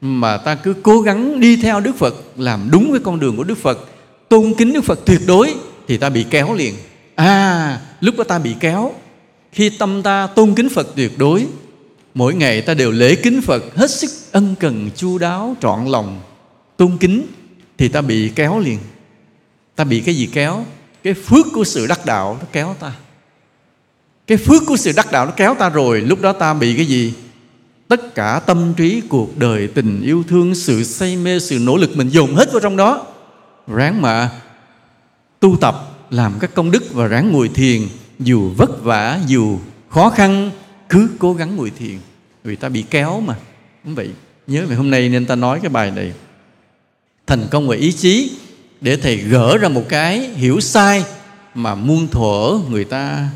[0.00, 3.44] mà ta cứ cố gắng đi theo đức phật, làm đúng với con đường của
[3.44, 3.78] đức phật,
[4.28, 5.54] tôn kính đức phật tuyệt đối,
[5.88, 6.74] thì ta bị kéo liền.
[7.14, 8.94] À lúc đó ta bị kéo.
[9.52, 11.46] Khi tâm ta tôn kính phật tuyệt đối,
[12.14, 16.20] mỗi ngày ta đều lễ kính phật hết sức ân cần, chu đáo, trọn lòng,
[16.76, 17.26] tôn kính,
[17.78, 18.78] thì ta bị kéo liền.
[19.76, 20.64] Ta bị cái gì kéo?
[21.02, 22.92] Cái phước của sự đắc đạo nó kéo ta
[24.26, 26.86] cái phước của sự đắc đạo nó kéo ta rồi, lúc đó ta bị cái
[26.86, 27.12] gì?
[27.88, 31.96] Tất cả tâm trí, cuộc đời, tình yêu, thương, sự say mê, sự nỗ lực
[31.96, 33.06] mình dồn hết vào trong đó.
[33.66, 34.30] Ráng mà
[35.40, 37.82] tu tập, làm các công đức và ráng ngồi thiền.
[38.18, 39.58] Dù vất vả, dù
[39.88, 40.50] khó khăn,
[40.88, 41.98] cứ cố gắng ngồi thiền.
[42.44, 43.34] Vì ta bị kéo mà.
[43.84, 44.10] Đúng vậy.
[44.46, 46.12] Nhớ về hôm nay nên ta nói cái bài này.
[47.26, 48.30] Thành công về ý chí,
[48.80, 51.04] để thầy gỡ ra một cái hiểu sai
[51.54, 53.28] mà muôn thuở người ta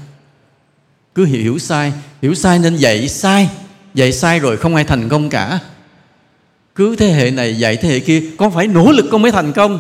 [1.14, 1.92] cứ hiểu, sai.
[2.22, 3.48] Hiểu sai nên dạy sai.
[3.94, 5.58] Dạy sai rồi không ai thành công cả.
[6.74, 9.52] Cứ thế hệ này dạy thế hệ kia con phải nỗ lực con mới thành
[9.52, 9.78] công.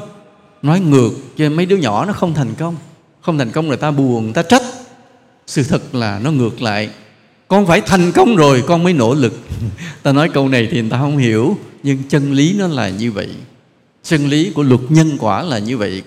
[0.62, 2.76] Nói ngược cho mấy đứa nhỏ nó không thành công.
[3.20, 4.62] Không thành công người ta buồn người ta trách.
[5.46, 6.90] Sự thật là nó ngược lại.
[7.48, 9.38] Con phải thành công rồi con mới nỗ lực.
[10.02, 13.12] Ta nói câu này thì người ta không hiểu nhưng chân lý nó là như
[13.12, 13.28] vậy.
[14.02, 16.02] Chân lý của luật nhân quả là như vậy.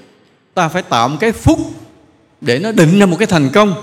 [0.54, 1.60] Ta phải tạo một cái phúc
[2.42, 3.74] để nó định ra một cái thành công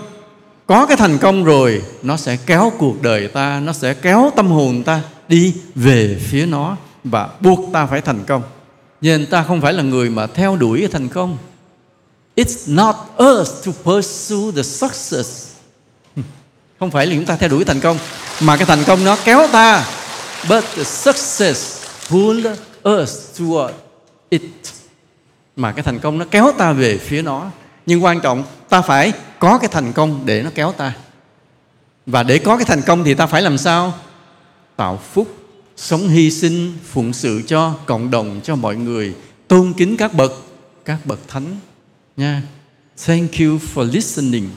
[0.70, 4.46] có cái thành công rồi, nó sẽ kéo cuộc đời ta, nó sẽ kéo tâm
[4.46, 8.42] hồn ta đi về phía nó và buộc ta phải thành công.
[9.00, 11.38] Nên ta không phải là người mà theo đuổi cái thành công.
[12.36, 15.48] It's not us to pursue the success.
[16.78, 17.98] Không phải là chúng ta theo đuổi thành công,
[18.40, 19.86] mà cái thành công nó kéo ta.
[20.48, 22.46] But the success pull
[22.88, 23.72] us toward
[24.28, 24.42] it.
[25.56, 27.50] Mà cái thành công nó kéo ta về phía nó
[27.86, 30.92] nhưng quan trọng, ta phải có cái thành công để nó kéo ta.
[32.06, 33.94] Và để có cái thành công thì ta phải làm sao?
[34.76, 35.36] Tạo phúc,
[35.76, 39.14] sống hy sinh, phụng sự cho cộng đồng, cho mọi người.
[39.48, 40.32] Tôn kính các bậc
[40.84, 41.56] các bậc thánh.
[42.16, 42.42] Nha.
[43.06, 44.48] Thank you for listening.